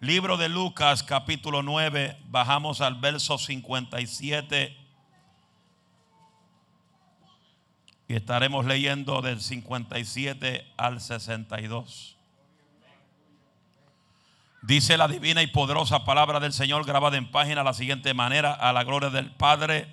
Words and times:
Libro 0.00 0.36
de 0.36 0.48
Lucas 0.48 1.02
capítulo 1.02 1.64
9, 1.64 2.16
bajamos 2.26 2.80
al 2.80 2.94
verso 2.94 3.36
57 3.36 4.76
y 8.06 8.14
estaremos 8.14 8.64
leyendo 8.64 9.22
del 9.22 9.40
57 9.40 10.72
al 10.76 11.00
62. 11.00 12.16
Dice 14.62 14.96
la 14.96 15.08
divina 15.08 15.42
y 15.42 15.48
poderosa 15.48 16.04
palabra 16.04 16.38
del 16.38 16.52
Señor 16.52 16.86
grabada 16.86 17.16
en 17.16 17.28
página 17.32 17.64
la 17.64 17.74
siguiente 17.74 18.14
manera, 18.14 18.52
a 18.52 18.72
la 18.72 18.84
gloria 18.84 19.10
del 19.10 19.32
Padre, 19.32 19.92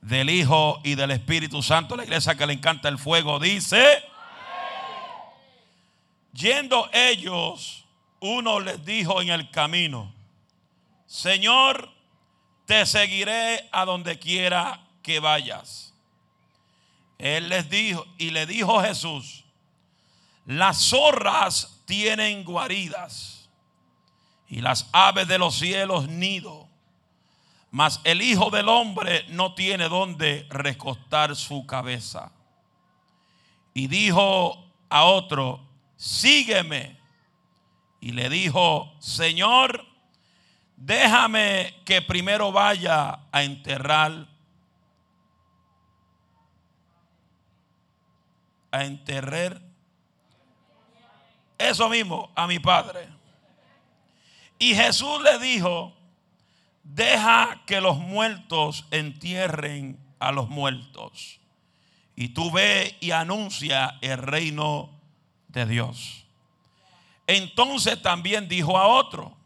del 0.00 0.30
Hijo 0.30 0.80
y 0.82 0.94
del 0.94 1.10
Espíritu 1.10 1.62
Santo. 1.62 1.94
La 1.94 2.04
iglesia 2.04 2.36
que 2.36 2.46
le 2.46 2.54
encanta 2.54 2.88
el 2.88 2.96
fuego 2.96 3.38
dice, 3.38 4.02
yendo 6.32 6.88
ellos 6.94 7.85
uno 8.20 8.60
les 8.60 8.84
dijo 8.84 9.20
en 9.20 9.30
el 9.30 9.50
camino, 9.50 10.12
Señor, 11.06 11.90
te 12.66 12.84
seguiré 12.86 13.68
a 13.72 13.84
donde 13.84 14.18
quiera 14.18 14.80
que 15.02 15.20
vayas. 15.20 15.94
Él 17.18 17.48
les 17.48 17.70
dijo, 17.70 18.04
y 18.18 18.30
le 18.30 18.46
dijo 18.46 18.82
Jesús, 18.82 19.44
las 20.44 20.88
zorras 20.88 21.82
tienen 21.86 22.44
guaridas 22.44 23.48
y 24.48 24.60
las 24.60 24.88
aves 24.92 25.26
de 25.28 25.38
los 25.38 25.56
cielos 25.56 26.08
nido, 26.08 26.68
mas 27.70 28.00
el 28.04 28.22
Hijo 28.22 28.50
del 28.50 28.68
Hombre 28.68 29.24
no 29.28 29.54
tiene 29.54 29.88
donde 29.88 30.46
recostar 30.50 31.34
su 31.36 31.66
cabeza. 31.66 32.32
Y 33.74 33.88
dijo 33.88 34.64
a 34.88 35.04
otro, 35.04 35.60
sígueme. 35.96 36.96
Y 38.06 38.12
le 38.12 38.28
dijo, 38.28 38.94
Señor, 39.00 39.84
déjame 40.76 41.74
que 41.84 42.02
primero 42.02 42.52
vaya 42.52 43.18
a 43.32 43.42
enterrar, 43.42 44.28
a 48.70 48.84
enterrar, 48.84 49.60
eso 51.58 51.88
mismo, 51.88 52.30
a 52.36 52.46
mi 52.46 52.60
padre. 52.60 53.08
Y 54.60 54.76
Jesús 54.76 55.20
le 55.22 55.40
dijo, 55.40 55.92
deja 56.84 57.64
que 57.66 57.80
los 57.80 57.98
muertos 57.98 58.86
entierren 58.92 59.98
a 60.20 60.30
los 60.30 60.48
muertos. 60.48 61.40
Y 62.14 62.28
tú 62.28 62.52
ve 62.52 62.96
y 63.00 63.10
anuncia 63.10 63.98
el 64.00 64.18
reino 64.18 64.90
de 65.48 65.66
Dios. 65.66 66.25
Entonces 67.26 68.00
también 68.00 68.48
dijo 68.48 68.78
a 68.78 68.86
otro, 68.86 69.36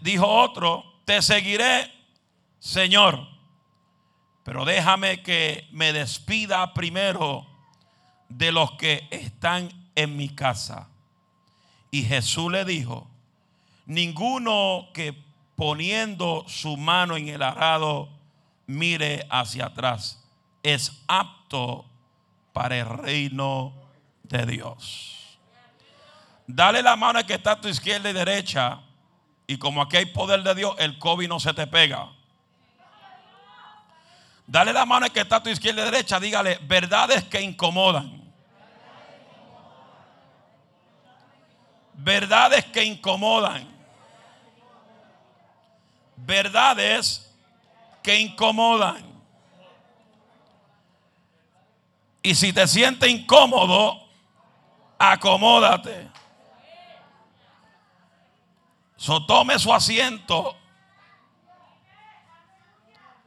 dijo 0.00 0.26
otro, 0.26 0.84
te 1.04 1.22
seguiré, 1.22 1.90
Señor, 2.58 3.26
pero 4.44 4.64
déjame 4.64 5.22
que 5.22 5.68
me 5.70 5.92
despida 5.92 6.74
primero 6.74 7.46
de 8.28 8.50
los 8.50 8.72
que 8.72 9.06
están 9.10 9.68
en 9.94 10.16
mi 10.16 10.28
casa. 10.28 10.88
Y 11.90 12.02
Jesús 12.02 12.50
le 12.50 12.64
dijo, 12.64 13.08
ninguno 13.86 14.88
que 14.94 15.14
poniendo 15.54 16.44
su 16.48 16.76
mano 16.76 17.16
en 17.16 17.28
el 17.28 17.42
arado 17.42 18.08
mire 18.66 19.26
hacia 19.30 19.66
atrás 19.66 20.24
es 20.62 21.02
apto 21.06 21.84
para 22.52 22.78
el 22.78 22.86
reino 22.86 23.72
de 24.22 24.46
Dios. 24.46 25.21
Dale 26.54 26.82
la 26.82 26.96
mano 26.96 27.24
que 27.24 27.32
está 27.32 27.52
a 27.52 27.60
tu 27.60 27.68
izquierda 27.68 28.10
y 28.10 28.12
derecha. 28.12 28.78
Y 29.46 29.56
como 29.56 29.80
aquí 29.80 29.96
hay 29.96 30.04
poder 30.04 30.42
de 30.42 30.54
Dios, 30.54 30.74
el 30.78 30.98
COVID 30.98 31.26
no 31.26 31.40
se 31.40 31.54
te 31.54 31.66
pega. 31.66 32.10
Dale 34.46 34.74
la 34.74 34.84
mano 34.84 35.08
que 35.08 35.20
está 35.20 35.36
a 35.36 35.42
tu 35.42 35.48
izquierda 35.48 35.80
y 35.80 35.84
derecha. 35.86 36.20
Dígale 36.20 36.58
verdades 36.64 37.24
que 37.24 37.40
incomodan. 37.40 38.22
Verdades 41.94 42.66
que 42.66 42.84
incomodan. 42.84 43.66
Verdades 46.16 47.34
que 48.02 48.20
incomodan. 48.20 49.10
Y 52.22 52.34
si 52.34 52.52
te 52.52 52.68
sientes 52.68 53.08
incómodo, 53.08 54.06
acomódate. 54.98 56.11
So, 59.02 59.26
tome 59.26 59.58
su 59.58 59.74
asiento 59.74 60.56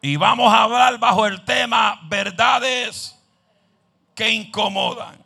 y 0.01 0.15
vamos 0.15 0.53
a 0.53 0.63
hablar 0.63 0.97
bajo 0.97 1.25
el 1.25 1.43
tema 1.43 1.99
verdades 2.03 3.21
que 4.15 4.29
incomodan. 4.29 5.21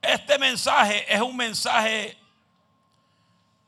Este 0.00 0.38
mensaje 0.38 1.12
es 1.12 1.20
un 1.20 1.36
mensaje 1.36 2.16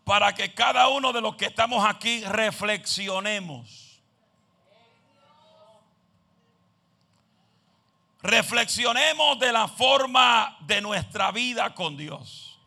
para 0.04 0.32
que 0.32 0.54
cada 0.54 0.86
uno 0.86 1.12
de 1.12 1.20
los 1.20 1.34
que 1.34 1.46
estamos 1.46 1.84
aquí 1.84 2.22
reflexionemos. 2.22 3.79
Reflexionemos 8.22 9.38
de 9.38 9.52
la 9.52 9.68
forma 9.68 10.56
de 10.60 10.80
nuestra 10.80 11.30
vida 11.32 11.74
con 11.74 11.96
Dios. 11.96 12.58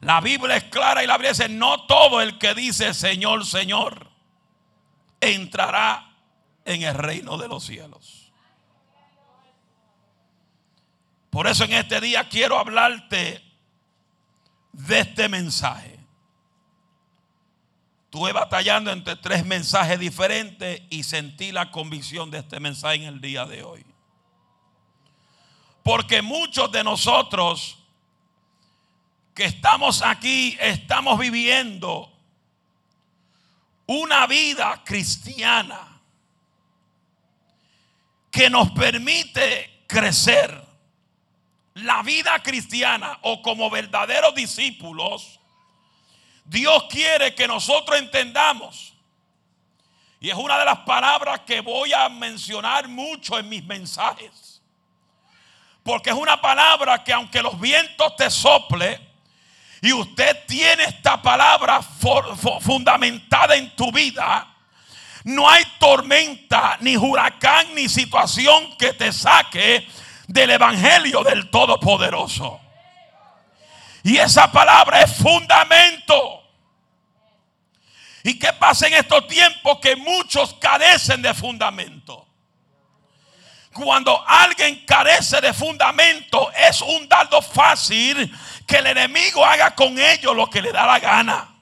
La 0.00 0.20
Biblia 0.20 0.56
es 0.56 0.64
clara 0.64 1.02
y 1.02 1.06
la 1.06 1.14
Biblia 1.14 1.30
dice, 1.30 1.48
no 1.48 1.86
todo 1.86 2.20
el 2.20 2.38
que 2.38 2.54
dice 2.54 2.92
Señor, 2.92 3.46
Señor, 3.46 4.10
entrará 5.20 6.14
en 6.64 6.82
el 6.82 6.94
reino 6.94 7.38
de 7.38 7.48
los 7.48 7.64
cielos. 7.64 8.32
Por 11.30 11.46
eso 11.46 11.64
en 11.64 11.72
este 11.72 12.00
día 12.00 12.28
quiero 12.28 12.58
hablarte 12.58 13.42
de 14.72 15.00
este 15.00 15.28
mensaje. 15.28 15.93
Estuve 18.14 18.32
batallando 18.32 18.92
entre 18.92 19.16
tres 19.16 19.44
mensajes 19.44 19.98
diferentes 19.98 20.82
y 20.88 21.02
sentí 21.02 21.50
la 21.50 21.72
convicción 21.72 22.30
de 22.30 22.38
este 22.38 22.60
mensaje 22.60 22.94
en 22.94 23.02
el 23.02 23.20
día 23.20 23.44
de 23.44 23.64
hoy. 23.64 23.84
Porque 25.82 26.22
muchos 26.22 26.70
de 26.70 26.84
nosotros 26.84 27.76
que 29.34 29.46
estamos 29.46 30.00
aquí 30.00 30.56
estamos 30.60 31.18
viviendo 31.18 32.08
una 33.86 34.28
vida 34.28 34.84
cristiana 34.84 36.00
que 38.30 38.48
nos 38.48 38.70
permite 38.70 39.82
crecer. 39.88 40.64
La 41.74 42.04
vida 42.04 42.40
cristiana 42.44 43.18
o 43.22 43.42
como 43.42 43.68
verdaderos 43.70 44.36
discípulos 44.36 45.33
Dios 46.44 46.84
quiere 46.90 47.34
que 47.34 47.48
nosotros 47.48 47.98
entendamos. 47.98 48.94
Y 50.20 50.30
es 50.30 50.36
una 50.36 50.58
de 50.58 50.64
las 50.64 50.78
palabras 50.80 51.40
que 51.40 51.60
voy 51.60 51.92
a 51.92 52.08
mencionar 52.08 52.88
mucho 52.88 53.38
en 53.38 53.48
mis 53.48 53.64
mensajes. 53.64 54.62
Porque 55.82 56.10
es 56.10 56.16
una 56.16 56.40
palabra 56.40 57.04
que 57.04 57.12
aunque 57.12 57.42
los 57.42 57.60
vientos 57.60 58.16
te 58.16 58.30
sople 58.30 58.98
y 59.82 59.92
usted 59.92 60.46
tiene 60.46 60.84
esta 60.84 61.20
palabra 61.20 61.82
fundamentada 61.82 63.54
en 63.54 63.76
tu 63.76 63.92
vida, 63.92 64.48
no 65.24 65.48
hay 65.48 65.64
tormenta, 65.78 66.78
ni 66.80 66.96
huracán, 66.96 67.74
ni 67.74 67.88
situación 67.88 68.76
que 68.78 68.94
te 68.94 69.12
saque 69.12 69.86
del 70.26 70.50
Evangelio 70.50 71.22
del 71.22 71.50
Todopoderoso. 71.50 72.60
Y 74.02 74.18
esa 74.18 74.50
palabra 74.52 75.02
es 75.02 75.16
fundamento. 75.16 76.43
¿Y 78.26 78.38
qué 78.38 78.54
pasa 78.54 78.86
en 78.86 78.94
estos 78.94 79.28
tiempos 79.28 79.78
que 79.80 79.96
muchos 79.96 80.54
carecen 80.54 81.20
de 81.20 81.34
fundamento? 81.34 82.26
Cuando 83.74 84.24
alguien 84.26 84.82
carece 84.86 85.42
de 85.42 85.52
fundamento 85.52 86.50
es 86.52 86.80
un 86.80 87.06
dardo 87.06 87.42
fácil 87.42 88.34
que 88.66 88.76
el 88.76 88.86
enemigo 88.86 89.44
haga 89.44 89.74
con 89.74 89.98
ellos 89.98 90.34
lo 90.34 90.48
que 90.48 90.62
le 90.62 90.72
da 90.72 90.86
la 90.86 90.98
gana. 91.00 91.54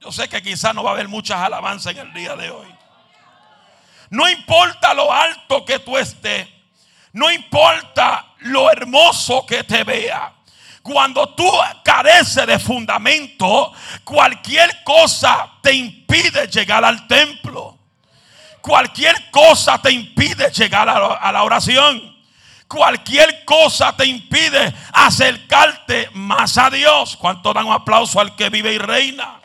Yo 0.00 0.10
sé 0.10 0.28
que 0.28 0.42
quizás 0.42 0.74
no 0.74 0.82
va 0.82 0.90
a 0.90 0.94
haber 0.94 1.06
muchas 1.06 1.38
alabanzas 1.38 1.92
en 1.92 2.08
el 2.08 2.12
día 2.12 2.34
de 2.34 2.50
hoy. 2.50 2.74
No 4.08 4.28
importa 4.28 4.94
lo 4.94 5.12
alto 5.12 5.64
que 5.64 5.78
tú 5.78 5.96
estés, 5.96 6.48
no 7.12 7.30
importa 7.30 8.34
lo 8.38 8.68
hermoso 8.68 9.46
que 9.46 9.62
te 9.62 9.84
vea. 9.84 10.32
Cuando 10.82 11.34
tú 11.34 11.50
careces 11.84 12.46
de 12.46 12.58
fundamento, 12.58 13.72
cualquier 14.02 14.82
cosa 14.82 15.50
te 15.62 15.74
impide 15.74 16.46
llegar 16.46 16.84
al 16.84 17.06
templo. 17.06 17.78
Cualquier 18.60 19.30
cosa 19.30 19.80
te 19.80 19.90
impide 19.90 20.50
llegar 20.50 20.88
a 20.88 21.32
la 21.32 21.42
oración. 21.42 22.16
Cualquier 22.66 23.44
cosa 23.44 23.94
te 23.96 24.06
impide 24.06 24.72
acercarte 24.92 26.08
más 26.14 26.56
a 26.56 26.70
Dios. 26.70 27.16
¿Cuánto 27.16 27.52
dan 27.52 27.66
un 27.66 27.72
aplauso 27.72 28.20
al 28.20 28.36
que 28.36 28.48
vive 28.48 28.72
y 28.72 28.78
reina? 28.78 29.40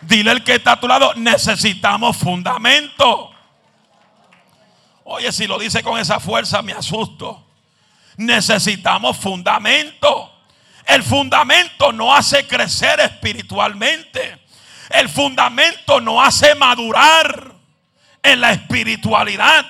Dile 0.00 0.32
el 0.32 0.44
que 0.44 0.54
está 0.54 0.72
a 0.72 0.80
tu 0.80 0.88
lado, 0.88 1.12
necesitamos 1.14 2.16
fundamento. 2.16 3.30
Oye, 5.04 5.30
si 5.30 5.46
lo 5.46 5.58
dice 5.58 5.82
con 5.82 5.98
esa 5.98 6.18
fuerza 6.20 6.62
me 6.62 6.72
asusto. 6.72 7.45
Necesitamos 8.16 9.16
fundamento. 9.16 10.32
El 10.86 11.02
fundamento 11.02 11.92
no 11.92 12.14
hace 12.14 12.46
crecer 12.46 13.00
espiritualmente. 13.00 14.38
El 14.90 15.08
fundamento 15.08 16.00
no 16.00 16.22
hace 16.22 16.54
madurar 16.54 17.52
en 18.22 18.40
la 18.40 18.52
espiritualidad. 18.52 19.66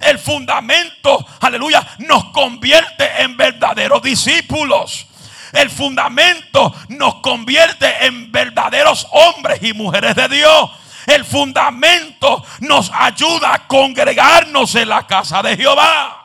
El 0.00 0.18
fundamento, 0.18 1.24
aleluya, 1.40 1.86
nos 1.98 2.24
convierte 2.26 3.22
en 3.22 3.36
verdaderos 3.36 4.02
discípulos. 4.02 5.06
El 5.52 5.70
fundamento 5.70 6.74
nos 6.88 7.16
convierte 7.16 8.06
en 8.06 8.32
verdaderos 8.32 9.06
hombres 9.12 9.62
y 9.62 9.72
mujeres 9.72 10.16
de 10.16 10.28
Dios. 10.28 10.70
El 11.06 11.24
fundamento 11.24 12.44
nos 12.60 12.90
ayuda 12.92 13.54
a 13.54 13.66
congregarnos 13.66 14.74
en 14.74 14.88
la 14.88 15.06
casa 15.06 15.42
de 15.42 15.56
Jehová. 15.56 16.23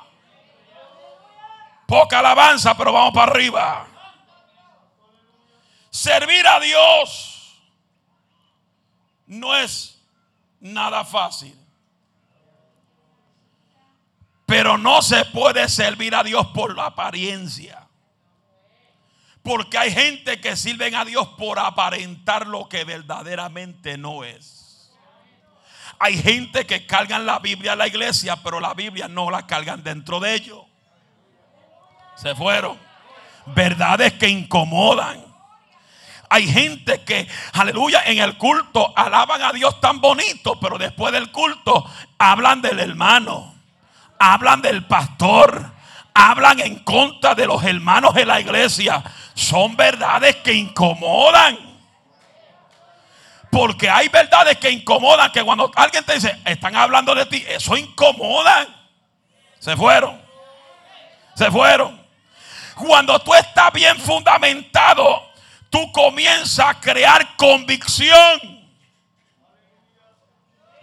Poca 1.89 2.19
alabanza, 2.19 2.77
pero 2.77 2.93
vamos 2.93 3.15
para 3.15 3.31
arriba. 3.31 3.87
Servir 5.89 6.45
a 6.45 6.59
Dios 6.59 7.59
no 9.25 9.55
es 9.55 9.99
nada 10.59 11.03
fácil. 11.03 11.57
Pero 14.45 14.77
no 14.77 15.01
se 15.01 15.25
puede 15.25 15.67
servir 15.67 16.13
a 16.13 16.23
Dios 16.23 16.45
por 16.53 16.75
la 16.75 16.85
apariencia. 16.85 17.87
Porque 19.41 19.79
hay 19.79 19.91
gente 19.91 20.39
que 20.39 20.55
sirven 20.55 20.93
a 20.93 21.05
Dios 21.05 21.27
por 21.39 21.57
aparentar 21.57 22.45
lo 22.45 22.69
que 22.69 22.83
verdaderamente 22.83 23.97
no 23.97 24.23
es. 24.23 24.93
Hay 25.97 26.21
gente 26.21 26.67
que 26.67 26.85
cargan 26.85 27.25
la 27.25 27.39
Biblia 27.39 27.73
a 27.73 27.75
la 27.75 27.87
iglesia, 27.87 28.35
pero 28.43 28.59
la 28.59 28.75
Biblia 28.75 29.07
no 29.07 29.31
la 29.31 29.47
cargan 29.47 29.83
dentro 29.83 30.19
de 30.19 30.35
ellos. 30.35 30.68
Se 32.21 32.35
fueron. 32.35 32.77
Verdades 33.45 34.13
que 34.13 34.27
incomodan. 34.27 35.23
Hay 36.29 36.47
gente 36.47 37.03
que, 37.03 37.27
aleluya, 37.53 38.03
en 38.05 38.19
el 38.19 38.37
culto 38.37 38.93
alaban 38.95 39.41
a 39.41 39.51
Dios 39.51 39.79
tan 39.81 39.99
bonito, 39.99 40.59
pero 40.59 40.77
después 40.77 41.11
del 41.11 41.31
culto 41.31 41.89
hablan 42.19 42.61
del 42.61 42.79
hermano, 42.79 43.55
hablan 44.19 44.61
del 44.61 44.85
pastor, 44.85 45.71
hablan 46.13 46.59
en 46.59 46.83
contra 46.83 47.33
de 47.33 47.47
los 47.47 47.63
hermanos 47.63 48.13
de 48.13 48.25
la 48.25 48.39
iglesia. 48.39 49.01
Son 49.33 49.75
verdades 49.75 50.35
que 50.37 50.53
incomodan. 50.53 51.57
Porque 53.49 53.89
hay 53.89 54.09
verdades 54.09 54.57
que 54.57 54.69
incomodan, 54.69 55.31
que 55.31 55.43
cuando 55.43 55.71
alguien 55.75 56.03
te 56.03 56.13
dice, 56.13 56.37
están 56.45 56.75
hablando 56.75 57.15
de 57.15 57.25
ti, 57.25 57.43
eso 57.47 57.75
incomoda. 57.75 58.67
Se 59.57 59.75
fueron. 59.75 60.21
Se 61.33 61.49
fueron. 61.49 61.98
Cuando 62.79 63.19
tú 63.19 63.33
estás 63.33 63.73
bien 63.73 63.99
fundamentado, 63.99 65.29
tú 65.69 65.91
comienzas 65.91 66.59
a 66.59 66.79
crear 66.79 67.35
convicción. 67.35 68.69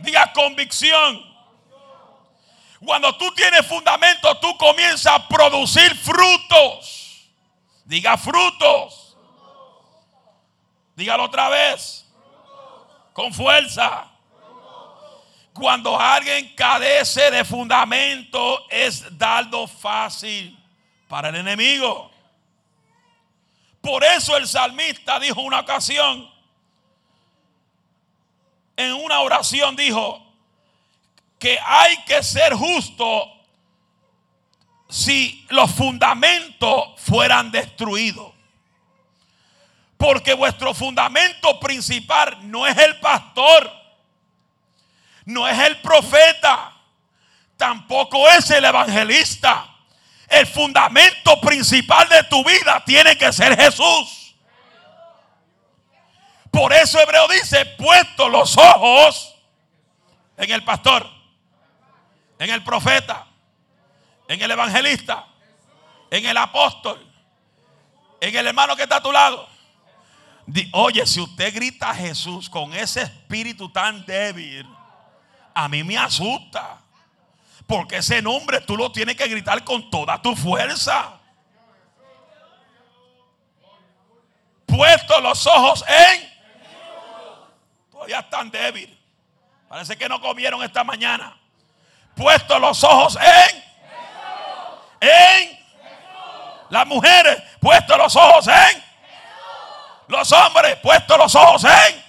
Diga 0.00 0.30
convicción. 0.34 1.24
Cuando 2.84 3.16
tú 3.16 3.32
tienes 3.32 3.66
fundamento, 3.66 4.36
tú 4.36 4.54
comienzas 4.58 5.06
a 5.06 5.26
producir 5.26 5.96
frutos. 5.96 7.30
Diga 7.86 8.18
frutos. 8.18 9.16
Dígalo 10.94 11.24
otra 11.24 11.48
vez. 11.48 12.04
Con 13.14 13.32
fuerza. 13.32 14.06
Cuando 15.54 15.98
alguien 15.98 16.54
cadece 16.54 17.30
de 17.30 17.42
fundamento, 17.42 18.66
es 18.68 19.16
dardo 19.16 19.66
fácil 19.66 20.65
para 21.08 21.28
el 21.28 21.36
enemigo. 21.36 22.10
Por 23.80 24.02
eso 24.04 24.36
el 24.36 24.48
salmista 24.48 25.20
dijo 25.20 25.40
una 25.40 25.60
ocasión, 25.60 26.28
en 28.76 28.92
una 28.92 29.20
oración 29.20 29.76
dijo, 29.76 30.26
que 31.38 31.58
hay 31.64 31.96
que 32.04 32.22
ser 32.22 32.54
justo 32.54 33.32
si 34.88 35.46
los 35.50 35.70
fundamentos 35.70 37.00
fueran 37.00 37.50
destruidos. 37.50 38.32
Porque 39.96 40.34
vuestro 40.34 40.74
fundamento 40.74 41.58
principal 41.58 42.38
no 42.50 42.66
es 42.66 42.76
el 42.76 42.98
pastor, 43.00 43.70
no 45.24 45.48
es 45.48 45.58
el 45.58 45.80
profeta, 45.80 46.72
tampoco 47.56 48.28
es 48.30 48.50
el 48.50 48.64
evangelista. 48.64 49.75
El 50.28 50.46
fundamento 50.46 51.40
principal 51.40 52.08
de 52.08 52.22
tu 52.24 52.42
vida 52.44 52.82
tiene 52.84 53.16
que 53.16 53.32
ser 53.32 53.56
Jesús. 53.56 54.34
Por 56.50 56.72
eso 56.72 56.98
Hebreo 57.00 57.28
dice, 57.28 57.64
puesto 57.76 58.28
los 58.28 58.56
ojos 58.56 59.34
en 60.36 60.50
el 60.50 60.64
pastor 60.64 61.16
en 62.38 62.50
el 62.50 62.62
profeta, 62.62 63.26
en 64.28 64.40
el 64.40 64.50
evangelista, 64.50 65.26
en 66.10 66.26
el 66.26 66.36
apóstol, 66.36 67.04
en 68.20 68.36
el 68.36 68.46
hermano 68.46 68.76
que 68.76 68.82
está 68.82 68.96
a 68.96 69.02
tu 69.02 69.12
lado. 69.12 69.48
Oye, 70.72 71.06
si 71.06 71.20
usted 71.20 71.54
grita 71.54 71.90
a 71.90 71.94
Jesús 71.94 72.48
con 72.48 72.72
ese 72.74 73.02
espíritu 73.02 73.70
tan 73.70 74.04
débil, 74.06 74.66
a 75.54 75.68
mí 75.68 75.82
me 75.82 75.96
asusta. 75.96 76.80
Porque 77.66 77.96
ese 77.98 78.22
nombre 78.22 78.60
tú 78.60 78.76
lo 78.76 78.92
tienes 78.92 79.16
que 79.16 79.26
gritar 79.26 79.64
con 79.64 79.90
toda 79.90 80.20
tu 80.22 80.36
fuerza. 80.36 81.20
Puesto 84.66 85.20
los 85.20 85.46
ojos 85.46 85.84
en... 85.88 86.36
Todavía 87.90 88.20
están 88.20 88.50
débil. 88.50 88.98
Parece 89.68 89.96
que 89.96 90.08
no 90.08 90.20
comieron 90.20 90.62
esta 90.62 90.84
mañana 90.84 91.36
puesto 92.16 92.58
los 92.58 92.82
ojos 92.82 93.16
en 93.20 93.64
en 95.08 95.58
las 96.70 96.86
mujeres 96.86 97.42
puesto 97.60 97.96
los 97.96 98.16
ojos 98.16 98.48
en 98.48 98.82
los 100.08 100.32
hombres 100.32 100.76
puesto 100.82 101.16
los 101.16 101.34
ojos 101.34 101.64
en 101.64 102.06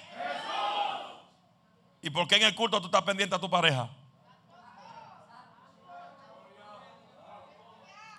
¿Y 2.01 2.09
por 2.09 2.25
qué 2.25 2.37
en 2.37 2.43
el 2.43 2.55
culto 2.55 2.79
tú 2.79 2.85
estás 2.85 3.01
pendiente 3.01 3.35
a 3.35 3.39
tu 3.39 3.49
pareja? 3.49 3.89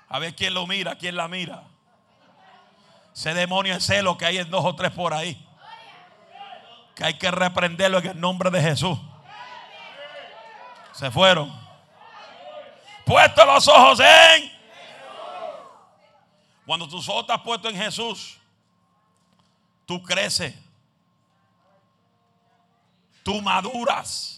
A 0.09 0.19
ver 0.19 0.35
quién 0.35 0.55
lo 0.55 0.67
mira, 0.67 0.97
quién 0.97 1.17
la 1.17 1.29
mira. 1.29 1.65
Ese 3.15 3.35
demonio 3.35 3.75
es 3.75 3.85
celo 3.85 4.17
que 4.17 4.25
hay 4.25 4.39
en 4.39 4.51
dos 4.51 4.65
o 4.65 4.75
tres 4.75 4.93
por 4.93 5.13
ahí. 5.13 5.45
Que 6.95 7.05
hay 7.05 7.15
que 7.15 7.31
reprenderlo 7.31 7.99
en 7.99 8.07
el 8.07 8.21
nombre 8.21 8.51
de 8.51 8.63
Jesús. 8.63 8.99
Se 10.93 11.11
fueron 11.11 11.53
puesto 13.05 13.45
los 13.47 13.67
ojos 13.69 14.01
en 14.01 14.53
Cuando 16.67 16.89
tus 16.89 17.09
ojos 17.09 17.23
estás 17.23 17.41
puestos 17.41 17.73
en 17.73 17.79
Jesús, 17.79 18.39
tú 19.87 20.03
creces. 20.03 20.55
Tú 23.23 23.41
maduras. 23.41 24.38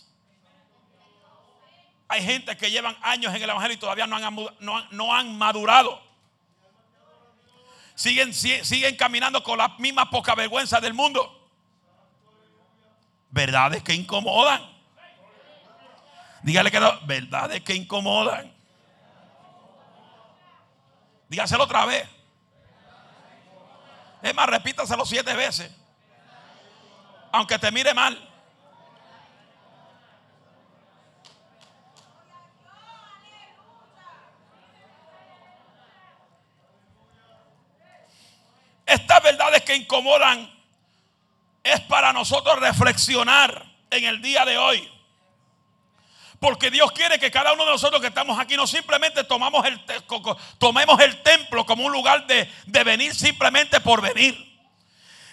Hay 2.10 2.24
gente 2.24 2.56
que 2.56 2.72
llevan 2.72 2.96
años 3.02 3.32
en 3.32 3.40
el 3.40 3.48
Evangelio 3.48 3.76
y 3.76 3.78
todavía 3.78 4.04
no 4.04 4.16
han, 4.16 4.36
no, 4.90 5.14
han 5.14 5.38
madurado. 5.38 6.02
Siguen, 7.94 8.34
siguen 8.34 8.96
caminando 8.96 9.44
con 9.44 9.56
la 9.56 9.68
misma 9.78 10.10
poca 10.10 10.34
vergüenza 10.34 10.80
del 10.80 10.92
mundo. 10.92 11.48
Verdades 13.30 13.84
que 13.84 13.94
incomodan. 13.94 14.60
Dígale 16.42 16.72
que 16.72 16.80
no, 16.80 17.00
verdades 17.02 17.62
que 17.62 17.76
incomodan. 17.76 18.52
Dígaselo 21.28 21.62
otra 21.62 21.86
vez. 21.86 22.08
Es 24.20 24.34
más, 24.34 24.48
repítaselo 24.48 25.06
siete 25.06 25.32
veces. 25.36 25.70
Aunque 27.30 27.56
te 27.56 27.70
mire 27.70 27.94
mal. 27.94 28.29
Estas 38.90 39.22
verdades 39.22 39.62
que 39.62 39.76
incomodan 39.76 40.52
es 41.62 41.80
para 41.82 42.12
nosotros 42.12 42.58
reflexionar 42.58 43.64
en 43.88 44.04
el 44.04 44.20
día 44.20 44.44
de 44.44 44.58
hoy. 44.58 44.90
Porque 46.40 46.70
Dios 46.72 46.90
quiere 46.90 47.20
que 47.20 47.30
cada 47.30 47.52
uno 47.52 47.64
de 47.66 47.70
nosotros 47.70 48.00
que 48.00 48.08
estamos 48.08 48.36
aquí 48.40 48.56
no 48.56 48.66
simplemente 48.66 49.22
tomamos 49.24 49.64
el 49.66 49.80
tomemos 50.58 50.98
el 51.00 51.22
templo 51.22 51.64
como 51.64 51.84
un 51.84 51.92
lugar 51.92 52.26
de, 52.26 52.50
venir 52.82 53.14
simplemente 53.14 53.78
por 53.80 54.00
venir. 54.00 54.34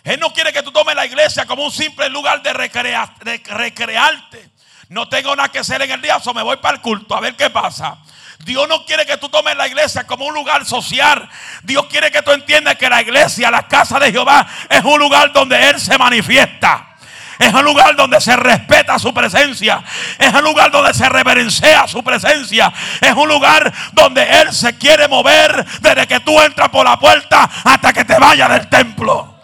Él 0.03 0.19
no 0.19 0.31
quiere 0.31 0.53
que 0.53 0.61
tú 0.61 0.71
tomes 0.71 0.95
la 0.95 1.07
iglesia 1.07 1.47
como 1.47 1.63
un 1.63 1.71
simple 1.71 2.09
lugar 2.09 2.43
de, 2.43 2.53
recrearte. 2.53 4.51
No 4.89 5.09
tengo 5.09 5.35
nada 5.35 5.49
que 5.49 5.59
hacer 5.59 5.81
en 5.81 5.91
el 5.91 6.01
día, 6.01 6.17
o 6.17 6.33
me 6.33 6.43
voy 6.43 6.57
para 6.57 6.75
el 6.75 6.81
culto 6.81 7.15
a 7.15 7.21
ver 7.21 7.35
qué 7.35 7.49
pasa. 7.49 7.97
Dios 8.39 8.67
no 8.69 8.85
quiere 8.85 9.05
que 9.05 9.17
tú 9.17 9.29
tomes 9.29 9.55
la 9.57 9.67
iglesia 9.67 10.05
como 10.05 10.25
un 10.25 10.33
lugar 10.33 10.65
social. 10.65 11.29
Dios 11.63 11.85
quiere 11.87 12.11
que 12.11 12.21
tú 12.21 12.31
entiendas 12.31 12.75
que 12.75 12.89
la 12.89 13.01
iglesia, 13.01 13.51
la 13.51 13.67
casa 13.67 13.99
de 13.99 14.11
Jehová, 14.11 14.47
es 14.69 14.83
un 14.83 14.99
lugar 14.99 15.33
donde 15.33 15.69
Él 15.69 15.79
se 15.79 15.97
manifiesta. 15.97 16.95
Es 17.39 17.53
un 17.53 17.63
lugar 17.63 17.95
donde 17.95 18.19
se 18.19 18.35
respeta 18.35 18.97
su 18.97 19.13
presencia. 19.13 19.83
Es 20.17 20.33
un 20.33 20.43
lugar 20.43 20.71
donde 20.71 20.93
se 20.93 21.07
reverencia 21.07 21.87
su 21.87 22.03
presencia. 22.03 22.73
Es 22.99 23.13
un 23.13 23.27
lugar 23.27 23.71
donde 23.91 24.23
Él 24.41 24.53
se 24.53 24.77
quiere 24.77 25.07
mover 25.07 25.65
desde 25.81 26.07
que 26.07 26.19
tú 26.21 26.39
entras 26.41 26.69
por 26.69 26.85
la 26.85 26.97
puerta 26.97 27.49
hasta 27.63 27.93
que 27.93 28.05
te 28.05 28.17
vayas 28.17 28.49
del 28.49 28.67
templo. 28.69 29.35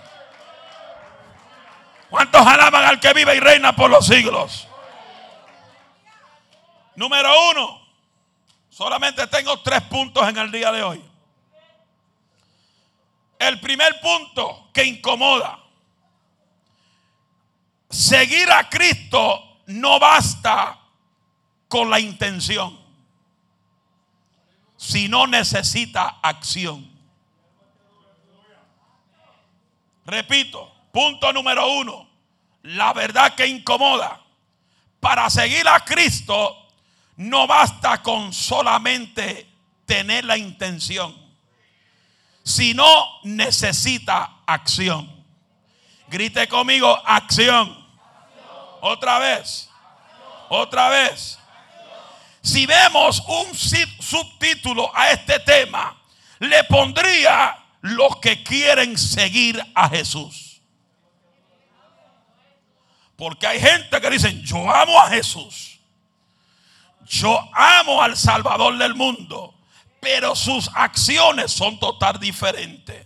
¿Cuántos 2.10 2.46
alaban 2.46 2.86
al 2.86 3.00
que 3.00 3.14
vive 3.14 3.36
y 3.36 3.40
reina 3.40 3.76
por 3.76 3.90
los 3.90 4.06
siglos? 4.06 4.68
Número 6.96 7.32
uno. 7.52 7.83
Solamente 8.74 9.28
tengo 9.28 9.60
tres 9.60 9.82
puntos 9.84 10.28
en 10.28 10.38
el 10.38 10.52
día 10.52 10.72
de 10.72 10.82
hoy. 10.82 11.04
El 13.38 13.60
primer 13.60 14.00
punto 14.00 14.70
que 14.74 14.84
incomoda 14.84 15.64
Seguir 17.94 18.52
a 18.52 18.68
Cristo 18.68 19.60
no 19.68 20.00
basta 20.00 20.80
con 21.68 21.92
la 21.92 22.00
intención, 22.00 22.76
sino 24.76 25.28
necesita 25.28 26.18
acción. 26.24 26.92
Repito, 30.08 30.74
punto 30.92 31.32
número 31.32 31.68
uno, 31.68 32.10
la 32.64 32.94
verdad 32.94 33.36
que 33.36 33.46
incomoda. 33.46 34.20
Para 35.00 35.30
seguir 35.30 35.68
a 35.68 35.80
Cristo 35.82 36.63
no 37.18 37.48
basta 37.48 38.02
con 38.02 38.34
solamente 38.34 39.48
tener 39.86 40.26
la 40.26 40.38
intención, 40.38 41.16
sino 42.44 42.86
necesita 43.24 44.42
acción. 44.46 45.24
Grite 46.08 46.48
conmigo, 46.48 47.00
acción. 47.06 47.84
Otra 48.82 49.20
vez. 49.20 49.70
Otra 50.50 50.90
vez. 50.90 51.40
Si 52.42 52.66
vemos 52.66 53.24
un 53.28 53.56
subtítulo 53.56 54.92
a 54.94 55.12
este 55.12 55.40
tema, 55.40 55.98
le 56.40 56.64
pondría 56.66 57.58
los 57.82 58.18
que 58.18 58.44
quieren 58.44 58.98
seguir 58.98 59.64
a 59.74 59.90
Jesús. 59.90 60.62
Porque 63.16 63.48
hay 63.48 63.60
gente 63.60 64.02
que 64.02 64.10
dicen, 64.10 64.44
yo 64.44 64.70
amo 64.70 65.00
a 65.00 65.10
Jesús. 65.10 65.73
Yo 67.14 67.40
amo 67.54 68.02
al 68.02 68.18
Salvador 68.18 68.76
del 68.78 68.96
mundo. 68.96 69.54
Pero 70.00 70.36
sus 70.36 70.68
acciones 70.74 71.52
son 71.52 71.80
total 71.80 72.20
diferentes. 72.20 73.06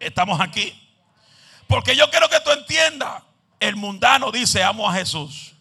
Estamos 0.00 0.40
aquí. 0.40 0.72
Porque 1.66 1.94
yo 1.94 2.08
quiero 2.10 2.28
que 2.30 2.40
tú 2.40 2.50
entiendas 2.50 3.22
el 3.60 3.76
mundano 3.76 4.30
dice, 4.30 4.62
amo 4.62 4.88
a 4.88 4.94
Jesús. 4.94 5.52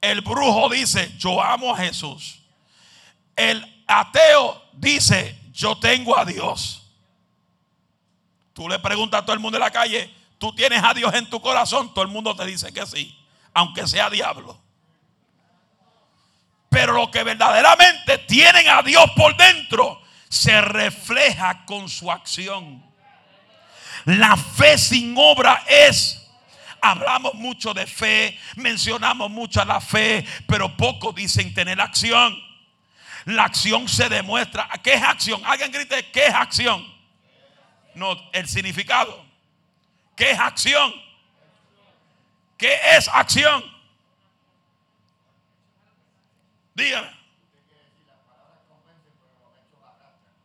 El 0.00 0.20
brujo 0.20 0.68
dice, 0.68 1.14
yo 1.16 1.42
amo 1.42 1.74
a 1.74 1.78
Jesús. 1.78 2.42
El 3.34 3.84
ateo 3.86 4.62
dice, 4.74 5.40
yo 5.52 5.78
tengo 5.78 6.18
a 6.18 6.24
Dios. 6.24 6.82
Tú 8.52 8.68
le 8.68 8.78
preguntas 8.78 9.22
a 9.22 9.24
todo 9.24 9.34
el 9.34 9.40
mundo 9.40 9.56
en 9.56 9.64
la 9.64 9.70
calle, 9.70 10.12
tú 10.38 10.54
tienes 10.54 10.82
a 10.82 10.92
Dios 10.92 11.14
en 11.14 11.30
tu 11.30 11.40
corazón, 11.40 11.94
todo 11.94 12.04
el 12.04 12.10
mundo 12.10 12.34
te 12.36 12.44
dice 12.44 12.72
que 12.72 12.84
sí, 12.86 13.16
aunque 13.54 13.86
sea 13.86 14.10
diablo. 14.10 14.65
Pero 16.76 16.92
lo 16.92 17.10
que 17.10 17.22
verdaderamente 17.22 18.18
tienen 18.18 18.68
a 18.68 18.82
Dios 18.82 19.10
por 19.16 19.34
dentro 19.34 20.02
se 20.28 20.60
refleja 20.60 21.64
con 21.64 21.88
su 21.88 22.12
acción. 22.12 22.84
La 24.04 24.36
fe 24.36 24.76
sin 24.76 25.14
obra 25.16 25.64
es 25.66 26.22
Hablamos 26.82 27.32
mucho 27.32 27.72
de 27.72 27.86
fe, 27.86 28.38
mencionamos 28.56 29.30
mucho 29.30 29.64
la 29.64 29.80
fe, 29.80 30.22
pero 30.46 30.76
poco 30.76 31.14
dicen 31.14 31.54
tener 31.54 31.80
acción. 31.80 32.38
La 33.24 33.44
acción 33.44 33.88
se 33.88 34.10
demuestra. 34.10 34.68
¿Qué 34.84 34.92
es 34.92 35.02
acción? 35.02 35.40
Alguien 35.46 35.72
grite, 35.72 36.10
¿qué 36.12 36.26
es 36.26 36.34
acción? 36.34 36.86
No, 37.94 38.14
el 38.34 38.46
significado. 38.46 39.24
¿Qué 40.14 40.32
es 40.32 40.38
acción? 40.38 40.92
¿Qué 42.58 42.78
es 42.98 43.08
acción? 43.08 43.75
Dígame. 46.76 47.10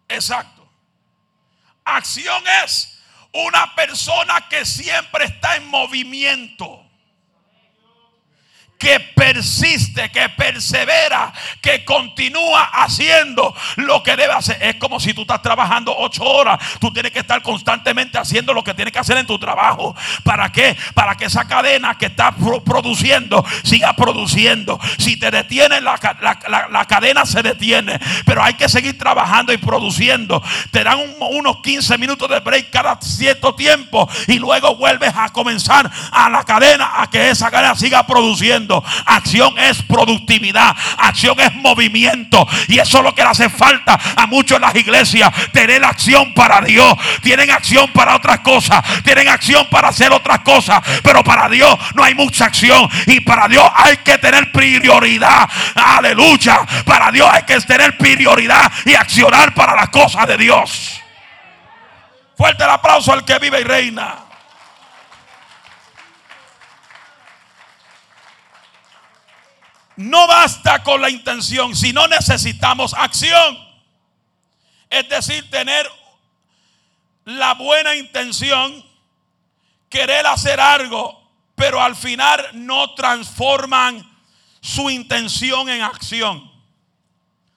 Exacto. 0.07 0.67
Acción 1.83 2.43
es 2.63 3.01
una 3.33 3.75
persona 3.75 4.47
que 4.49 4.65
siempre 4.65 5.25
está 5.25 5.57
en 5.57 5.67
movimiento 5.67 6.89
que 8.81 8.99
persiste, 8.99 10.09
que 10.09 10.27
persevera, 10.29 11.31
que 11.61 11.85
continúa 11.85 12.63
haciendo 12.63 13.55
lo 13.75 14.01
que 14.01 14.15
debe 14.15 14.33
hacer. 14.33 14.57
Es 14.59 14.77
como 14.77 14.99
si 14.99 15.13
tú 15.13 15.21
estás 15.21 15.43
trabajando 15.43 15.95
ocho 15.95 16.23
horas. 16.23 16.57
Tú 16.79 16.91
tienes 16.91 17.11
que 17.11 17.19
estar 17.19 17.43
constantemente 17.43 18.17
haciendo 18.17 18.55
lo 18.55 18.63
que 18.63 18.73
tienes 18.73 18.91
que 18.91 18.97
hacer 18.97 19.17
en 19.17 19.27
tu 19.27 19.37
trabajo. 19.37 19.95
¿Para 20.23 20.51
qué? 20.51 20.75
Para 20.95 21.15
que 21.15 21.25
esa 21.25 21.47
cadena 21.47 21.95
que 21.95 22.07
está 22.07 22.31
produciendo 22.31 23.45
siga 23.63 23.93
produciendo. 23.93 24.79
Si 24.97 25.15
te 25.15 25.29
detiene, 25.29 25.79
la, 25.79 25.99
la, 26.71 26.85
cadena 26.85 27.27
se 27.27 27.43
detiene. 27.43 27.99
Pero 28.25 28.43
hay 28.43 28.55
que 28.55 28.67
seguir 28.67 28.97
trabajando 28.97 29.53
y 29.53 29.57
produciendo. 29.57 30.41
Te 30.71 30.83
dan 30.83 30.97
unos 31.19 31.57
15 31.57 31.99
minutos 31.99 32.27
de 32.27 32.39
break 32.39 32.71
cada 32.71 32.99
cierto 32.99 33.53
tiempo. 33.53 34.09
Y 34.27 34.39
luego 34.39 34.75
vuelves 34.75 35.13
a 35.15 35.29
comenzar 35.29 35.91
a 36.11 36.31
la 36.31 36.43
cadena, 36.43 36.93
a 36.95 37.07
que 37.11 37.29
esa 37.29 37.51
cadena 37.51 37.75
siga 37.75 38.07
produciendo. 38.07 38.70
Acción 39.05 39.57
es 39.57 39.81
productividad. 39.83 40.75
Acción 40.97 41.39
es 41.39 41.53
movimiento. 41.55 42.47
Y 42.67 42.79
eso 42.79 42.99
es 42.99 43.03
lo 43.03 43.15
que 43.15 43.23
le 43.23 43.29
hace 43.29 43.49
falta 43.49 43.99
a 44.15 44.25
muchos 44.27 44.57
en 44.57 44.61
las 44.61 44.75
iglesias. 44.75 45.31
Tener 45.51 45.83
acción 45.83 46.33
para 46.33 46.61
Dios. 46.61 46.93
Tienen 47.21 47.51
acción 47.51 47.91
para 47.91 48.15
otras 48.15 48.39
cosas. 48.39 48.83
Tienen 49.03 49.27
acción 49.27 49.67
para 49.69 49.89
hacer 49.89 50.11
otras 50.11 50.39
cosas. 50.39 50.81
Pero 51.03 51.23
para 51.23 51.49
Dios 51.49 51.77
no 51.95 52.03
hay 52.03 52.15
mucha 52.15 52.45
acción. 52.45 52.89
Y 53.07 53.19
para 53.21 53.47
Dios 53.47 53.69
hay 53.75 53.97
que 53.97 54.17
tener 54.17 54.51
prioridad. 54.51 55.49
Aleluya. 55.75 56.59
Para 56.85 57.11
Dios 57.11 57.29
hay 57.31 57.43
que 57.43 57.59
tener 57.61 57.97
prioridad 57.97 58.71
y 58.85 58.95
accionar 58.95 59.53
para 59.53 59.75
las 59.75 59.89
cosas 59.89 60.27
de 60.27 60.37
Dios. 60.37 61.01
Fuerte 62.37 62.63
el 62.63 62.69
aplauso 62.69 63.13
al 63.13 63.23
que 63.23 63.37
vive 63.39 63.61
y 63.61 63.63
reina. 63.63 64.30
No 70.01 70.27
basta 70.27 70.83
con 70.83 71.01
la 71.01 71.09
intención, 71.09 71.75
sino 71.75 72.07
necesitamos 72.07 72.93
acción. 72.93 73.57
Es 74.89 75.07
decir, 75.07 75.49
tener 75.49 75.89
la 77.25 77.53
buena 77.53 77.95
intención, 77.95 78.85
querer 79.89 80.25
hacer 80.27 80.59
algo, 80.59 81.21
pero 81.55 81.81
al 81.81 81.95
final 81.95 82.49
no 82.53 82.93
transforman 82.95 84.09
su 84.61 84.89
intención 84.89 85.69
en 85.69 85.81
acción. 85.81 86.51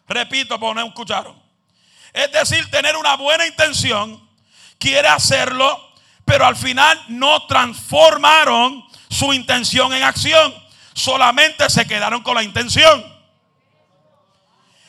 Repito, 0.07 0.61
porque 0.61 0.81
no 0.81 0.87
escucharon. 0.87 1.43
Es 2.13 2.31
decir, 2.31 2.71
tener 2.71 2.97
una 2.97 3.17
buena 3.17 3.47
intención, 3.47 4.29
quiere 4.79 5.09
hacerlo, 5.09 5.93
pero 6.25 6.47
al 6.47 6.57
final 6.57 7.03
no 7.09 7.47
transformaron 7.47 8.85
su 9.09 9.33
intención 9.33 9.93
en 9.93 10.03
acción 10.03 10.64
solamente 10.95 11.69
se 11.69 11.87
quedaron 11.87 12.23
con 12.23 12.37
la 12.37 12.43
intención. 12.43 13.05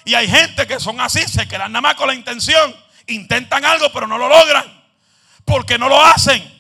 Y 0.06 0.14
hay 0.14 0.30
gente 0.30 0.68
que 0.68 0.80
son 0.80 1.02
así, 1.02 1.28
se 1.28 1.48
quedan 1.48 1.72
nada 1.72 1.82
más 1.82 1.96
con 1.96 2.08
la 2.08 2.14
intención. 2.14 2.76
Intentan 3.08 3.66
algo, 3.66 3.92
pero 3.92 4.08
no 4.08 4.18
lo 4.18 4.30
logran. 4.30 4.66
Porque 5.44 5.78
no 5.78 5.90
lo 5.90 6.04
hacen. 6.04 6.54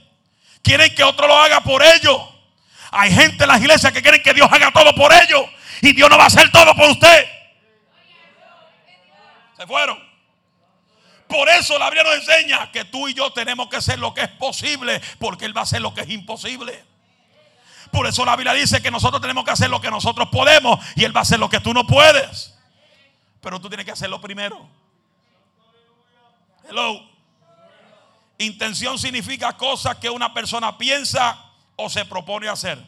Quieren 0.63 0.93
que 0.95 1.03
otro 1.03 1.27
lo 1.27 1.37
haga 1.37 1.61
por 1.61 1.83
ellos. 1.83 2.19
Hay 2.91 3.13
gente 3.13 3.43
en 3.43 3.49
las 3.49 3.61
iglesias 3.61 3.93
que 3.93 4.01
quieren 4.01 4.21
que 4.23 4.33
Dios 4.33 4.49
haga 4.51 4.71
todo 4.71 4.93
por 4.95 5.13
ellos. 5.13 5.45
Y 5.81 5.93
Dios 5.93 6.09
no 6.09 6.17
va 6.17 6.23
a 6.23 6.27
hacer 6.27 6.51
todo 6.51 6.75
por 6.75 6.89
usted. 6.89 7.27
Se 9.57 9.67
fueron. 9.67 10.03
Por 11.27 11.47
eso 11.49 11.77
la 11.77 11.89
Biblia 11.89 12.03
nos 12.03 12.15
enseña 12.15 12.71
que 12.71 12.85
tú 12.85 13.07
y 13.07 13.13
yo 13.13 13.31
tenemos 13.31 13.67
que 13.69 13.77
hacer 13.77 13.99
lo 13.99 14.13
que 14.13 14.21
es 14.21 14.29
posible. 14.29 14.99
Porque 15.19 15.45
Él 15.45 15.55
va 15.55 15.61
a 15.61 15.65
hacer 15.65 15.81
lo 15.81 15.93
que 15.93 16.01
es 16.01 16.09
imposible. 16.09 16.94
Por 17.95 18.07
eso 18.07 18.25
la 18.25 18.35
Biblia 18.35 18.51
dice 18.51 18.81
que 18.81 18.91
nosotros 18.91 19.21
tenemos 19.21 19.45
que 19.45 19.51
hacer 19.51 19.69
lo 19.69 19.79
que 19.79 19.89
nosotros 19.89 20.27
podemos 20.29 20.85
y 20.97 21.05
Él 21.05 21.15
va 21.15 21.19
a 21.19 21.21
hacer 21.21 21.39
lo 21.39 21.47
que 21.47 21.61
tú 21.61 21.73
no 21.73 21.87
puedes. 21.87 22.53
Pero 23.39 23.61
tú 23.61 23.69
tienes 23.69 23.85
que 23.85 23.93
hacerlo 23.93 24.19
primero. 24.19 24.67
Hello. 26.67 27.09
Intención 28.37 28.99
significa 28.99 29.55
cosas 29.55 29.95
que 29.95 30.09
una 30.09 30.33
persona 30.33 30.77
piensa 30.77 31.41
o 31.77 31.89
se 31.89 32.03
propone 32.03 32.49
hacer. 32.49 32.85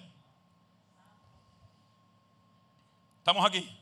¿Estamos 3.20 3.46
aquí? 3.46 3.74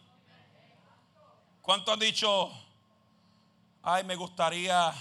¿Cuánto 1.64 1.92
han 1.92 2.00
dicho, 2.00 2.52
ay, 3.82 4.04
me 4.04 4.16
gustaría 4.16 4.94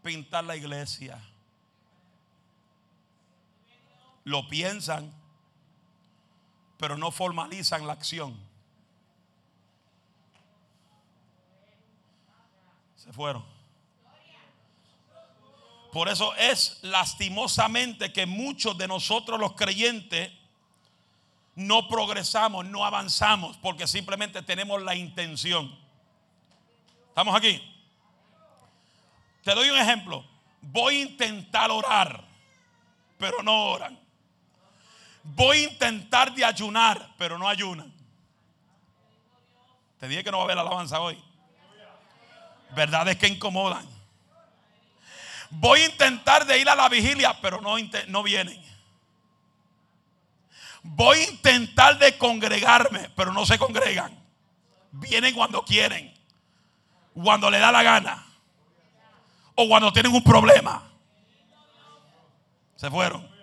pintar 0.00 0.44
la 0.44 0.54
iglesia? 0.54 1.20
Lo 4.22 4.48
piensan, 4.48 5.12
pero 6.78 6.96
no 6.96 7.10
formalizan 7.10 7.86
la 7.86 7.92
acción. 7.92 8.38
Se 12.96 13.12
fueron. 13.12 13.44
Por 15.92 16.08
eso 16.08 16.34
es 16.34 16.80
lastimosamente 16.82 18.12
que 18.12 18.26
muchos 18.26 18.76
de 18.76 18.88
nosotros 18.88 19.38
los 19.38 19.52
creyentes 19.52 20.32
no 21.54 21.86
progresamos, 21.86 22.66
no 22.66 22.84
avanzamos, 22.84 23.56
porque 23.58 23.86
simplemente 23.86 24.42
tenemos 24.42 24.82
la 24.82 24.96
intención. 24.96 25.72
¿Estamos 27.08 27.36
aquí? 27.36 27.62
Te 29.44 29.54
doy 29.54 29.70
un 29.70 29.78
ejemplo. 29.78 30.24
Voy 30.60 30.96
a 30.96 31.02
intentar 31.02 31.70
orar, 31.70 32.24
pero 33.18 33.42
no 33.42 33.66
oran. 33.66 34.03
Voy 35.24 35.58
a 35.58 35.68
intentar 35.70 36.34
de 36.34 36.44
ayunar, 36.44 37.14
pero 37.16 37.38
no 37.38 37.48
ayunan. 37.48 37.92
Te 39.98 40.06
dije 40.06 40.22
que 40.22 40.30
no 40.30 40.36
va 40.36 40.42
a 40.42 40.46
haber 40.46 40.58
alabanza 40.58 41.00
hoy. 41.00 41.22
Verdades 42.76 43.16
que 43.16 43.26
incomodan. 43.26 43.88
Voy 45.48 45.80
a 45.80 45.86
intentar 45.86 46.44
de 46.44 46.58
ir 46.58 46.68
a 46.68 46.74
la 46.74 46.88
vigilia, 46.90 47.40
pero 47.40 47.60
no, 47.60 47.76
no 48.08 48.22
vienen. 48.22 48.62
Voy 50.82 51.18
a 51.18 51.30
intentar 51.30 51.98
de 51.98 52.18
congregarme, 52.18 53.08
pero 53.16 53.32
no 53.32 53.46
se 53.46 53.58
congregan. 53.58 54.22
Vienen 54.92 55.34
cuando 55.34 55.64
quieren, 55.64 56.12
cuando 57.14 57.50
le 57.50 57.58
da 57.58 57.72
la 57.72 57.82
gana, 57.82 58.26
o 59.54 59.66
cuando 59.68 59.92
tienen 59.92 60.12
un 60.12 60.22
problema. 60.22 60.82
Se 62.76 62.90
fueron. 62.90 63.33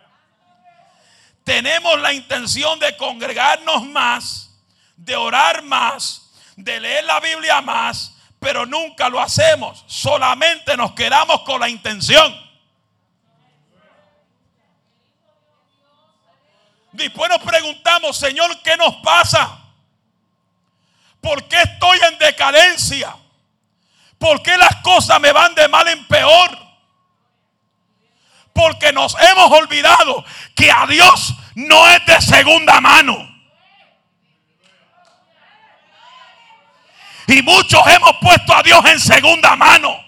Tenemos 1.52 2.00
la 2.00 2.14
intención 2.14 2.80
de 2.80 2.96
congregarnos 2.96 3.86
más, 3.88 4.58
de 4.96 5.18
orar 5.18 5.62
más, 5.64 6.32
de 6.56 6.80
leer 6.80 7.04
la 7.04 7.20
Biblia 7.20 7.60
más, 7.60 8.16
pero 8.40 8.66
nunca 8.66 9.10
lo 9.10 9.20
hacemos. 9.20 9.84
Solamente 9.86 10.78
nos 10.78 10.94
quedamos 10.94 11.42
con 11.42 11.60
la 11.60 11.68
intención. 11.68 12.34
Después 16.94 17.30
nos 17.30 17.42
preguntamos, 17.42 18.16
Señor, 18.16 18.62
¿qué 18.62 18.78
nos 18.78 18.96
pasa? 19.04 19.60
¿Por 21.20 21.50
qué 21.50 21.64
estoy 21.64 22.00
en 22.14 22.18
decadencia? 22.18 23.14
¿Por 24.18 24.42
qué 24.42 24.58
las 24.58 24.78
cosas 24.78 25.20
me 25.20 25.34
van 25.34 25.54
de 25.54 25.68
mal 25.68 25.86
en 25.90 26.08
peor? 26.08 26.58
Porque 28.54 28.94
nos 28.94 29.18
hemos 29.20 29.52
olvidado 29.52 30.24
que 30.56 30.72
a 30.72 30.88
Dios 30.88 31.36
no 31.56 31.90
es 31.90 32.06
de 32.06 32.22
segunda 32.22 32.80
mano. 32.82 33.30
Y 37.28 37.42
muchos 37.44 37.82
hemos 37.88 38.18
puesto 38.18 38.56
a 38.56 38.62
Dios 38.62 38.84
en 38.86 39.00
segunda 39.00 39.56
mano. 39.56 40.04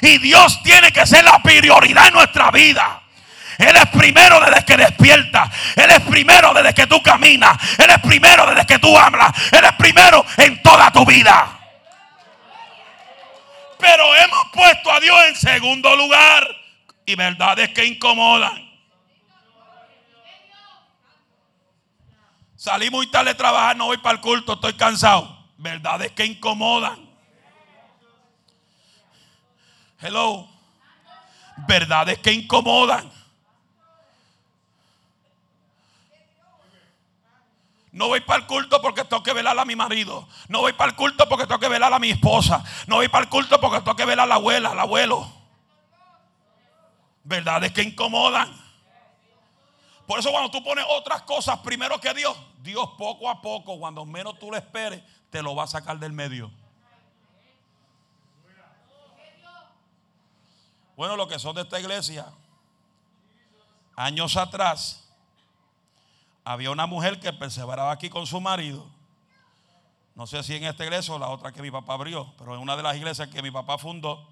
Y 0.00 0.18
Dios 0.18 0.62
tiene 0.62 0.92
que 0.92 1.06
ser 1.06 1.24
la 1.24 1.38
prioridad 1.42 2.06
en 2.08 2.14
nuestra 2.14 2.50
vida. 2.50 3.02
Él 3.58 3.76
es 3.76 3.86
primero 3.88 4.40
desde 4.40 4.64
que 4.64 4.76
despierta. 4.78 5.50
Él 5.76 5.90
es 5.90 6.00
primero 6.00 6.54
desde 6.54 6.72
que 6.72 6.86
tú 6.86 7.02
caminas. 7.02 7.58
Él 7.78 7.90
es 7.90 7.98
primero 7.98 8.46
desde 8.46 8.66
que 8.66 8.78
tú 8.78 8.96
hablas. 8.96 9.30
Él 9.52 9.62
es 9.62 9.72
primero 9.72 10.24
en 10.38 10.62
toda 10.62 10.90
tu 10.90 11.04
vida. 11.04 11.58
Pero 13.78 14.14
hemos 14.16 14.48
puesto 14.52 14.90
a 14.90 15.00
Dios 15.00 15.18
en 15.28 15.36
segundo 15.36 15.94
lugar. 15.96 16.48
Y 17.04 17.14
verdades 17.14 17.68
que 17.70 17.84
incomodan. 17.84 18.69
Salí 22.60 22.90
muy 22.90 23.06
tarde 23.06 23.30
a 23.30 23.36
trabajar, 23.38 23.74
no 23.74 23.86
voy 23.86 23.96
para 23.96 24.16
el 24.16 24.20
culto, 24.20 24.52
estoy 24.52 24.74
cansado 24.74 25.34
verdades 25.56 26.12
que 26.12 26.26
incomodan. 26.26 27.08
Hello. 29.98 30.46
Verdades 31.66 32.18
que 32.18 32.34
incomodan. 32.34 33.10
No 37.92 38.08
voy 38.08 38.20
para 38.20 38.40
el 38.42 38.46
culto 38.46 38.82
porque 38.82 39.04
tengo 39.04 39.22
que 39.22 39.32
velar 39.32 39.58
a 39.58 39.64
mi 39.64 39.74
marido. 39.74 40.28
No 40.48 40.60
voy 40.60 40.74
para 40.74 40.90
el 40.90 40.96
culto 40.96 41.26
porque 41.30 41.46
tengo 41.46 41.60
que 41.60 41.68
velar 41.68 41.94
a 41.94 41.98
mi 41.98 42.10
esposa. 42.10 42.62
No 42.86 42.96
voy 42.96 43.08
para 43.08 43.24
el 43.24 43.30
culto 43.30 43.58
porque 43.58 43.78
tengo 43.78 43.96
que 43.96 44.04
velar 44.04 44.24
a 44.24 44.28
la 44.28 44.34
abuela, 44.34 44.72
al 44.72 44.80
abuelo. 44.80 45.32
Verdades 47.24 47.72
que 47.72 47.82
incomodan. 47.82 48.69
Por 50.10 50.18
eso 50.18 50.32
cuando 50.32 50.50
tú 50.50 50.60
pones 50.64 50.84
otras 50.88 51.22
cosas 51.22 51.60
primero 51.60 52.00
que 52.00 52.12
Dios, 52.12 52.36
Dios 52.64 52.84
poco 52.98 53.30
a 53.30 53.40
poco, 53.40 53.78
cuando 53.78 54.04
menos 54.04 54.40
tú 54.40 54.50
lo 54.50 54.56
esperes, 54.56 55.04
te 55.30 55.40
lo 55.40 55.54
va 55.54 55.62
a 55.62 55.66
sacar 55.68 56.00
del 56.00 56.12
medio. 56.12 56.50
Bueno, 60.96 61.14
lo 61.14 61.28
que 61.28 61.38
son 61.38 61.54
de 61.54 61.62
esta 61.62 61.78
iglesia, 61.78 62.26
años 63.94 64.36
atrás, 64.36 65.08
había 66.42 66.72
una 66.72 66.86
mujer 66.86 67.20
que 67.20 67.32
perseveraba 67.32 67.92
aquí 67.92 68.10
con 68.10 68.26
su 68.26 68.40
marido. 68.40 68.90
No 70.16 70.26
sé 70.26 70.42
si 70.42 70.56
en 70.56 70.64
esta 70.64 70.82
iglesia 70.82 71.14
o 71.14 71.20
la 71.20 71.28
otra 71.28 71.52
que 71.52 71.62
mi 71.62 71.70
papá 71.70 71.94
abrió, 71.94 72.34
pero 72.36 72.56
en 72.56 72.60
una 72.60 72.76
de 72.76 72.82
las 72.82 72.96
iglesias 72.96 73.28
que 73.28 73.42
mi 73.42 73.52
papá 73.52 73.78
fundó, 73.78 74.28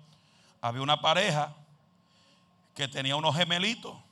había 0.61 0.83
una 0.83 1.01
pareja 1.01 1.55
que 2.75 2.89
tenía 2.89 3.15
unos 3.15 3.37
gemelitos. 3.37 4.08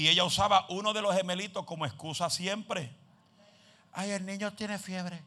Y 0.00 0.08
ella 0.08 0.24
usaba 0.24 0.66
uno 0.70 0.92
de 0.92 1.02
los 1.02 1.14
gemelitos 1.14 1.64
como 1.64 1.86
excusa 1.86 2.30
siempre 2.30 3.00
ay, 3.92 4.10
el 4.10 4.26
niño 4.26 4.52
tiene 4.52 4.78
fiebre, 4.78 5.22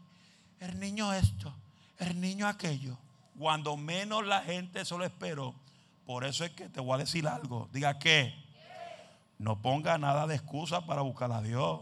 el 0.60 0.80
niño 0.80 1.14
esto, 1.14 1.54
el 2.00 2.20
niño 2.20 2.48
aquello. 2.48 2.98
Cuando 3.38 3.78
menos 3.78 4.26
la 4.26 4.42
gente 4.42 4.82
eso 4.82 4.98
lo 4.98 5.06
esperó, 5.06 5.56
por 6.06 6.24
eso 6.24 6.46
es 6.46 6.52
que 6.52 6.70
te 6.70 6.80
voy 6.80 6.96
a 6.96 6.98
decir 7.00 7.28
algo. 7.28 7.70
Diga 7.72 7.98
que 8.00 8.34
no 9.38 9.62
ponga 9.62 9.98
nada 9.98 10.28
de 10.28 10.36
excusa 10.36 10.86
para 10.86 11.02
buscar 11.02 11.32
a 11.32 11.42
Dios. 11.42 11.82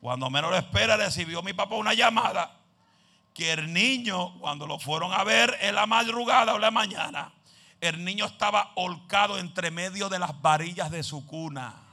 Cuando 0.00 0.30
menos 0.30 0.50
lo 0.50 0.56
espera, 0.56 0.96
recibió 0.96 1.42
mi 1.42 1.52
papá 1.52 1.74
una 1.74 1.94
llamada 1.94 2.60
que 3.32 3.52
el 3.52 3.72
niño, 3.72 4.38
cuando 4.38 4.66
lo 4.66 4.78
fueron 4.78 5.12
a 5.12 5.22
ver 5.24 5.56
en 5.60 5.74
la 5.74 5.86
madrugada 5.86 6.54
o 6.54 6.58
la 6.58 6.70
mañana, 6.70 7.32
el 7.80 8.04
niño 8.04 8.24
estaba 8.24 8.72
holcado 8.74 9.38
entre 9.38 9.70
medio 9.70 10.08
de 10.08 10.18
las 10.18 10.40
varillas 10.40 10.90
de 10.90 11.02
su 11.02 11.26
cuna 11.26 11.86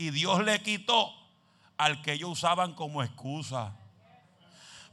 y 0.00 0.08
Dios 0.12 0.42
le 0.42 0.62
quitó 0.62 1.12
al 1.76 2.00
que 2.00 2.14
ellos 2.14 2.30
usaban 2.30 2.72
como 2.72 3.02
excusa. 3.02 3.74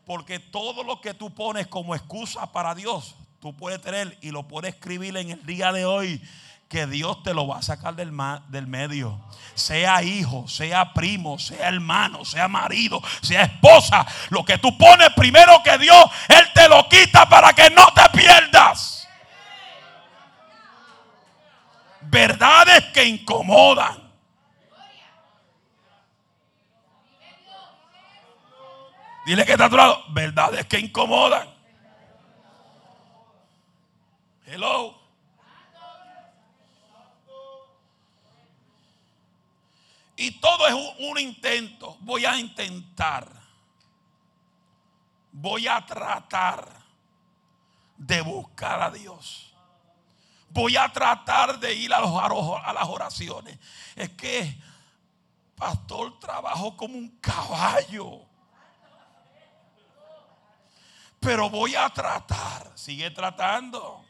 Porque 0.06 0.38
todo 0.38 0.84
lo 0.84 1.00
que 1.00 1.14
tú 1.14 1.34
pones 1.34 1.66
como 1.68 1.96
excusa 1.96 2.52
para 2.52 2.76
Dios, 2.76 3.16
tú 3.40 3.56
puedes 3.56 3.82
tener 3.82 4.18
y 4.22 4.32
lo 4.32 4.50
puedes 4.50 4.74
escribir 4.74 5.16
en 5.16 5.32
el 5.32 5.46
día 5.46 5.72
de 5.72 5.86
hoy 5.86 6.22
que 6.68 6.86
Dios 6.88 7.24
te 7.24 7.34
lo 7.34 7.48
va 7.48 7.60
a 7.60 7.62
sacar 7.62 7.96
del, 7.96 8.12
del, 8.50 8.68
medio. 8.68 9.18
Sea 9.56 10.04
hijo, 10.04 10.46
sea 10.50 10.94
primo, 10.94 11.40
sea 11.40 11.70
hermano, 11.70 12.26
sea 12.26 12.50
marido, 12.50 13.02
sea 13.22 13.44
esposa. 13.44 14.06
Lo 14.30 14.44
que 14.44 14.58
tú 14.58 14.78
pones 14.78 15.10
primero 15.16 15.64
que 15.64 15.78
Dios, 15.78 16.06
Él 16.28 16.46
te 16.54 16.68
lo 16.68 16.90
quita 16.90 17.30
para 17.30 17.54
que 17.54 17.70
no 17.70 17.86
te 17.96 18.18
pierdas. 18.18 18.47
Verdades 22.18 22.86
que 22.86 23.04
incomodan. 23.06 24.12
Dile 29.24 29.46
que 29.46 29.52
está 29.52 29.66
a 29.66 29.70
tu 29.70 29.78
lado. 29.78 30.04
Verdades 30.10 30.66
que 30.66 30.80
incomodan. 30.80 31.48
Hello. 34.48 35.00
Y 40.16 40.32
todo 40.40 40.68
es 40.68 40.74
un, 40.74 41.10
un, 41.12 41.20
intento. 41.20 41.98
Voy 42.00 42.26
a 42.26 42.36
intentar. 42.40 43.28
Voy 45.34 45.68
a 45.68 45.86
tratar 45.86 46.68
de 47.96 48.22
buscar 48.22 48.82
a 48.82 48.90
Dios. 48.90 49.47
Voy 50.50 50.78
a 50.78 50.92
tratar 50.92 51.60
de 51.60 51.74
ir 51.74 51.94
a, 51.94 52.00
los, 52.00 52.12
a 52.12 52.74
las 52.74 52.88
oraciones. 52.88 53.58
Es 53.96 54.10
que, 54.10 54.58
pastor, 55.56 56.20
trabajo 56.20 56.76
como 56.76 56.98
un 56.98 57.10
caballo. 57.20 58.22
Pero 61.20 61.50
voy 61.50 61.76
a 61.76 61.90
tratar. 61.90 62.72
Sigue 62.76 63.12
tratando. 63.12 64.06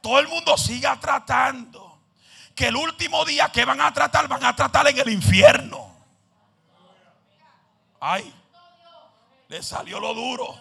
Todo 0.00 0.18
el 0.20 0.28
mundo 0.28 0.56
siga 0.56 0.98
tratando. 0.98 2.00
Que 2.54 2.68
el 2.68 2.76
último 2.76 3.24
día 3.24 3.50
que 3.52 3.64
van 3.64 3.80
a 3.80 3.92
tratar, 3.92 4.26
van 4.28 4.44
a 4.44 4.54
tratar 4.54 4.88
en 4.88 4.98
el 4.98 5.10
infierno. 5.10 5.96
Ay, 8.00 8.32
le 9.48 9.62
salió 9.62 10.00
lo 10.00 10.14
duro. 10.14 10.56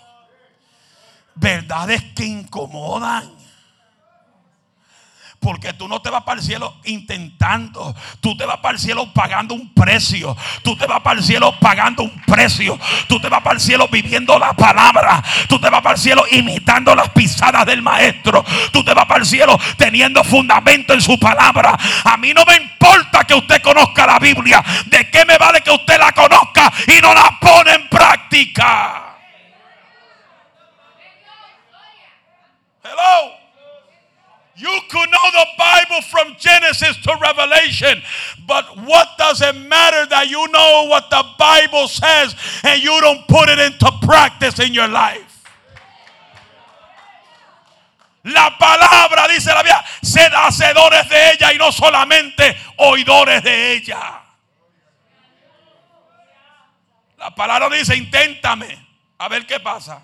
Verdades 1.36 2.04
que 2.16 2.26
incomodan. 2.26 3.47
Porque 5.40 5.74
tú 5.74 5.88
no 5.88 6.02
te 6.02 6.10
vas 6.10 6.24
para 6.24 6.40
el 6.40 6.46
cielo 6.46 6.76
intentando. 6.86 7.96
Tú 8.20 8.36
te 8.36 8.46
vas 8.46 8.58
para 8.58 8.74
el 8.74 8.80
cielo 8.80 9.14
pagando 9.14 9.54
un 9.54 9.74
precio. 9.74 10.36
Tú 10.64 10.76
te 10.76 10.88
vas 10.88 11.02
para 11.02 11.20
el 11.20 11.26
cielo 11.26 11.54
pagando 11.60 12.04
un 12.04 12.22
precio. 12.26 12.78
Tú 13.08 13.20
te 13.20 13.30
vas 13.30 13.42
para 13.42 13.56
el 13.56 13.62
cielo 13.62 13.88
viviendo 13.88 14.38
la 14.40 14.54
palabra. 14.54 15.24
Tú 15.48 15.60
te 15.60 15.70
vas 15.70 15.82
para 15.82 15.96
el 15.96 16.02
cielo 16.02 16.24
imitando 16.32 16.96
las 16.96 17.10
pisadas 17.10 17.66
del 17.66 17.82
maestro. 17.82 18.44
Tú 18.72 18.84
te 18.84 18.94
vas 18.94 19.06
para 19.06 19.20
el 19.20 19.26
cielo 19.26 19.58
teniendo 19.78 20.24
fundamento 20.24 20.94
en 20.94 21.02
su 21.02 21.20
palabra. 21.20 21.78
A 22.04 22.18
mí 22.18 22.34
no 22.34 22.44
me 22.46 22.56
importa 22.56 23.24
que 23.24 23.36
usted 23.36 23.62
conozca 23.62 24.08
la 24.08 24.20
Biblia. 24.20 24.64
¿De 24.88 25.10
qué 25.10 25.24
me 25.26 25.38
vale 25.38 25.62
que 25.62 25.72
usted 25.72 26.00
la 26.00 26.12
conozca 26.12 26.74
y 26.88 27.00
no 27.00 27.14
la 27.14 27.38
pone 27.40 27.74
en 27.74 27.90
práctica? 27.90 29.04
Hello. 32.84 33.47
You 34.58 34.80
could 34.90 35.12
know 35.12 35.32
the 35.34 35.46
Bible 35.56 36.02
from 36.10 36.36
Genesis 36.40 36.98
to 37.04 37.16
Revelation, 37.22 38.02
but 38.48 38.66
what 38.86 39.10
does 39.20 39.40
it 39.40 39.54
matter 39.54 40.08
that 40.10 40.30
you 40.30 40.48
know 40.48 40.88
what 40.90 41.12
the 41.12 41.24
Bible 41.38 41.88
says 41.88 42.36
and 42.64 42.82
you 42.82 43.00
don't 43.00 43.28
put 43.28 43.50
it 43.50 43.60
into 43.60 43.92
practice 44.02 44.58
in 44.60 44.74
your 44.74 44.88
life? 44.88 45.46
La 48.24 48.58
palabra, 48.58 49.28
dice 49.28 49.46
la 49.46 49.62
Biblia, 49.62 49.84
sed 50.02 50.32
hacedores 50.34 51.08
de 51.08 51.32
ella 51.34 51.54
y 51.54 51.58
no 51.58 51.72
solamente 51.72 52.58
oidores 52.78 53.44
de 53.44 53.74
ella. 53.74 54.24
La 57.20 57.30
palabra 57.30 57.70
dice, 57.70 57.96
inténtame, 57.96 58.76
a 59.20 59.30
ver 59.30 59.46
qué 59.46 59.60
pasa. 59.60 60.02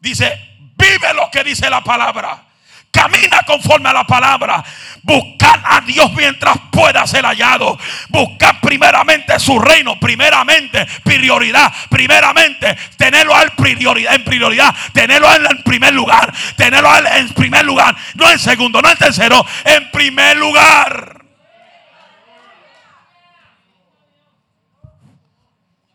Dice, 0.00 0.49
Vive 0.80 1.14
lo 1.14 1.30
que 1.30 1.44
dice 1.44 1.68
la 1.68 1.82
palabra. 1.82 2.44
Camina 2.90 3.42
conforme 3.46 3.88
a 3.88 3.92
la 3.92 4.04
palabra. 4.04 4.64
Buscar 5.02 5.62
a 5.64 5.80
Dios 5.82 6.12
mientras 6.12 6.58
pueda 6.72 7.06
ser 7.06 7.24
hallado. 7.24 7.78
Buscar 8.08 8.60
primeramente 8.60 9.38
su 9.38 9.58
reino. 9.58 9.98
Primeramente 10.00 10.86
prioridad. 11.04 11.72
Primeramente 11.88 12.76
tenerlo 12.96 13.34
a 13.34 13.42
él 13.42 13.52
prioridad, 13.52 14.14
en 14.14 14.24
prioridad. 14.24 14.74
Tenerlo 14.92 15.32
en 15.32 15.62
primer 15.62 15.94
lugar. 15.94 16.32
Tenerlo 16.56 16.90
en 16.96 17.28
primer 17.34 17.64
lugar. 17.64 17.94
No 18.14 18.28
en 18.28 18.38
segundo, 18.38 18.82
no 18.82 18.90
en 18.90 18.98
tercero. 18.98 19.44
En 19.64 19.90
primer 19.92 20.36
lugar. 20.36 21.24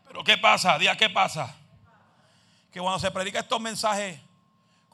Pero 0.08 0.24
¿qué 0.24 0.38
pasa? 0.38 0.78
Día, 0.78 0.96
¿qué 0.96 1.10
pasa? 1.10 1.54
Que 2.72 2.80
cuando 2.80 2.98
se 2.98 3.10
predica 3.10 3.40
estos 3.40 3.60
mensajes 3.60 4.25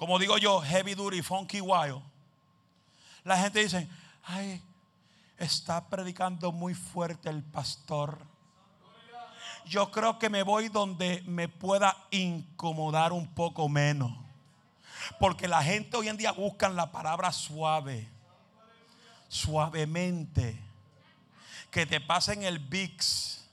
como 0.02 0.18
digo 0.18 0.36
yo, 0.36 0.60
heavy 0.60 0.96
duty, 0.96 1.22
funky 1.22 1.60
wild. 1.60 2.02
La 3.22 3.38
gente 3.38 3.60
dice, 3.60 3.88
ay, 4.24 4.60
está 5.38 5.88
predicando 5.88 6.50
muy 6.50 6.74
fuerte 6.74 7.30
el 7.30 7.44
pastor. 7.44 8.18
Yo 9.64 9.92
creo 9.92 10.18
que 10.18 10.28
me 10.28 10.42
voy 10.42 10.70
donde 10.70 11.22
me 11.24 11.46
pueda 11.46 11.96
incomodar 12.10 13.12
un 13.12 13.32
poco 13.32 13.68
menos. 13.68 14.10
Porque 15.20 15.46
la 15.46 15.62
gente 15.62 15.96
hoy 15.96 16.08
en 16.08 16.16
día 16.16 16.32
busca 16.32 16.68
la 16.68 16.90
palabra 16.90 17.30
suave, 17.30 18.08
suavemente. 19.28 20.60
Que 21.70 21.86
te 21.86 22.00
pasen 22.00 22.42
el 22.42 22.58
Bix, 22.58 23.46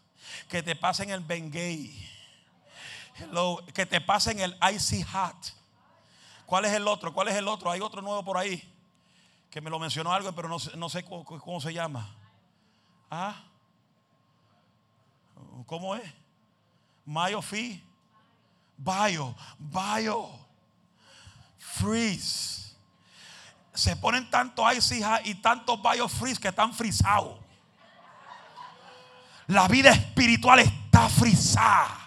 que 0.47 0.63
te 0.63 0.75
pasen 0.75 1.11
el 1.11 1.19
Bengay, 1.19 2.09
que 3.71 3.85
te 3.85 4.01
pasen 4.01 4.39
el 4.39 4.57
Icy 4.73 5.03
Hot 5.03 5.58
¿Cuál 6.49 6.65
es 6.65 6.73
el 6.73 6.87
otro? 6.87 7.13
¿Cuál 7.13 7.27
es 7.27 7.35
el 7.35 7.47
otro? 7.47 7.69
Hay 7.69 7.79
otro 7.79 8.01
nuevo 8.01 8.23
por 8.23 8.35
ahí. 8.35 8.67
Que 9.51 9.61
me 9.61 9.69
lo 9.69 9.77
mencionó 9.77 10.11
algo, 10.11 10.31
pero 10.31 10.49
no, 10.49 10.57
no 10.77 10.89
sé 10.89 11.05
cómo, 11.05 11.61
se 11.61 11.71
llama. 11.71 12.09
¿Ah? 13.11 13.35
¿Cómo 15.67 15.95
es? 15.95 16.11
Mayo 17.05 17.43
Fi. 17.43 17.83
Bio. 18.77 19.35
Bio. 19.59 20.27
Freeze. 21.59 22.75
Se 23.71 23.95
ponen 23.97 24.27
tanto 24.31 24.71
ice 24.71 25.05
y 25.25 25.35
tanto 25.35 25.77
bio 25.77 26.09
freeze 26.09 26.41
que 26.41 26.47
están 26.47 26.73
frisados. 26.73 27.37
La 29.45 29.67
vida 29.67 29.91
espiritual 29.91 30.57
está 30.61 31.09
frisada 31.09 31.98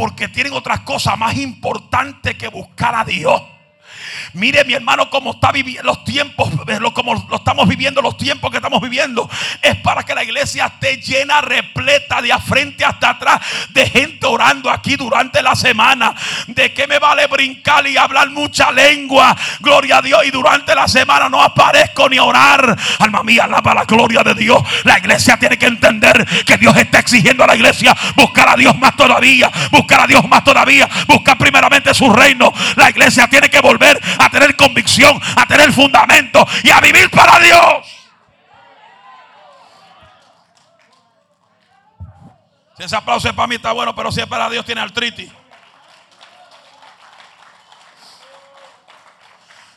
porque 0.00 0.28
tienen 0.28 0.54
otras 0.54 0.80
cosas 0.80 1.18
más 1.18 1.36
importantes 1.36 2.34
que 2.36 2.48
buscar 2.48 2.94
a 2.94 3.04
Dios. 3.04 3.42
Mire 4.34 4.64
mi 4.64 4.74
hermano 4.74 5.10
cómo 5.10 5.32
está 5.32 5.50
viviendo 5.52 5.82
los 5.84 6.04
tiempos, 6.04 6.50
como 6.94 7.14
lo 7.28 7.36
estamos 7.36 7.68
viviendo, 7.68 8.00
los 8.00 8.16
tiempos 8.16 8.50
que 8.50 8.58
estamos 8.58 8.80
viviendo. 8.80 9.28
Es 9.62 9.76
para 9.76 10.04
que 10.04 10.14
la 10.14 10.22
iglesia 10.22 10.66
esté 10.66 10.98
llena, 10.98 11.40
repleta 11.40 12.22
de 12.22 12.32
a 12.32 12.38
frente 12.38 12.84
hasta 12.84 13.10
atrás 13.10 13.40
de 13.70 13.88
gente 13.88 14.26
orando 14.26 14.70
aquí 14.70 14.96
durante 14.96 15.42
la 15.42 15.54
semana. 15.54 16.14
¿De 16.46 16.72
qué 16.72 16.86
me 16.86 16.98
vale 16.98 17.26
brincar 17.26 17.86
y 17.86 17.96
hablar 17.96 18.30
mucha 18.30 18.70
lengua? 18.70 19.36
Gloria 19.60 19.98
a 19.98 20.02
Dios. 20.02 20.24
Y 20.24 20.30
durante 20.30 20.74
la 20.74 20.86
semana 20.86 21.28
no 21.28 21.42
aparezco 21.42 22.08
ni 22.08 22.18
orar. 22.18 22.76
Alma 22.98 23.22
mía, 23.22 23.44
alaba 23.44 23.74
la 23.74 23.84
gloria 23.84 24.22
de 24.22 24.34
Dios. 24.34 24.62
La 24.84 24.98
iglesia 24.98 25.36
tiene 25.38 25.58
que 25.58 25.66
entender 25.66 26.26
que 26.44 26.56
Dios 26.56 26.76
está 26.76 26.98
exigiendo 26.98 27.44
a 27.44 27.46
la 27.46 27.56
iglesia 27.56 27.96
buscar 28.16 28.48
a 28.48 28.56
Dios 28.56 28.78
más 28.78 28.96
todavía. 28.96 29.50
Buscar 29.70 30.02
a 30.02 30.06
Dios 30.06 30.26
más 30.28 30.44
todavía. 30.44 30.88
Buscar 31.06 31.36
primeramente 31.38 31.94
su 31.94 32.12
reino. 32.12 32.52
La 32.76 32.90
iglesia 32.90 33.28
tiene 33.28 33.48
que 33.48 33.60
volver 33.60 34.00
a 34.20 34.30
tener 34.30 34.54
convicción, 34.56 35.20
a 35.36 35.46
tener 35.46 35.72
fundamento 35.72 36.46
y 36.62 36.70
a 36.70 36.80
vivir 36.80 37.10
para 37.10 37.38
Dios. 37.40 37.86
Si 42.76 42.84
ese 42.84 42.96
aplauso 42.96 43.28
es 43.28 43.34
para 43.34 43.46
mí 43.46 43.56
está 43.56 43.72
bueno, 43.72 43.94
pero 43.94 44.12
si 44.12 44.20
es 44.20 44.26
para 44.26 44.48
Dios 44.48 44.64
tiene 44.64 44.80
artritis. 44.80 45.30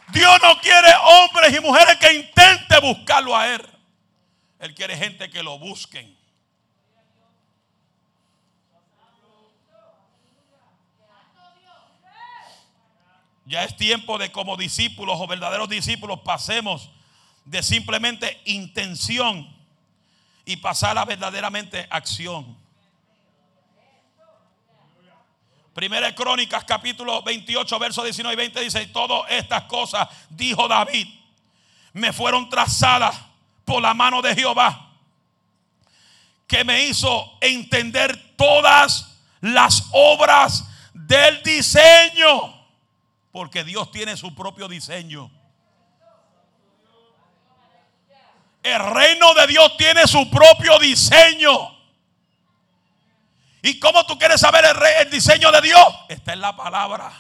Dios 0.10 0.40
no 0.44 0.60
quiere 0.62 0.94
hombres 1.04 1.54
y 1.58 1.60
mujeres 1.60 1.98
que 1.98 2.14
intenten 2.14 2.82
buscarlo 2.82 3.36
a 3.36 3.48
Él. 3.48 3.68
Él 4.60 4.76
quiere 4.76 4.96
gente 4.96 5.30
que 5.30 5.42
lo 5.42 5.58
busquen. 5.58 6.18
Ya 13.46 13.64
es 13.64 13.76
tiempo 13.76 14.18
de 14.18 14.32
como 14.32 14.56
discípulos 14.56 15.18
o 15.20 15.28
verdaderos 15.28 15.68
discípulos 15.68 16.20
pasemos 16.24 16.90
de 17.46 17.62
simplemente 17.62 18.42
intención 18.46 19.54
y 20.46 20.58
pasar 20.58 20.98
a 20.98 21.06
verdaderamente 21.06 21.86
acción. 21.90 22.58
Primera 25.74 26.14
Crónicas 26.14 26.64
capítulo 26.66 27.22
28 27.24 27.80
versos 27.80 28.04
19 28.04 28.34
y 28.34 28.38
20 28.38 28.62
dice, 28.62 28.86
todas 28.88 29.30
estas 29.32 29.64
cosas 29.64 30.08
dijo 30.30 30.68
David, 30.68 31.08
me 31.94 32.14
fueron 32.14 32.48
trazadas 32.48 33.20
por 33.66 33.82
la 33.82 33.94
mano 33.94 34.22
de 34.22 34.36
Jehová, 34.36 34.92
que 36.48 36.64
me 36.64 36.86
hizo 36.86 37.38
entender 37.42 38.36
todas 38.36 39.18
las 39.42 39.88
obras 39.92 40.66
del 40.94 41.42
diseño 41.42 42.53
porque 43.34 43.64
Dios 43.64 43.92
tiene 43.92 44.16
su 44.16 44.34
propio 44.36 44.68
diseño. 44.68 45.30
El 48.62 48.80
reino 48.80 49.34
de 49.34 49.48
Dios 49.48 49.76
tiene 49.76 50.08
su 50.08 50.30
propio 50.30 50.78
diseño. 50.78 51.76
¿Y 53.64 53.80
cómo 53.80 54.06
tú 54.06 54.20
quieres 54.20 54.40
saber 54.40 54.64
el, 55.00 55.10
diseño 55.10 55.52
de 55.52 55.62
Dios? 55.62 55.84
Está 56.10 56.34
en 56.34 56.42
la 56.42 56.56
palabra. 56.56 57.12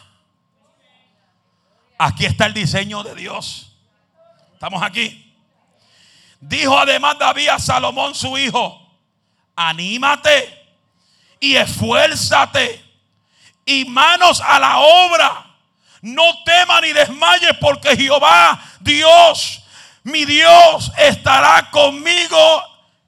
Aquí 1.97 2.25
está 2.25 2.45
el 2.45 2.53
diseño 2.53 3.01
de 3.01 3.15
Dios. 3.15 3.75
Estamos 4.53 4.83
aquí. 4.83 5.35
Dijo 6.39 6.77
además 6.77 7.17
David 7.17 7.49
a 7.49 7.57
Salomón 7.57 8.13
su 8.13 8.37
hijo, 8.37 8.99
anímate 9.55 10.75
y 11.39 11.55
esfuérzate 11.55 12.85
y 13.65 13.85
manos 13.85 14.41
a 14.41 14.59
la 14.59 14.79
obra 14.79 15.52
No 16.03 16.43
temas 16.43 16.81
ni 16.81 16.91
desmayes 16.91 17.55
porque 17.61 17.95
Jehová, 17.95 18.61
Dios, 18.81 19.63
mi 20.03 20.25
Dios, 20.25 20.91
estará 20.97 21.71
conmigo. 21.71 22.61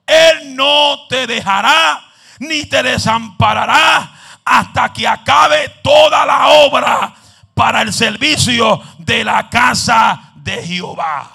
Él 0.08 0.55
no 0.55 1.05
te 1.10 1.27
dejará 1.27 2.01
ni 2.39 2.65
te 2.65 2.81
desamparará 2.81 4.39
hasta 4.45 4.93
que 4.93 5.05
acabe 5.05 5.67
toda 5.84 6.25
la 6.25 6.47
obra 6.47 7.13
para 7.53 7.81
el 7.81 7.91
servicio 7.91 8.81
de 8.99 9.25
la 9.25 9.49
casa 9.49 10.31
de 10.36 10.65
Jehová. 10.65 11.31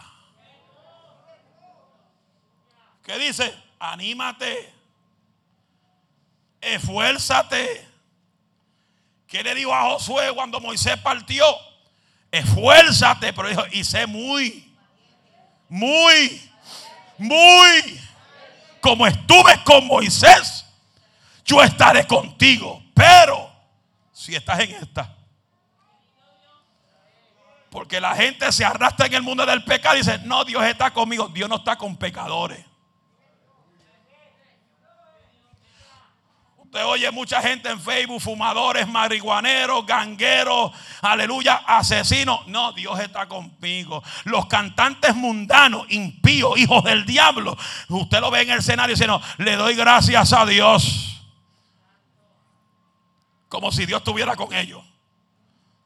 ¿Qué 3.02 3.18
dice? 3.18 3.54
Anímate, 3.78 4.72
esfuérzate. 6.58 7.89
¿Qué 9.30 9.44
le 9.44 9.54
dijo 9.54 9.72
a 9.72 9.82
Josué 9.92 10.32
cuando 10.34 10.60
Moisés 10.60 10.96
partió? 10.96 11.44
Esfuérzate, 12.32 13.32
pero 13.32 13.48
dijo, 13.48 13.62
y 13.70 13.84
sé 13.84 14.04
muy, 14.04 14.74
muy, 15.68 16.50
muy, 17.16 18.00
como 18.80 19.06
estuve 19.06 19.62
con 19.62 19.86
Moisés, 19.86 20.66
yo 21.44 21.62
estaré 21.62 22.08
contigo. 22.08 22.82
Pero 22.92 23.52
si 24.12 24.34
estás 24.34 24.58
en 24.58 24.72
esta, 24.72 25.14
porque 27.70 28.00
la 28.00 28.16
gente 28.16 28.50
se 28.50 28.64
arrastra 28.64 29.06
en 29.06 29.14
el 29.14 29.22
mundo 29.22 29.46
del 29.46 29.62
pecado 29.62 29.94
y 29.94 29.98
dice, 29.98 30.18
no, 30.24 30.44
Dios 30.44 30.64
está 30.64 30.92
conmigo. 30.92 31.28
Dios 31.28 31.48
no 31.48 31.54
está 31.54 31.76
con 31.76 31.96
pecadores. 31.96 32.66
Usted 36.70 36.84
oye 36.84 37.10
mucha 37.10 37.42
gente 37.42 37.68
en 37.68 37.80
Facebook, 37.80 38.20
fumadores, 38.20 38.86
marihuaneros, 38.86 39.84
gangueros, 39.84 40.70
aleluya, 41.02 41.64
asesinos. 41.66 42.46
No, 42.46 42.72
Dios 42.72 43.00
está 43.00 43.26
conmigo. 43.26 44.00
Los 44.22 44.46
cantantes 44.46 45.16
mundanos, 45.16 45.84
impíos, 45.88 46.56
hijos 46.56 46.84
del 46.84 47.04
diablo. 47.04 47.56
Usted 47.88 48.20
lo 48.20 48.30
ve 48.30 48.42
en 48.42 48.50
el 48.50 48.58
escenario 48.60 48.94
no, 49.08 49.20
le 49.38 49.56
doy 49.56 49.74
gracias 49.74 50.32
a 50.32 50.46
Dios. 50.46 51.20
Como 53.48 53.72
si 53.72 53.84
Dios 53.84 53.98
estuviera 53.98 54.36
con 54.36 54.52
ellos. 54.52 54.84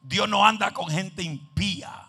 Dios 0.03 0.29
no 0.29 0.45
anda 0.45 0.71
con 0.71 0.87
gente 0.87 1.23
impía. 1.23 2.05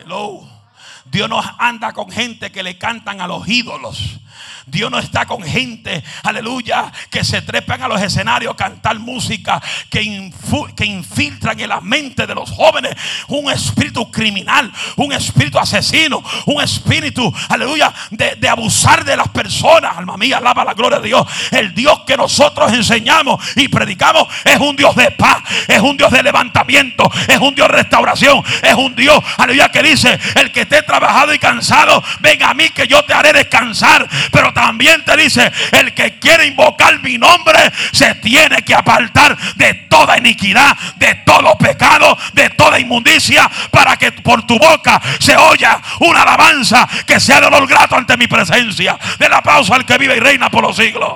Hello. 0.00 0.61
Dios 1.04 1.28
no 1.28 1.42
anda 1.58 1.92
con 1.92 2.10
gente 2.10 2.52
que 2.52 2.62
le 2.62 2.78
cantan 2.78 3.20
a 3.20 3.26
los 3.26 3.48
ídolos. 3.48 4.20
Dios 4.66 4.90
no 4.90 4.98
está 4.98 5.26
con 5.26 5.42
gente, 5.42 6.02
aleluya, 6.22 6.92
que 7.10 7.24
se 7.24 7.42
trepan 7.42 7.82
a 7.82 7.88
los 7.88 8.00
escenarios 8.00 8.54
a 8.54 8.56
cantar 8.56 8.98
música, 8.98 9.60
que, 9.90 10.32
que 10.76 10.86
infiltran 10.86 11.58
en 11.58 11.68
la 11.68 11.80
mente 11.80 12.26
de 12.26 12.34
los 12.34 12.50
jóvenes 12.50 12.94
un 13.28 13.50
espíritu 13.50 14.10
criminal, 14.10 14.72
un 14.96 15.12
espíritu 15.12 15.58
asesino, 15.58 16.22
un 16.46 16.62
espíritu, 16.62 17.32
aleluya, 17.48 17.92
de, 18.10 18.36
de 18.36 18.48
abusar 18.48 19.04
de 19.04 19.16
las 19.16 19.28
personas. 19.28 19.96
Alma 19.96 20.16
mía, 20.16 20.38
alaba 20.38 20.64
la 20.64 20.74
gloria 20.74 21.00
de 21.00 21.08
Dios. 21.08 21.26
El 21.50 21.74
Dios 21.74 22.00
que 22.06 22.16
nosotros 22.16 22.72
enseñamos 22.72 23.44
y 23.56 23.68
predicamos 23.68 24.28
es 24.44 24.58
un 24.58 24.76
Dios 24.76 24.94
de 24.96 25.10
paz, 25.10 25.42
es 25.66 25.80
un 25.80 25.96
Dios 25.96 26.10
de 26.10 26.22
levantamiento, 26.22 27.10
es 27.28 27.38
un 27.38 27.54
Dios 27.54 27.68
de 27.68 27.74
restauración, 27.74 28.42
es 28.62 28.74
un 28.74 28.94
Dios, 28.94 29.22
aleluya, 29.38 29.70
que 29.70 29.82
dice, 29.82 30.18
el 30.36 30.52
que 30.52 30.62
esté 30.62 30.82
trabajado 30.92 31.32
y 31.32 31.38
cansado, 31.38 32.04
venga 32.20 32.50
a 32.50 32.54
mí 32.54 32.68
que 32.68 32.86
yo 32.86 33.02
te 33.04 33.14
haré 33.14 33.32
descansar. 33.32 34.06
Pero 34.30 34.52
también 34.52 35.02
te 35.04 35.16
dice, 35.16 35.50
el 35.72 35.94
que 35.94 36.18
quiere 36.18 36.46
invocar 36.46 37.00
mi 37.00 37.16
nombre 37.16 37.72
se 37.92 38.14
tiene 38.16 38.62
que 38.62 38.74
apartar 38.74 39.38
de 39.56 39.72
toda 39.88 40.18
iniquidad, 40.18 40.76
de 40.96 41.14
todo 41.24 41.56
pecado, 41.56 42.18
de 42.34 42.50
toda 42.50 42.78
inmundicia, 42.78 43.50
para 43.70 43.96
que 43.96 44.12
por 44.12 44.46
tu 44.46 44.58
boca 44.58 45.00
se 45.18 45.34
oya 45.34 45.80
una 46.00 46.22
alabanza 46.22 46.86
que 47.06 47.18
sea 47.18 47.40
de 47.40 47.46
olor 47.46 47.66
grato 47.66 47.96
ante 47.96 48.18
mi 48.18 48.26
presencia. 48.26 48.98
la 49.18 49.38
aplauso 49.38 49.72
al 49.74 49.86
que 49.86 49.96
vive 49.96 50.16
y 50.16 50.20
reina 50.20 50.50
por 50.50 50.62
los 50.62 50.76
siglos. 50.76 51.14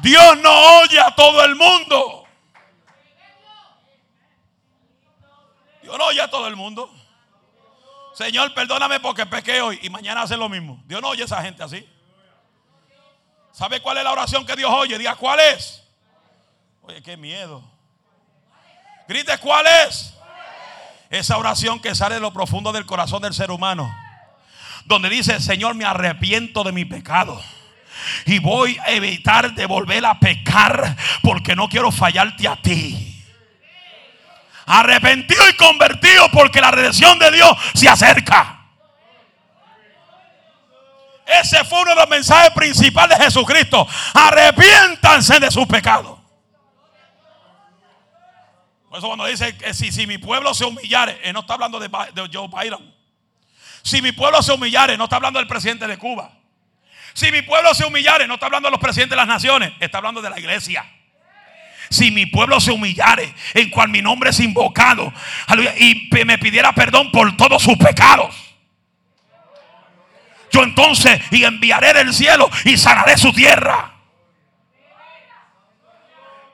Dios 0.00 0.38
no 0.42 0.78
oye 0.80 0.98
a 0.98 1.14
todo 1.14 1.44
el 1.44 1.56
mundo. 1.56 2.17
Dios 5.88 5.98
no 5.98 6.04
oye 6.04 6.20
a 6.20 6.28
todo 6.28 6.46
el 6.46 6.54
mundo. 6.54 6.94
Señor, 8.12 8.52
perdóname 8.52 9.00
porque 9.00 9.24
pequé 9.24 9.62
hoy 9.62 9.78
y 9.80 9.88
mañana 9.88 10.20
hace 10.20 10.36
lo 10.36 10.46
mismo. 10.50 10.82
Dios 10.84 11.00
no 11.00 11.08
oye 11.08 11.22
a 11.22 11.24
esa 11.24 11.40
gente 11.40 11.62
así. 11.62 11.88
¿Sabe 13.52 13.80
cuál 13.80 13.96
es 13.96 14.04
la 14.04 14.12
oración 14.12 14.44
que 14.44 14.54
Dios 14.54 14.70
oye? 14.70 14.98
Diga, 14.98 15.16
¿cuál 15.16 15.40
es? 15.40 15.82
Oye, 16.82 17.00
qué 17.00 17.16
miedo. 17.16 17.64
Grite, 19.08 19.38
¿cuál 19.38 19.64
es? 19.86 20.12
Esa 21.08 21.38
oración 21.38 21.80
que 21.80 21.94
sale 21.94 22.16
de 22.16 22.20
lo 22.20 22.34
profundo 22.34 22.70
del 22.70 22.84
corazón 22.84 23.22
del 23.22 23.32
ser 23.32 23.50
humano. 23.50 23.90
Donde 24.84 25.08
dice, 25.08 25.40
Señor, 25.40 25.74
me 25.74 25.86
arrepiento 25.86 26.64
de 26.64 26.72
mi 26.72 26.84
pecado. 26.84 27.40
Y 28.26 28.40
voy 28.40 28.76
a 28.84 28.90
evitar 28.90 29.54
de 29.54 29.64
volver 29.64 30.04
a 30.04 30.20
pecar 30.20 30.98
porque 31.22 31.56
no 31.56 31.66
quiero 31.70 31.90
fallarte 31.90 32.46
a 32.46 32.60
ti 32.60 33.17
arrepentido 34.68 35.48
y 35.48 35.54
convertido 35.54 36.30
porque 36.30 36.60
la 36.60 36.70
redención 36.70 37.18
de 37.18 37.30
Dios 37.30 37.50
se 37.74 37.88
acerca. 37.88 38.54
Ese 41.26 41.64
fue 41.64 41.82
uno 41.82 41.90
de 41.90 41.96
los 41.96 42.08
mensajes 42.08 42.50
principales 42.52 43.18
de 43.18 43.24
Jesucristo. 43.24 43.86
Arrepiéntanse 44.14 45.40
de 45.40 45.50
sus 45.50 45.66
pecados. 45.66 46.18
Por 48.88 48.98
eso 48.98 49.06
cuando 49.06 49.26
dice 49.26 49.56
que 49.56 49.74
si, 49.74 49.92
si 49.92 50.06
mi 50.06 50.16
pueblo 50.16 50.54
se 50.54 50.64
humillare, 50.64 51.20
él 51.22 51.34
no 51.34 51.40
está 51.40 51.54
hablando 51.54 51.78
de, 51.78 51.88
de 51.88 52.30
Joe 52.32 52.48
Biden. 52.48 52.94
Si 53.82 54.00
mi 54.00 54.12
pueblo 54.12 54.42
se 54.42 54.52
humillare, 54.52 54.96
no 54.96 55.04
está 55.04 55.16
hablando 55.16 55.38
del 55.38 55.48
presidente 55.48 55.86
de 55.86 55.98
Cuba. 55.98 56.32
Si 57.12 57.30
mi 57.30 57.42
pueblo 57.42 57.74
se 57.74 57.84
humillare, 57.84 58.26
no 58.26 58.34
está 58.34 58.46
hablando 58.46 58.68
de 58.68 58.72
los 58.72 58.80
presidentes 58.80 59.10
de 59.10 59.16
las 59.16 59.26
naciones, 59.26 59.72
está 59.80 59.98
hablando 59.98 60.22
de 60.22 60.30
la 60.30 60.38
iglesia 60.38 60.84
si 61.90 62.10
mi 62.10 62.26
pueblo 62.26 62.60
se 62.60 62.72
humillare, 62.72 63.34
en 63.54 63.70
cual 63.70 63.88
mi 63.88 64.02
nombre 64.02 64.30
es 64.30 64.40
invocado, 64.40 65.12
y 65.78 66.08
me 66.24 66.38
pidiera 66.38 66.72
perdón 66.72 67.10
por 67.10 67.36
todos 67.36 67.62
sus 67.62 67.76
pecados. 67.76 68.34
Yo 70.50 70.62
entonces 70.62 71.20
y 71.30 71.44
enviaré 71.44 71.92
del 71.92 72.12
cielo 72.14 72.50
y 72.64 72.76
sanaré 72.76 73.16
su 73.16 73.32
tierra. 73.32 73.94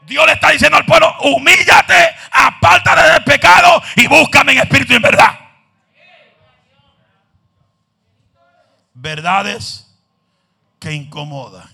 Dios 0.03 0.27
le 0.27 0.33
está 0.33 0.51
diciendo 0.51 0.77
al 0.77 0.85
pueblo, 0.85 1.14
humíllate, 1.20 2.14
apártate 2.31 3.12
del 3.12 3.25
pecado 3.25 3.83
y 3.97 4.07
búscame 4.07 4.53
en 4.53 4.59
espíritu 4.59 4.92
y 4.92 4.97
en 4.97 5.03
verdad. 5.03 5.40
Verdades 8.92 9.87
que 10.79 10.92
incomodan. 10.92 11.74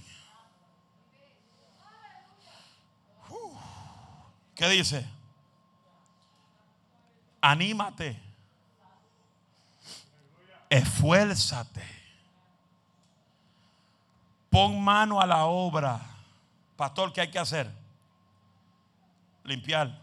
¿Qué 4.60 4.68
dice? 4.68 5.06
Anímate. 7.40 8.20
Esfuérzate. 10.68 11.82
Pon 14.50 14.84
mano 14.84 15.18
a 15.18 15.26
la 15.26 15.46
obra. 15.46 15.98
Pastor, 16.76 17.10
¿qué 17.14 17.22
hay 17.22 17.30
que 17.30 17.38
hacer? 17.38 17.70
Limpiar. 19.44 19.98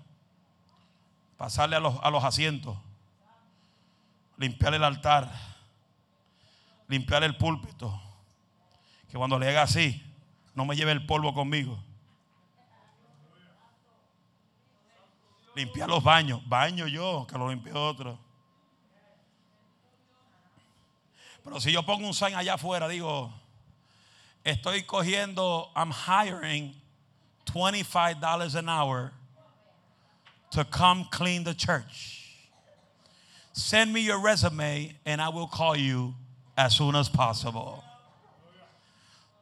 Pasarle 1.38 1.76
a 1.76 1.80
los, 1.80 2.00
a 2.02 2.10
los 2.10 2.24
asientos. 2.24 2.76
Limpiar 4.38 4.74
el 4.74 4.84
altar. 4.84 5.32
Limpiar 6.88 7.24
el 7.24 7.38
púlpito. 7.38 8.02
Que 9.12 9.20
cuando 9.20 9.38
le 9.38 9.50
haga 9.50 9.62
así, 9.62 10.04
no 10.56 10.66
me 10.66 10.76
lleve 10.76 10.94
el 10.94 11.06
polvo 11.06 11.36
conmigo. 11.36 11.78
Limpiar 15.58 15.90
los 15.90 16.04
baños. 16.04 16.42
Baño 16.48 16.86
yo, 16.86 17.26
que 17.28 17.36
lo 17.36 17.48
limpie 17.50 17.74
otro. 17.74 18.20
Pero 21.44 21.60
si 21.60 21.72
yo 21.72 21.82
pongo 21.82 22.06
un 22.06 22.14
sign 22.14 22.36
allá 22.36 22.54
afuera, 22.54 22.88
digo, 22.88 23.34
estoy 24.46 24.84
cogiendo, 24.84 25.70
I'm 25.76 25.90
hiring 25.90 26.76
$25 27.48 28.56
an 28.56 28.70
hour 28.70 29.14
to 30.52 30.64
come 30.64 31.08
clean 31.12 31.44
the 31.44 31.56
church. 31.56 32.50
Send 33.54 33.92
me 33.92 34.02
your 34.02 34.20
resume 34.20 34.96
and 35.08 35.20
I 35.20 35.30
will 35.30 35.48
call 35.48 35.76
you 35.76 36.14
as 36.56 36.76
soon 36.76 36.96
as 36.96 37.10
possible. 37.10 37.84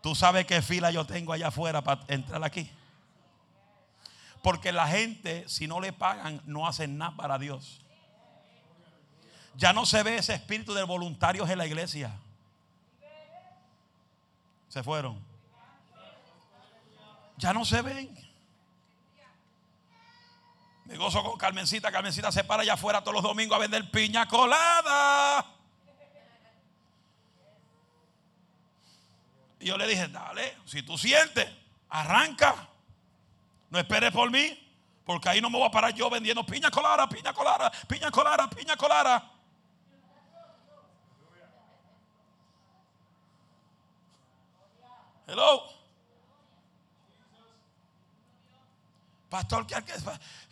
¿Tú 0.01 0.15
sabes 0.15 0.45
qué 0.45 0.62
fila 0.62 0.91
yo 0.91 1.04
tengo 1.04 1.34
allá 1.34 1.47
afuera 1.47 1.84
para 1.84 2.06
entrar 2.08 2.41
aquí? 2.41 2.69
Porque 4.45 4.71
la 4.71 4.88
gente, 4.88 5.49
si 5.49 5.65
no 5.65 5.79
le 5.79 5.91
pagan, 5.91 6.39
no 6.45 6.67
hacen 6.67 6.99
nada 6.99 7.15
para 7.15 7.39
Dios. 7.39 7.81
Ya 9.55 9.73
no 9.73 9.88
se 9.88 10.03
ve 10.03 10.17
ese 10.17 10.36
espíritu 10.36 10.75
de 10.75 10.84
voluntarios 10.84 11.49
en 11.49 11.58
la 11.58 11.65
iglesia. 11.65 12.15
Se 14.69 14.84
fueron. 14.84 15.19
Ya 17.38 17.53
no 17.53 17.65
se 17.65 17.81
ven. 17.81 18.15
Me 20.84 20.95
gozo 20.95 21.23
con 21.23 21.39
Carmencita. 21.39 21.91
Carmencita 21.91 22.31
se 22.31 22.43
para 22.43 22.62
allá 22.62 22.73
afuera 22.73 23.01
todos 23.01 23.15
los 23.15 23.23
domingos 23.23 23.55
a 23.55 23.60
vender 23.62 23.89
piña 23.89 24.27
colada. 24.27 25.43
Y 29.60 29.65
yo 29.65 29.75
le 29.75 29.88
dije, 29.88 30.08
dale, 30.08 30.55
si 30.65 30.84
tú 30.84 30.99
sientes, 30.99 31.49
arranca. 31.89 32.75
No 33.76 33.82
esperes 33.82 34.14
por 34.14 34.32
mí, 34.32 34.58
porque 35.04 35.28
ahí 35.28 35.42
no 35.42 35.50
me 35.50 35.58
voy 35.58 35.68
a 35.68 35.70
parar 35.70 35.94
yo 35.94 36.10
vendiendo 36.10 36.46
piña 36.46 36.72
colada, 36.72 37.10
piña 37.10 37.34
colada, 37.34 37.70
piña 37.90 38.10
colada, 38.10 38.50
piña 38.50 38.78
colada. 38.78 39.34
Hello. 45.28 45.64
Pastor, 49.28 49.68
¿qué 49.68 49.76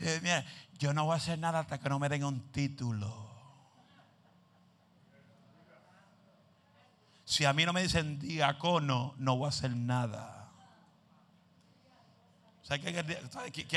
eh, 0.02 0.20
mira, 0.22 0.44
yo 0.78 0.94
no 0.94 1.06
voy 1.06 1.14
a 1.14 1.16
hacer 1.16 1.40
nada 1.40 1.60
hasta 1.60 1.80
que 1.80 1.88
no 1.88 1.98
me 1.98 2.10
den 2.10 2.26
un 2.26 2.52
título. 2.52 3.32
Si 7.24 7.46
a 7.46 7.54
mí 7.54 7.64
no 7.64 7.72
me 7.72 7.84
dicen 7.84 8.20
diácono, 8.20 9.16
no 9.18 9.38
voy 9.38 9.46
a 9.46 9.48
hacer 9.48 9.72
nada. 9.72 10.43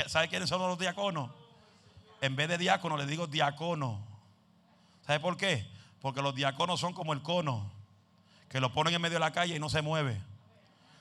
¿Sabe, 0.07 0.27
quiénes 0.27 0.49
son 0.49 0.61
los 0.61 0.79
diáconos? 0.79 1.29
En 2.21 2.35
vez 2.35 2.49
de 2.49 2.57
diácono 2.57 2.97
le 2.97 3.05
digo 3.05 3.27
diácono. 3.27 3.99
¿Sabe 5.05 5.19
por 5.19 5.37
qué? 5.37 5.67
Porque 6.01 6.21
los 6.21 6.35
diáconos 6.35 6.79
son 6.79 6.93
como 6.93 7.13
el 7.13 7.21
cono, 7.21 7.71
que 8.49 8.59
lo 8.59 8.73
ponen 8.73 8.93
en 8.93 9.01
medio 9.01 9.15
de 9.15 9.19
la 9.19 9.31
calle 9.31 9.55
y 9.55 9.59
no 9.59 9.69
se 9.69 9.81
mueve. 9.81 10.21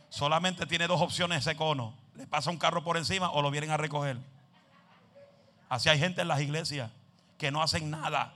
Solamente 0.08 0.66
tiene 0.66 0.86
dos 0.86 1.00
opciones 1.00 1.46
ese 1.46 1.56
cono. 1.56 1.94
Le 2.14 2.26
pasa 2.26 2.50
un 2.50 2.58
carro 2.58 2.84
por 2.84 2.96
encima 2.96 3.30
o 3.30 3.42
lo 3.42 3.50
vienen 3.50 3.70
a 3.70 3.76
recoger. 3.76 4.18
Así 5.68 5.88
hay 5.88 5.98
gente 5.98 6.22
en 6.22 6.28
las 6.28 6.40
iglesias 6.40 6.90
que 7.38 7.50
no 7.50 7.62
hacen 7.62 7.90
nada 7.90 8.32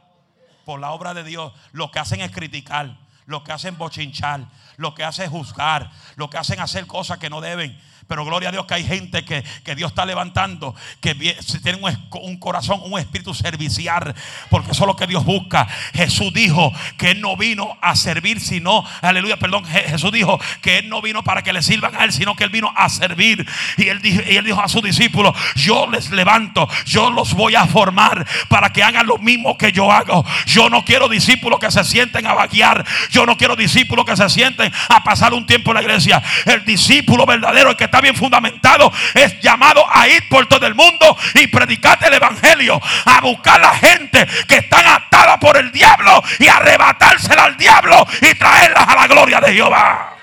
por 0.65 0.81
la 0.81 0.91
obra 0.91 1.15
de 1.15 1.25
Dios. 1.25 1.53
Lo 1.73 1.91
que 1.91 1.99
hacen 1.99 2.21
es 2.21 2.31
criticar, 2.31 2.99
lo 3.27 3.45
que 3.45 3.53
hacen 3.53 3.79
bochinchar, 3.79 4.47
lo 4.77 4.95
que 4.95 5.05
hacen 5.05 5.27
es 5.27 5.31
juzgar, 5.31 5.91
lo 6.17 6.29
que 6.29 6.39
hacen 6.39 6.61
hacer 6.61 6.87
cosas 6.87 7.19
que 7.19 7.31
no 7.31 7.41
deben. 7.41 7.81
Pero 8.11 8.25
gloria 8.25 8.49
a 8.49 8.53
Dios 8.53 8.67
que 8.67 8.75
hay 8.75 8.85
gente 8.85 9.25
que, 9.25 9.45
Dios 9.77 9.93
está 9.93 10.05
levantando, 10.05 10.75
que 11.01 11.15
tiene 11.15 11.79
un, 12.11 12.37
corazón, 12.39 12.81
un 12.83 12.99
espíritu 12.99 13.33
servicial, 13.35 14.17
porque 14.49 14.73
eso 14.73 14.83
es 14.83 14.87
lo 14.89 14.97
que 14.97 15.07
Dios 15.07 15.25
busca. 15.25 15.69
Jesús 15.95 16.33
dijo 16.33 16.73
que 16.97 17.13
Él 17.13 17.21
no 17.21 17.37
vino 17.37 17.79
a 17.81 17.95
servir, 17.95 18.41
sino, 18.41 18.85
aleluya, 19.01 19.37
perdón, 19.37 19.65
Jesús 19.65 20.11
dijo 20.11 20.41
que 20.61 20.79
Él 20.79 20.89
no 20.89 21.01
vino 21.01 21.23
para 21.23 21.45
que 21.45 21.53
le 21.53 21.63
sirvan 21.63 21.95
a 21.95 22.03
Él, 22.03 22.13
sino 22.13 22.35
que 22.35 22.43
Él 22.43 22.51
vino 22.51 22.73
a 22.75 22.89
servir. 22.89 23.49
Y 23.77 23.87
Él 23.87 24.03
dijo, 24.03 24.23
y 24.29 24.37
él 24.37 24.45
dijo 24.45 24.61
a 24.61 24.67
sus 24.67 24.83
discípulos, 24.83 25.37
yo 25.55 25.87
les 25.87 26.11
levanto, 26.11 26.69
yo 26.87 27.13
los 27.13 27.35
voy 27.35 27.55
a 27.55 27.69
formar 27.69 28.27
para 28.49 28.73
que 28.73 28.83
hagan 28.83 29.07
lo 29.07 29.19
mismo 29.19 29.57
que 29.57 29.71
yo 29.71 29.93
hago. 29.93 30.25
Yo 30.47 30.69
no 30.69 30.85
quiero 30.85 31.09
discípulos 31.09 31.61
que 31.61 31.71
se 31.71 31.85
sienten 31.85 32.27
a 32.27 32.35
vaguear, 32.35 32.85
yo 33.11 33.25
no 33.25 33.37
quiero 33.37 33.55
discípulos 33.55 34.05
que 34.05 34.17
se 34.17 34.29
sienten 34.29 34.73
a 34.89 35.05
pasar 35.05 35.33
un 35.33 35.47
tiempo 35.47 35.71
en 35.71 35.77
la 35.77 35.83
iglesia. 35.83 36.21
El 36.45 36.65
discípulo 36.65 37.25
verdadero, 37.25 37.71
el 37.71 37.77
que 37.77 37.85
está 37.85 38.00
bien 38.01 38.15
fundamentado, 38.15 38.93
es 39.15 39.41
llamado 39.41 39.85
a 39.91 40.09
ir 40.09 40.29
por 40.29 40.47
todo 40.47 40.67
el 40.67 40.75
mundo 40.75 41.17
y 41.35 41.47
predicar 41.47 41.99
el 42.05 42.15
evangelio, 42.15 42.81
a 43.05 43.21
buscar 43.21 43.61
la 43.61 43.75
gente 43.75 44.27
que 44.49 44.57
están 44.59 44.87
atada 44.87 45.39
por 45.39 45.57
el 45.57 45.71
diablo 45.73 46.23
y 46.39 46.49
arrebatársela 46.49 47.45
al 47.45 47.57
diablo 47.57 48.07
y 48.21 48.35
traerlas 48.35 48.89
a 48.89 48.95
la 48.95 49.07
gloria 49.07 49.41
de 49.41 49.53
Jehová. 49.53 50.17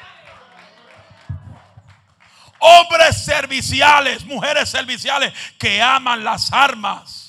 Hombres 2.59 3.23
serviciales, 3.23 4.25
mujeres 4.25 4.69
serviciales 4.69 5.33
que 5.59 5.81
aman 5.81 6.23
las 6.23 6.51
armas. 6.51 7.27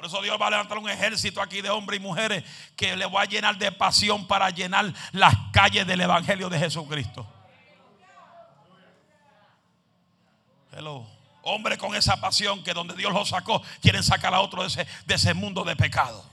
Por 0.00 0.06
eso 0.06 0.22
Dios 0.22 0.40
va 0.40 0.46
a 0.46 0.50
levantar 0.50 0.78
un 0.78 0.88
ejército 0.88 1.42
aquí 1.42 1.60
de 1.60 1.68
hombres 1.68 2.00
y 2.00 2.02
mujeres 2.02 2.42
que 2.74 2.96
le 2.96 3.04
va 3.04 3.20
a 3.20 3.24
llenar 3.26 3.58
de 3.58 3.70
pasión 3.70 4.26
para 4.26 4.48
llenar 4.48 4.94
las 5.12 5.34
calles 5.52 5.86
del 5.86 6.00
Evangelio 6.00 6.48
de 6.48 6.58
Jesucristo. 6.58 7.26
Hello. 10.72 11.06
Hombre 11.42 11.76
con 11.76 11.94
esa 11.94 12.18
pasión 12.18 12.64
que 12.64 12.72
donde 12.72 12.94
Dios 12.94 13.12
lo 13.12 13.26
sacó, 13.26 13.62
quieren 13.82 14.02
sacar 14.02 14.32
a 14.32 14.40
otro 14.40 14.62
de 14.62 14.68
ese, 14.68 14.86
de 15.04 15.16
ese 15.16 15.34
mundo 15.34 15.64
de 15.64 15.76
pecado. 15.76 16.29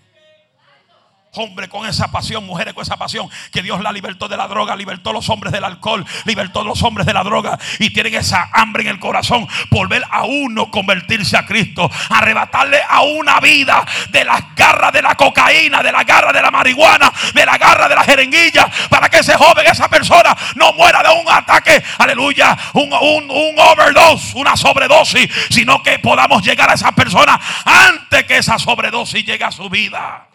Hombre 1.37 1.69
con 1.69 1.87
esa 1.87 2.11
pasión, 2.11 2.45
mujeres 2.45 2.73
con 2.73 2.81
esa 2.81 2.97
pasión, 2.97 3.29
que 3.51 3.61
Dios 3.61 3.81
la 3.81 3.91
libertó 3.91 4.27
de 4.27 4.37
la 4.37 4.47
droga, 4.47 4.75
libertó 4.75 5.11
a 5.11 5.13
los 5.13 5.29
hombres 5.29 5.53
del 5.53 5.63
alcohol, 5.63 6.05
libertó 6.25 6.61
a 6.61 6.63
los 6.63 6.81
hombres 6.81 7.05
de 7.05 7.13
la 7.13 7.23
droga 7.23 7.59
y 7.77 7.91
tienen 7.91 8.15
esa 8.15 8.49
hambre 8.53 8.83
en 8.83 8.89
el 8.89 8.99
corazón 8.99 9.47
por 9.69 9.87
ver 9.87 10.03
a 10.09 10.23
uno 10.23 10.71
convertirse 10.71 11.37
a 11.37 11.45
Cristo, 11.45 11.89
arrebatarle 12.09 12.79
a 12.87 13.01
una 13.01 13.39
vida 13.39 13.85
de 14.09 14.25
las 14.25 14.55
garras 14.55 14.91
de 14.91 15.01
la 15.01 15.15
cocaína, 15.15 15.83
de 15.83 15.91
la 15.91 16.03
garra 16.03 16.33
de 16.33 16.41
la 16.41 16.49
marihuana, 16.49 17.11
de 17.33 17.45
la 17.45 17.57
garra 17.57 17.87
de 17.87 17.95
la 17.95 18.03
jeringuilla, 18.03 18.69
para 18.89 19.09
que 19.09 19.19
ese 19.19 19.35
joven, 19.37 19.65
esa 19.67 19.87
persona 19.89 20.35
no 20.55 20.73
muera 20.73 21.03
de 21.03 21.09
un 21.09 21.29
ataque, 21.29 21.83
aleluya, 21.99 22.57
un, 22.73 22.91
un 22.91 23.59
overdose, 23.59 24.37
una 24.37 24.55
sobredosis, 24.55 25.29
sino 25.49 25.83
que 25.83 25.99
podamos 25.99 26.41
llegar 26.43 26.69
a 26.69 26.73
esa 26.73 26.91
persona 26.93 27.39
antes 27.65 28.23
que 28.25 28.37
esa 28.37 28.57
sobredosis 28.57 29.25
llegue 29.25 29.43
a 29.43 29.51
su 29.51 29.69
vida. 29.69 30.26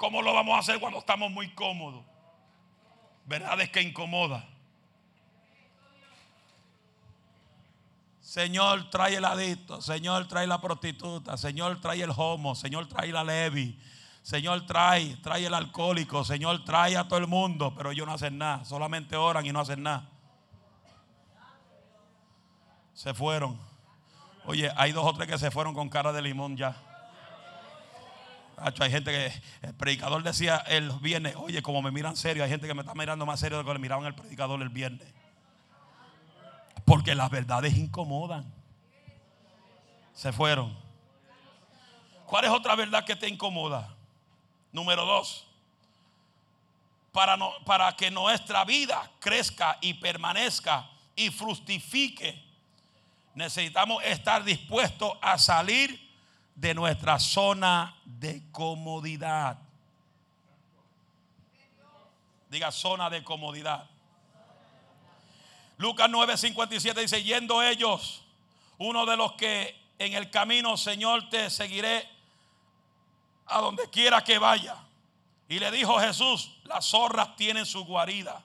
¿Cómo 0.00 0.22
lo 0.22 0.32
vamos 0.32 0.56
a 0.56 0.60
hacer 0.60 0.80
cuando 0.80 0.98
estamos 0.98 1.30
muy 1.30 1.50
cómodos? 1.50 2.02
Verdad 3.26 3.60
es 3.60 3.68
que 3.68 3.82
incomoda. 3.82 4.48
Señor, 8.22 8.88
trae 8.88 9.16
el 9.16 9.24
adicto. 9.26 9.82
Señor, 9.82 10.26
trae 10.26 10.46
la 10.46 10.58
prostituta. 10.58 11.36
Señor, 11.36 11.82
trae 11.82 12.02
el 12.02 12.12
homo. 12.16 12.54
Señor, 12.54 12.88
trae 12.88 13.12
la 13.12 13.22
levi. 13.22 13.78
Señor, 14.22 14.64
trae, 14.64 15.16
trae 15.16 15.44
el 15.44 15.52
alcohólico. 15.52 16.24
Señor, 16.24 16.64
trae 16.64 16.96
a 16.96 17.06
todo 17.06 17.18
el 17.18 17.26
mundo. 17.26 17.74
Pero 17.76 17.90
ellos 17.90 18.06
no 18.06 18.14
hacen 18.14 18.38
nada. 18.38 18.64
Solamente 18.64 19.16
oran 19.16 19.44
y 19.44 19.52
no 19.52 19.60
hacen 19.60 19.82
nada. 19.82 20.08
Se 22.94 23.12
fueron. 23.12 23.60
Oye, 24.46 24.72
hay 24.76 24.92
dos 24.92 25.04
o 25.04 25.12
tres 25.12 25.28
que 25.28 25.38
se 25.38 25.50
fueron 25.50 25.74
con 25.74 25.90
cara 25.90 26.10
de 26.10 26.22
limón 26.22 26.56
ya 26.56 26.89
hay 28.60 28.90
gente 28.90 29.10
que 29.10 29.66
el 29.66 29.74
predicador 29.74 30.22
decía 30.22 30.58
el 30.58 30.90
viernes, 31.00 31.34
oye, 31.36 31.62
como 31.62 31.80
me 31.82 31.90
miran 31.90 32.16
serio, 32.16 32.44
hay 32.44 32.50
gente 32.50 32.66
que 32.66 32.74
me 32.74 32.82
está 32.82 32.94
mirando 32.94 33.24
más 33.24 33.40
serio 33.40 33.58
de 33.58 33.64
lo 33.64 33.68
que 33.68 33.74
le 33.74 33.80
miraban 33.80 34.04
el 34.04 34.14
predicador 34.14 34.60
el 34.60 34.68
viernes. 34.68 35.06
Porque 36.84 37.14
las 37.14 37.30
verdades 37.30 37.76
incomodan. 37.76 38.52
Se 40.12 40.32
fueron. 40.32 40.76
¿Cuál 42.26 42.44
es 42.44 42.50
otra 42.50 42.74
verdad 42.74 43.04
que 43.04 43.16
te 43.16 43.28
incomoda? 43.28 43.94
Número 44.72 45.04
dos. 45.04 45.46
Para, 47.12 47.36
no, 47.36 47.52
para 47.64 47.96
que 47.96 48.10
nuestra 48.10 48.64
vida 48.64 49.10
crezca 49.18 49.78
y 49.80 49.94
permanezca 49.94 50.88
y 51.16 51.30
fructifique, 51.30 52.44
necesitamos 53.34 54.02
estar 54.04 54.44
dispuestos 54.44 55.12
a 55.20 55.38
salir 55.38 56.09
de 56.60 56.74
nuestra 56.74 57.18
zona 57.18 57.96
de 58.04 58.42
comodidad. 58.52 59.58
Diga 62.50 62.70
zona 62.70 63.08
de 63.08 63.24
comodidad. 63.24 63.88
Lucas 65.78 66.10
9:57 66.10 67.00
dice, 67.00 67.22
yendo 67.22 67.62
ellos, 67.62 68.22
uno 68.76 69.06
de 69.06 69.16
los 69.16 69.32
que 69.32 69.74
en 69.98 70.12
el 70.12 70.30
camino, 70.30 70.76
Señor, 70.76 71.30
te 71.30 71.48
seguiré 71.48 72.06
a 73.46 73.60
donde 73.60 73.88
quiera 73.88 74.22
que 74.22 74.38
vaya. 74.38 74.76
Y 75.48 75.58
le 75.58 75.70
dijo 75.70 75.98
Jesús, 75.98 76.58
las 76.64 76.84
zorras 76.84 77.36
tienen 77.36 77.64
su 77.64 77.86
guarida 77.86 78.44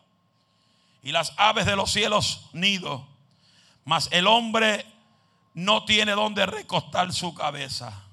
y 1.04 1.12
las 1.12 1.34
aves 1.36 1.66
de 1.66 1.76
los 1.76 1.92
cielos 1.92 2.50
nido, 2.54 3.06
mas 3.84 4.08
el 4.12 4.26
hombre 4.26 4.86
no 5.54 5.84
tiene 5.84 6.14
donde 6.14 6.46
recostar 6.46 7.12
su 7.12 7.34
cabeza. 7.34 8.05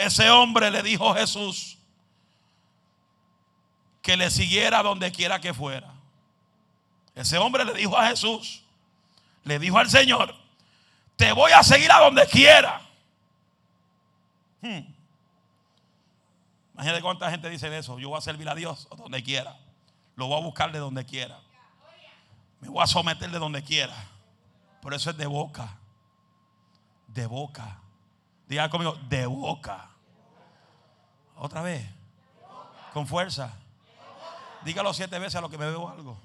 Ese 0.00 0.30
hombre 0.30 0.70
le 0.70 0.82
dijo 0.82 1.10
a 1.10 1.14
Jesús 1.14 1.76
que 4.00 4.16
le 4.16 4.30
siguiera 4.30 4.82
donde 4.82 5.12
quiera 5.12 5.40
que 5.40 5.52
fuera. 5.52 5.92
Ese 7.14 7.36
hombre 7.36 7.66
le 7.66 7.74
dijo 7.74 7.96
a 7.98 8.06
Jesús, 8.06 8.62
le 9.44 9.58
dijo 9.58 9.78
al 9.78 9.90
Señor, 9.90 10.34
te 11.16 11.32
voy 11.32 11.52
a 11.52 11.62
seguir 11.62 11.92
a 11.92 11.98
donde 11.98 12.26
quiera. 12.26 12.80
Hmm. 14.62 14.80
Imagínate 16.72 17.02
cuánta 17.02 17.30
gente 17.30 17.50
dice 17.50 17.76
eso. 17.76 17.98
Yo 17.98 18.08
voy 18.08 18.16
a 18.16 18.22
servir 18.22 18.48
a 18.48 18.54
Dios 18.54 18.88
donde 18.96 19.22
quiera. 19.22 19.58
Lo 20.16 20.28
voy 20.28 20.38
a 20.38 20.42
buscar 20.42 20.72
de 20.72 20.78
donde 20.78 21.04
quiera. 21.04 21.38
Me 22.60 22.70
voy 22.70 22.82
a 22.82 22.86
someter 22.86 23.30
de 23.30 23.38
donde 23.38 23.62
quiera. 23.62 23.94
Pero 24.82 24.96
eso 24.96 25.10
es 25.10 25.16
de 25.18 25.26
boca. 25.26 25.76
De 27.08 27.26
boca. 27.26 27.80
Diga 28.48 28.70
conmigo, 28.70 28.94
de 29.10 29.26
boca. 29.26 29.89
Otra 31.40 31.62
vez. 31.62 31.88
Con 32.92 33.06
fuerza. 33.06 33.56
Dígalo 34.62 34.92
siete 34.92 35.18
veces 35.18 35.36
a 35.36 35.40
lo 35.40 35.48
que 35.48 35.56
me 35.56 35.64
veo 35.64 35.88
algo. 35.88 36.20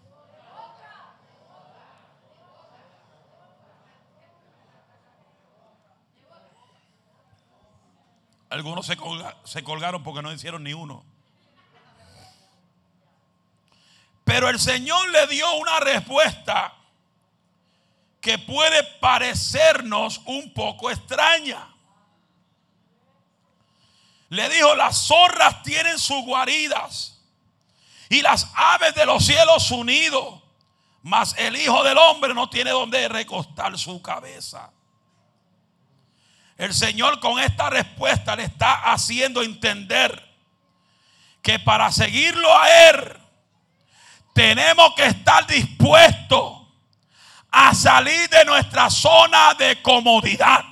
Algunos 8.49 8.86
se, 8.86 8.97
se 9.45 9.63
colgaron 9.63 10.03
porque 10.03 10.22
no 10.22 10.34
hicieron 10.34 10.63
ni 10.63 10.74
uno. 10.74 11.05
Pero 14.26 14.49
el 14.49 14.59
Señor 14.59 15.09
le 15.11 15.28
dio 15.28 15.49
una 15.55 15.80
respuesta 15.80 16.74
que 18.20 18.38
puede 18.38 18.84
parecernos 18.99 20.22
un 20.26 20.53
poco 20.53 20.91
extraña. 20.91 21.74
Le 24.30 24.49
dijo, 24.49 24.76
las 24.76 25.07
zorras 25.07 25.63
tienen 25.63 25.99
sus 25.99 26.23
guaridas 26.26 27.19
y 28.09 28.21
las 28.21 28.51
aves 28.55 28.95
de 28.95 29.05
los 29.05 29.26
cielos 29.26 29.63
su 29.63 29.86
mas 31.03 31.36
el 31.38 31.55
Hijo 31.55 31.84
del 31.84 31.97
Hombre 31.97 32.34
no 32.34 32.49
tiene 32.49 32.71
donde 32.71 33.07
recostar 33.07 33.78
su 33.78 34.01
cabeza. 34.01 34.71
El 36.57 36.73
Señor 36.73 37.19
con 37.19 37.39
esta 37.39 37.69
respuesta 37.69 38.36
le 38.36 38.43
está 38.43 38.91
haciendo 38.91 39.43
entender 39.43 40.23
que 41.41 41.59
para 41.59 41.91
seguirlo 41.91 42.47
a 42.57 42.89
Él 42.89 43.17
tenemos 44.34 44.95
que 44.95 45.05
estar 45.05 45.45
dispuestos 45.45 46.63
a 47.51 47.73
salir 47.73 48.28
de 48.30 48.43
nuestra 48.45 48.89
zona 48.89 49.53
de 49.53 49.82
comodidad. 49.82 50.63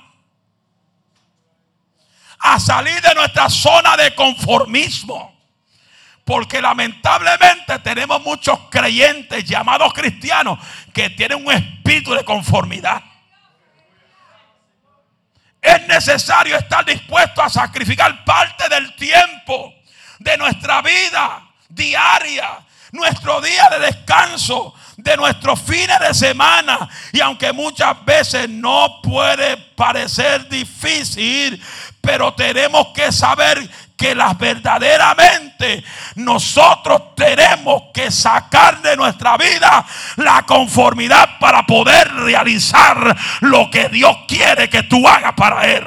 A 2.46 2.60
salir 2.60 3.00
de 3.00 3.14
nuestra 3.14 3.48
zona 3.48 3.96
de 3.96 4.14
conformismo. 4.14 5.34
Porque 6.24 6.60
lamentablemente 6.60 7.78
tenemos 7.78 8.22
muchos 8.22 8.58
creyentes 8.70 9.44
llamados 9.44 9.92
cristianos 9.94 10.58
que 10.92 11.10
tienen 11.10 11.46
un 11.46 11.52
espíritu 11.52 12.12
de 12.12 12.24
conformidad. 12.24 13.02
Es 15.60 15.86
necesario 15.86 16.56
estar 16.56 16.84
dispuesto 16.84 17.42
a 17.42 17.48
sacrificar 17.48 18.24
parte 18.24 18.68
del 18.68 18.94
tiempo 18.94 19.72
de 20.18 20.36
nuestra 20.36 20.82
vida 20.82 21.48
diaria 21.70 22.64
nuestro 22.94 23.40
día 23.40 23.68
de 23.70 23.80
descanso, 23.80 24.72
de 24.96 25.16
nuestros 25.16 25.60
fines 25.60 25.98
de 25.98 26.14
semana. 26.14 26.88
Y 27.12 27.20
aunque 27.20 27.52
muchas 27.52 28.02
veces 28.04 28.48
no 28.48 29.00
puede 29.02 29.56
parecer 29.56 30.48
difícil, 30.48 31.60
pero 32.04 32.34
tenemos 32.34 32.88
que 32.88 33.10
saber 33.10 33.68
que 33.96 34.14
las 34.14 34.36
verdaderamente 34.36 35.82
nosotros 36.16 37.14
tenemos 37.14 37.84
que 37.94 38.10
sacar 38.10 38.82
de 38.82 38.96
nuestra 38.96 39.36
vida 39.36 39.84
la 40.16 40.42
conformidad 40.42 41.38
para 41.38 41.64
poder 41.64 42.12
realizar 42.12 43.16
lo 43.40 43.70
que 43.70 43.88
Dios 43.88 44.16
quiere 44.28 44.68
que 44.68 44.82
tú 44.82 45.06
hagas 45.08 45.32
para 45.34 45.66
Él. 45.66 45.86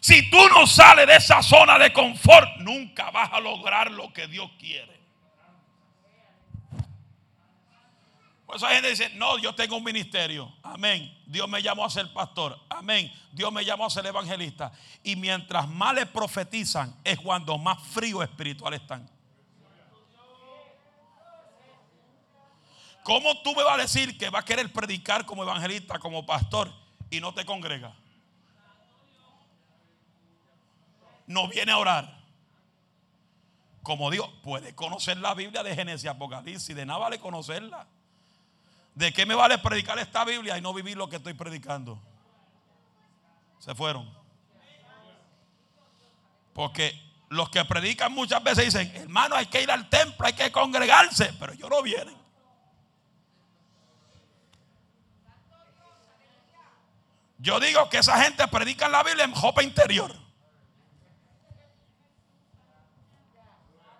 Si 0.00 0.30
tú 0.30 0.48
no 0.48 0.66
sales 0.66 1.06
de 1.06 1.16
esa 1.16 1.42
zona 1.42 1.78
de 1.78 1.92
confort, 1.92 2.48
nunca 2.58 3.10
vas 3.10 3.30
a 3.32 3.40
lograr 3.40 3.90
lo 3.90 4.12
que 4.12 4.26
Dios 4.26 4.50
quiere. 4.58 4.99
Por 8.50 8.56
eso 8.56 8.66
gente 8.66 8.90
dice, 8.90 9.10
no, 9.10 9.38
yo 9.38 9.54
tengo 9.54 9.76
un 9.76 9.84
ministerio. 9.84 10.52
Amén. 10.64 11.16
Dios 11.24 11.48
me 11.48 11.62
llamó 11.62 11.84
a 11.84 11.90
ser 11.90 12.12
pastor. 12.12 12.58
Amén. 12.68 13.08
Dios 13.30 13.52
me 13.52 13.64
llamó 13.64 13.86
a 13.86 13.90
ser 13.90 14.04
evangelista. 14.06 14.72
Y 15.04 15.14
mientras 15.14 15.68
más 15.68 15.94
le 15.94 16.04
profetizan, 16.04 16.92
es 17.04 17.20
cuando 17.20 17.56
más 17.58 17.80
frío 17.80 18.24
espiritual 18.24 18.74
están. 18.74 19.08
¿Cómo 23.04 23.40
tú 23.42 23.54
me 23.54 23.62
vas 23.62 23.78
a 23.78 23.82
decir 23.82 24.18
que 24.18 24.30
va 24.30 24.40
a 24.40 24.44
querer 24.44 24.72
predicar 24.72 25.24
como 25.24 25.44
evangelista, 25.44 26.00
como 26.00 26.26
pastor, 26.26 26.72
y 27.08 27.20
no 27.20 27.32
te 27.32 27.44
congrega? 27.44 27.94
no 31.28 31.46
viene 31.46 31.70
a 31.70 31.78
orar. 31.78 32.18
Como 33.84 34.10
Dios 34.10 34.28
puede 34.42 34.74
conocer 34.74 35.18
la 35.18 35.34
Biblia 35.34 35.62
de 35.62 35.76
Génesis 35.76 36.10
Apocalipsis. 36.10 36.74
De 36.74 36.84
nada 36.84 36.98
vale 36.98 37.20
conocerla. 37.20 37.86
¿De 39.00 39.14
qué 39.14 39.24
me 39.24 39.34
vale 39.34 39.56
predicar 39.56 39.98
esta 39.98 40.26
Biblia 40.26 40.58
y 40.58 40.60
no 40.60 40.74
vivir 40.74 40.94
lo 40.94 41.08
que 41.08 41.16
estoy 41.16 41.32
predicando? 41.32 41.98
Se 43.58 43.74
fueron. 43.74 44.06
Porque 46.52 47.00
los 47.30 47.48
que 47.48 47.64
predican 47.64 48.12
muchas 48.12 48.44
veces 48.44 48.66
dicen, 48.66 48.94
hermano, 48.94 49.36
hay 49.36 49.46
que 49.46 49.62
ir 49.62 49.70
al 49.70 49.88
templo, 49.88 50.26
hay 50.26 50.34
que 50.34 50.52
congregarse, 50.52 51.32
pero 51.40 51.54
ellos 51.54 51.70
no 51.70 51.82
vienen. 51.82 52.14
Yo 57.38 57.58
digo 57.58 57.88
que 57.88 57.96
esa 57.96 58.22
gente 58.22 58.46
predica 58.48 58.86
la 58.86 59.02
Biblia 59.02 59.24
en 59.24 59.32
jopa 59.32 59.62
interior. 59.62 60.14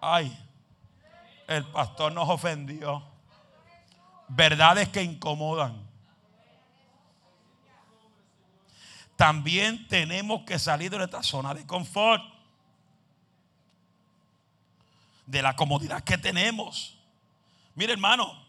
Ay, 0.03 0.47
el 1.47 1.65
pastor 1.65 2.13
nos 2.13 2.29
ofendió. 2.29 3.10
Verdades 4.33 4.89
que 4.89 5.03
incomodan. 5.03 5.77
También 9.17 9.89
tenemos 9.89 10.45
que 10.45 10.59
salir 10.59 10.91
de 10.91 10.99
nuestra 10.99 11.23
zona 11.23 11.53
de 11.53 11.67
confort. 11.67 12.23
De 15.27 15.43
la 15.43 15.55
comodidad 15.57 16.03
que 16.05 16.17
tenemos. 16.17 16.97
Mire 17.75 17.93
hermano, 17.93 18.41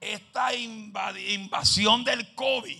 esta 0.00 0.54
invasión 0.54 2.04
del 2.04 2.34
COVID 2.34 2.78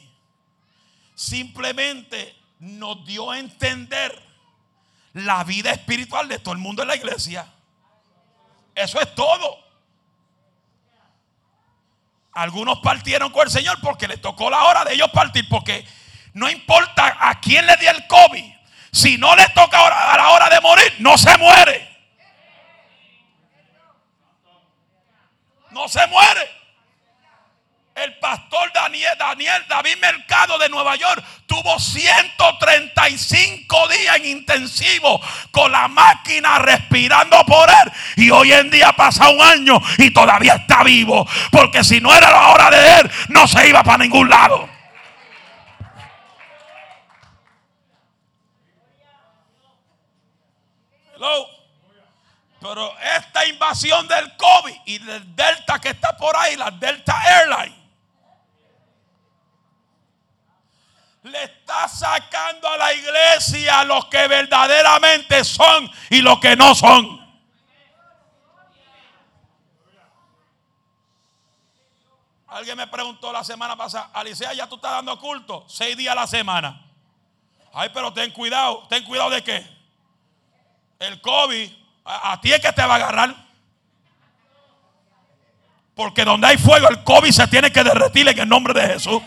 simplemente 1.14 2.36
nos 2.60 3.04
dio 3.04 3.32
a 3.32 3.40
entender 3.40 4.22
la 5.12 5.42
vida 5.42 5.72
espiritual 5.72 6.28
de 6.28 6.38
todo 6.38 6.54
el 6.54 6.60
mundo 6.60 6.82
en 6.82 6.88
la 6.88 6.96
iglesia. 6.96 7.52
Eso 8.74 9.00
es 9.00 9.12
todo. 9.16 9.67
Algunos 12.32 12.78
partieron 12.80 13.30
con 13.32 13.46
el 13.46 13.50
Señor 13.50 13.80
porque 13.80 14.06
les 14.06 14.20
tocó 14.20 14.50
la 14.50 14.64
hora 14.64 14.84
de 14.84 14.94
ellos 14.94 15.10
partir. 15.10 15.48
Porque 15.48 15.86
no 16.34 16.48
importa 16.48 17.16
a 17.20 17.40
quién 17.40 17.66
le 17.66 17.76
dio 17.76 17.90
el 17.90 18.06
COVID, 18.06 18.44
si 18.92 19.18
no 19.18 19.34
le 19.34 19.48
toca 19.50 19.78
a 19.86 20.16
la 20.16 20.30
hora 20.30 20.48
de 20.48 20.60
morir, 20.60 20.94
no 20.98 21.16
se 21.18 21.36
muere. 21.38 21.88
No 25.70 25.88
se 25.88 26.06
muere 26.06 26.57
el 28.04 28.18
pastor 28.18 28.72
Daniel, 28.72 29.12
Daniel 29.18 29.64
David 29.68 29.96
Mercado 30.00 30.58
de 30.58 30.68
Nueva 30.68 30.96
York 30.96 31.24
tuvo 31.46 31.78
135 31.78 33.88
días 33.88 34.16
en 34.16 34.26
intensivo 34.26 35.20
con 35.50 35.72
la 35.72 35.88
máquina 35.88 36.58
respirando 36.58 37.44
por 37.44 37.68
él. 37.68 37.92
Y 38.16 38.30
hoy 38.30 38.52
en 38.52 38.70
día 38.70 38.92
pasa 38.92 39.28
un 39.28 39.40
año 39.40 39.80
y 39.98 40.10
todavía 40.10 40.54
está 40.54 40.84
vivo. 40.84 41.26
Porque 41.50 41.82
si 41.82 42.00
no 42.00 42.14
era 42.14 42.30
la 42.30 42.48
hora 42.48 42.70
de 42.70 43.00
él, 43.00 43.10
no 43.28 43.48
se 43.48 43.68
iba 43.68 43.82
para 43.82 43.98
ningún 43.98 44.28
lado. 44.28 44.68
Pero 52.60 52.92
esta 53.16 53.46
invasión 53.46 54.06
del 54.08 54.36
COVID 54.36 54.74
y 54.86 54.98
del 54.98 55.34
Delta 55.34 55.80
que 55.80 55.90
está 55.90 56.16
por 56.16 56.36
ahí, 56.36 56.56
la 56.56 56.70
Delta 56.72 57.20
Airlines 57.24 57.77
le 61.22 61.44
está 61.44 61.88
sacando 61.88 62.68
a 62.68 62.76
la 62.76 62.94
iglesia 62.94 63.84
los 63.84 64.06
que 64.06 64.26
verdaderamente 64.28 65.44
son 65.44 65.90
y 66.10 66.20
los 66.20 66.38
que 66.38 66.56
no 66.56 66.74
son. 66.74 67.18
Alguien 72.48 72.78
me 72.78 72.86
preguntó 72.86 73.30
la 73.30 73.44
semana 73.44 73.76
pasada, 73.76 74.10
Alicia, 74.14 74.52
ya 74.54 74.66
tú 74.66 74.76
estás 74.76 74.92
dando 74.92 75.18
culto 75.18 75.64
seis 75.68 75.96
días 75.96 76.12
a 76.12 76.20
la 76.20 76.26
semana. 76.26 76.82
Ay, 77.74 77.90
pero 77.92 78.12
ten 78.12 78.30
cuidado, 78.30 78.86
ten 78.88 79.04
cuidado 79.04 79.30
de 79.30 79.44
qué. 79.44 79.78
El 80.98 81.20
COVID, 81.20 81.70
a, 82.04 82.32
a 82.32 82.40
ti 82.40 82.52
es 82.52 82.60
que 82.60 82.72
te 82.72 82.84
va 82.84 82.94
a 82.94 82.96
agarrar. 82.96 83.36
Porque 85.94 86.24
donde 86.24 86.46
hay 86.46 86.56
fuego, 86.56 86.88
el 86.88 87.04
COVID 87.04 87.30
se 87.30 87.46
tiene 87.48 87.70
que 87.70 87.84
derretir 87.84 88.26
en 88.28 88.38
el 88.38 88.48
nombre 88.48 88.72
de 88.72 88.94
Jesús. 88.94 89.20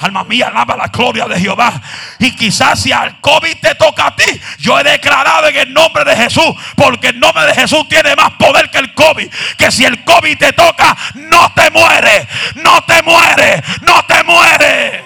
Alma 0.00 0.24
mía, 0.24 0.48
alaba 0.48 0.76
la 0.76 0.86
gloria 0.86 1.26
de 1.26 1.38
Jehová. 1.38 1.80
Y 2.18 2.34
quizás 2.34 2.80
si 2.80 2.90
al 2.90 3.20
COVID 3.20 3.60
te 3.60 3.74
toca 3.74 4.06
a 4.06 4.16
ti, 4.16 4.40
yo 4.58 4.78
he 4.80 4.82
declarado 4.82 5.48
en 5.48 5.56
el 5.56 5.74
nombre 5.74 6.04
de 6.04 6.16
Jesús, 6.16 6.54
porque 6.74 7.08
el 7.08 7.20
nombre 7.20 7.44
de 7.44 7.54
Jesús 7.54 7.86
tiene 7.86 8.16
más 8.16 8.30
poder 8.32 8.70
que 8.70 8.78
el 8.78 8.94
COVID. 8.94 9.30
Que 9.58 9.70
si 9.70 9.84
el 9.84 10.02
COVID 10.04 10.38
te 10.38 10.54
toca, 10.54 10.96
no 11.14 11.52
te 11.52 11.70
muere, 11.70 12.26
no 12.54 12.82
te 12.84 13.02
muere, 13.02 13.62
no 13.82 14.02
te 14.06 14.24
muere. 14.24 15.04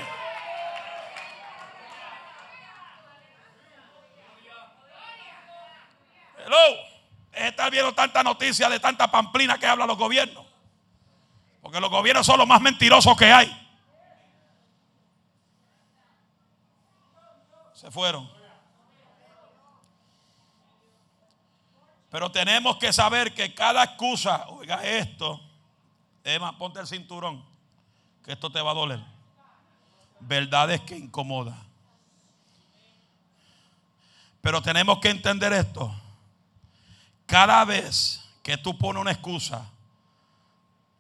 Hello. 6.47 6.85
Es 7.33 7.47
estar 7.47 7.69
viendo 7.69 7.93
tanta 7.95 8.23
noticia 8.23 8.69
de 8.69 8.79
tanta 8.79 9.11
pamplina 9.11 9.59
que 9.59 9.67
hablan 9.67 9.89
los 9.89 9.99
gobiernos. 9.99 10.45
Porque 11.61 11.81
los 11.81 11.91
gobiernos 11.91 12.25
son 12.25 12.39
los 12.39 12.47
más 12.47 12.61
mentirosos 12.61 13.17
que 13.17 13.33
hay. 13.33 13.64
Se 17.85 17.91
fueron. 17.91 18.27
Pero 22.09 22.33
tenemos 22.33 22.79
que 22.79 22.95
saber 22.95 23.35
que 23.35 23.53
cada 23.53 23.85
excusa, 23.85 24.49
oiga 24.49 24.83
esto, 24.83 25.39
Emma, 26.23 26.57
ponte 26.57 26.81
el 26.81 26.87
cinturón, 26.87 27.45
que 28.25 28.33
esto 28.33 28.51
te 28.51 28.63
va 28.63 28.71
a 28.71 28.75
doler. 28.75 29.01
Verdades 30.19 30.81
que 30.81 30.97
incomoda. 30.97 31.59
Pero 34.41 34.63
tenemos 34.63 34.99
que 35.01 35.11
entender 35.11 35.53
esto. 35.53 35.95
Cada 37.27 37.63
vez 37.67 38.27
que 38.43 38.57
tú 38.57 38.79
pones 38.79 39.03
una 39.03 39.13
excusa 39.13 39.71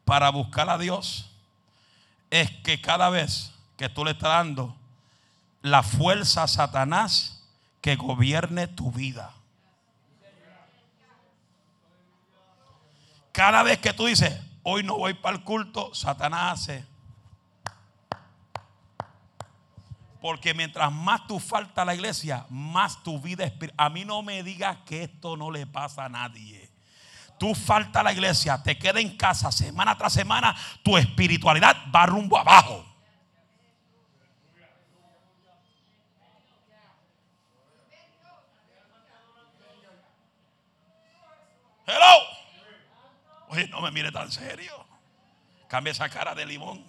para 0.05 0.29
buscar 0.29 0.69
a 0.69 0.77
Dios, 0.77 1.31
es 2.29 2.51
que 2.63 2.83
cada 2.83 3.09
vez 3.09 3.55
que 3.79 3.89
tú 3.89 4.05
le 4.05 4.11
estás 4.11 4.29
dando 4.29 4.84
la 5.65 5.83
fuerza 5.83 6.47
Satanás 6.47 7.43
que 7.81 7.97
gobierne 7.97 8.67
tu 8.67 8.93
vida. 8.93 9.33
Cada 13.33 13.63
vez 13.63 13.79
que 13.79 13.95
tú 13.95 14.05
dices, 14.05 14.39
hoy 14.63 14.83
no 14.83 14.99
voy 14.99 15.15
para 15.15 15.39
el 15.39 15.43
culto, 15.43 15.95
Satanás 15.95 16.61
hace. 16.61 16.85
Porque 20.21 20.53
mientras 20.53 20.93
más 20.93 21.27
tú 21.27 21.41
falta 21.41 21.81
a 21.81 21.85
la 21.87 21.95
iglesia, 21.95 22.45
más 22.51 23.03
tu 23.03 23.19
vida 23.19 23.45
espiritual. 23.45 23.87
A 23.87 23.89
mí 23.89 24.05
no 24.05 24.23
me 24.23 24.43
digas 24.43 24.77
que 24.85 25.05
esto 25.05 25.35
no 25.39 25.51
le 25.51 25.67
pasa 25.67 26.05
a 26.05 26.09
nadie. 26.11 26.71
Tú 27.39 27.55
falta 27.55 28.01
a 28.01 28.03
la 28.03 28.13
iglesia, 28.13 28.63
te 28.63 28.77
queda 28.77 29.01
en 29.01 29.17
casa 29.17 29.51
semana 29.51 29.97
tras 29.97 30.13
semana, 30.13 30.55
tu 30.83 30.99
espiritualidad 30.99 31.75
va 31.91 32.05
rumbo 32.05 32.37
abajo. 32.37 32.94
Hello. 41.87 42.23
Oye, 43.49 43.69
no 43.69 43.81
me 43.81 43.91
mire 43.91 44.11
tan 44.11 44.31
serio. 44.33 44.87
Cambia 45.69 45.91
esa 45.93 46.09
cara 46.09 46.35
de 46.35 46.47
limón. 46.47 46.85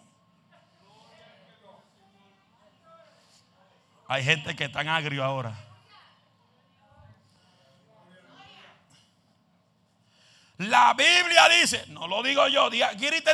Hay 4.08 4.24
gente 4.24 4.56
que 4.56 4.66
está 4.66 4.82
agrio 4.89 5.24
ahora. 5.24 5.54
La 10.58 10.93
Biblia 10.93 11.50
dice, 11.50 11.86
no 11.88 12.08
lo 12.08 12.24
digo 12.24 12.48
yo, 12.48 12.70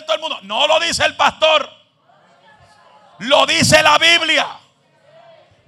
todo 0.02 0.16
el 0.16 0.22
mundo, 0.22 0.40
no 0.42 0.66
lo 0.66 0.80
dice 0.80 1.06
el 1.06 1.16
pastor, 1.16 1.70
lo 3.20 3.46
dice 3.46 3.84
la 3.84 4.00
Biblia. 4.00 4.60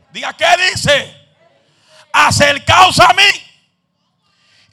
Diga, 0.09 0.33
¿qué 0.33 0.47
dice? 0.71 1.27
Acercaos 2.11 2.99
a 2.99 3.13
mí 3.13 3.42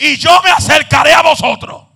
y 0.00 0.16
yo 0.16 0.30
me 0.42 0.50
acercaré 0.50 1.12
a 1.12 1.22
vosotros. 1.22 1.86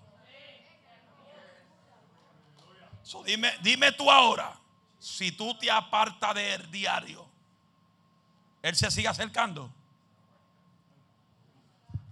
dime, 3.25 3.51
dime 3.63 3.93
tú 3.93 4.11
ahora, 4.11 4.55
si 4.99 5.33
tú 5.33 5.57
te 5.57 5.71
apartas 5.71 6.35
del 6.35 6.71
diario, 6.71 7.27
Él 8.63 8.77
se 8.77 8.91
sigue 8.91 9.09
acercando. 9.09 9.71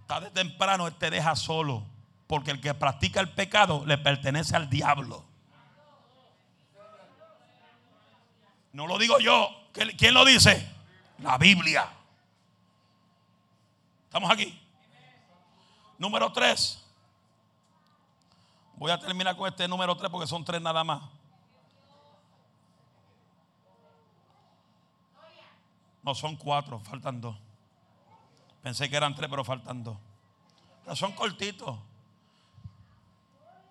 Tarde 0.07 0.31
temprano 0.31 0.87
Él 0.87 0.95
te 0.95 1.11
deja 1.11 1.35
solo, 1.35 1.85
porque 2.25 2.49
el 2.49 2.59
que 2.59 2.73
practica 2.73 3.19
el 3.19 3.29
pecado 3.29 3.83
le 3.85 3.99
pertenece 3.99 4.55
al 4.55 4.71
diablo. 4.71 5.23
No 8.71 8.87
lo 8.87 8.97
digo 8.97 9.19
yo. 9.19 9.49
¿Quién 9.71 10.15
lo 10.15 10.25
dice? 10.25 10.67
La 11.19 11.37
Biblia. 11.37 11.87
¿Estamos 14.07 14.31
aquí? 14.31 14.62
Número 16.03 16.29
tres. 16.33 16.83
Voy 18.75 18.91
a 18.91 18.99
terminar 18.99 19.37
con 19.37 19.47
este 19.47 19.65
número 19.69 19.95
3 19.95 20.11
porque 20.11 20.27
son 20.27 20.43
tres 20.43 20.61
nada 20.61 20.83
más. 20.83 21.01
No, 26.01 26.13
son 26.13 26.35
cuatro, 26.35 26.81
faltan 26.81 27.21
dos. 27.21 27.37
Pensé 28.61 28.89
que 28.89 28.97
eran 28.97 29.15
tres, 29.15 29.29
pero 29.29 29.45
faltan 29.45 29.81
dos. 29.81 29.95
Pero 30.83 30.93
son 30.97 31.13
cortitos. 31.13 31.79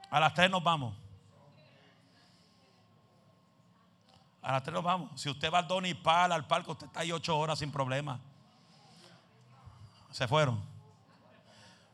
A 0.09 0.19
las 0.19 0.33
tres 0.33 0.51
nos 0.51 0.65
vamos. 0.65 0.95
A 4.41 4.53
las 4.53 4.63
tres 4.63 4.73
nos 4.73 4.83
vamos. 4.85 5.21
Si 5.21 5.29
usted 5.29 5.53
va 5.53 5.59
al 5.59 5.69
Donipal, 5.69 6.33
al 6.33 6.47
parque, 6.47 6.71
usted 6.71 6.87
está 6.87 7.01
ahí 7.01 7.13
ocho 7.13 7.37
horas 7.37 7.59
sin 7.59 7.71
problema. 7.71 8.19
Se 10.11 10.27
fueron. 10.27 10.72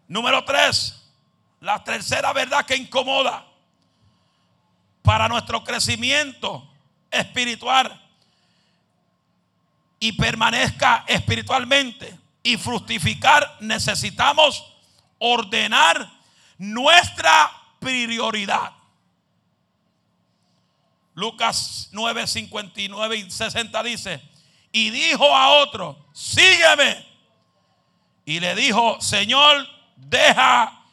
Número 0.08 0.44
tres. 0.44 0.94
La 1.60 1.82
tercera 1.84 2.32
verdad 2.32 2.64
que 2.64 2.76
incomoda 2.76 3.46
para 5.02 5.28
nuestro 5.28 5.64
crecimiento 5.64 6.68
espiritual 7.10 8.00
y 10.00 10.12
permanezca 10.12 11.04
espiritualmente 11.08 12.18
y 12.42 12.56
fructificar, 12.56 13.56
necesitamos 13.60 14.64
ordenar 15.18 16.10
nuestra 16.56 17.50
prioridad. 17.80 18.72
Lucas 21.14 21.88
9, 21.92 22.26
59 22.26 23.16
y 23.16 23.30
60 23.30 23.82
dice, 23.82 24.22
y 24.70 24.90
dijo 24.90 25.34
a 25.34 25.62
otro, 25.62 26.06
sígueme. 26.12 27.06
Y 28.24 28.38
le 28.40 28.54
dijo, 28.54 29.00
Señor, 29.00 29.66
deja 29.98 30.84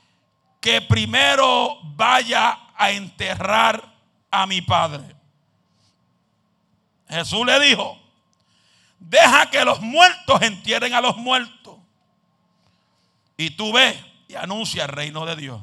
que 0.59 0.81
primero 0.81 1.77
vaya 1.83 2.57
a 2.75 2.91
enterrar 2.91 3.93
a 4.31 4.45
mi 4.45 4.61
padre. 4.61 5.15
Jesús 7.07 7.45
le 7.45 7.59
dijo, 7.59 7.99
deja 8.99 9.49
que 9.49 9.63
los 9.63 9.79
muertos 9.81 10.41
entierren 10.41 10.93
a 10.93 11.01
los 11.01 11.15
muertos. 11.17 11.77
Y 13.37 13.51
tú 13.51 13.71
ve 13.73 14.03
y 14.27 14.35
anuncia 14.35 14.83
el 14.83 14.89
reino 14.89 15.25
de 15.25 15.35
Dios. 15.35 15.61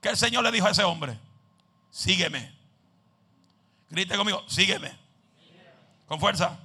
Que 0.00 0.08
el 0.08 0.16
Señor 0.16 0.42
le 0.42 0.50
dijo 0.50 0.66
a 0.66 0.70
ese 0.70 0.82
hombre, 0.82 1.18
sígueme. 1.90 2.52
Grite 3.90 4.16
conmigo, 4.16 4.42
sígueme. 4.48 4.92
Con 6.06 6.18
fuerza. 6.18 6.58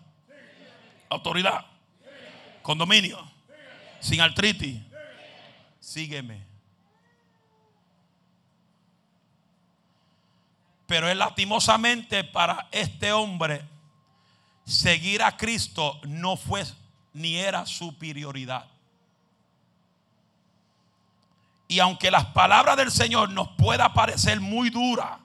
Autoridad. 1.09 1.65
Con 2.61 2.77
dominio. 2.77 3.19
Sin 3.99 4.21
artritis. 4.21 4.81
Sígueme. 5.85 6.43
Pero 10.87 11.07
es 11.07 11.15
lastimosamente 11.15 12.23
para 12.23 12.67
este 12.71 13.13
hombre 13.13 13.63
seguir 14.65 15.21
a 15.21 15.37
Cristo 15.37 16.01
no 16.03 16.37
fue 16.37 16.65
ni 17.13 17.35
era 17.35 17.67
su 17.67 17.95
prioridad. 17.99 18.65
Y 21.67 21.77
aunque 21.77 22.09
las 22.09 22.25
palabras 22.25 22.77
del 22.77 22.89
Señor 22.89 23.29
nos 23.29 23.49
pueda 23.49 23.93
parecer 23.93 24.41
muy 24.41 24.71
duras 24.71 25.19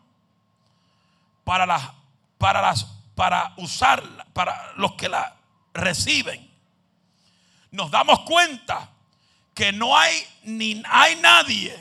para 1.43 1.65
las 1.65 1.91
para 2.37 2.61
las 2.61 2.85
para 3.15 3.55
usar 3.57 4.03
para 4.35 4.75
los 4.77 4.93
que 4.93 5.09
la 5.09 5.37
reciben, 5.73 6.51
nos 7.71 7.91
damos 7.91 8.21
cuenta 8.21 8.91
que 9.55 9.73
no 9.73 9.97
hay 9.97 10.27
ni 10.43 10.83
hay 10.87 11.17
nadie 11.17 11.77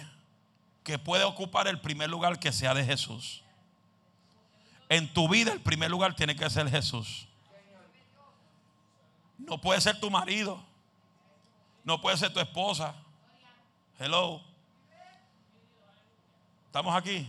que 0.83 0.97
puede 0.97 1.23
ocupar 1.23 1.67
el 1.67 1.79
primer 1.79 2.09
lugar 2.09 2.39
que 2.39 2.51
sea 2.51 2.73
de 2.73 2.83
Jesús. 2.83 3.43
En 4.89 5.13
tu 5.13 5.29
vida 5.29 5.53
el 5.53 5.61
primer 5.61 5.91
lugar 5.91 6.15
tiene 6.15 6.35
que 6.35 6.49
ser 6.49 6.69
Jesús. 6.69 7.27
No 9.37 9.59
puede 9.59 9.79
ser 9.81 9.99
tu 9.99 10.09
marido. 10.09 10.63
No 11.83 12.01
puede 12.01 12.17
ser 12.17 12.33
tu 12.33 12.39
esposa. 12.39 12.95
Hello. 13.99 14.41
Estamos 16.65 16.95
aquí. 16.95 17.27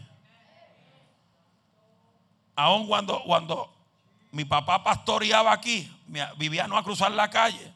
Aún 2.56 2.86
cuando, 2.86 3.22
cuando 3.24 3.72
mi 4.32 4.44
papá 4.44 4.82
pastoreaba 4.82 5.52
aquí, 5.52 5.90
vivía 6.36 6.66
no 6.68 6.76
a 6.76 6.84
cruzar 6.84 7.10
la 7.12 7.30
calle. 7.30 7.72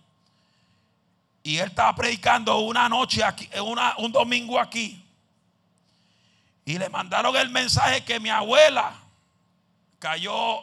Y 1.47 1.59
él 1.59 1.69
estaba 1.69 1.95
predicando 1.95 2.59
una 2.61 2.89
noche 2.89 3.23
aquí, 3.23 3.49
un 3.99 4.11
domingo 4.11 4.59
aquí. 4.59 5.07
Y 6.65 6.79
le 6.79 6.89
mandaron 6.89 7.37
el 7.37 7.51
mensaje 7.51 8.03
que 8.03 8.19
mi 8.19 8.31
abuela 8.31 8.95
cayó 9.99 10.63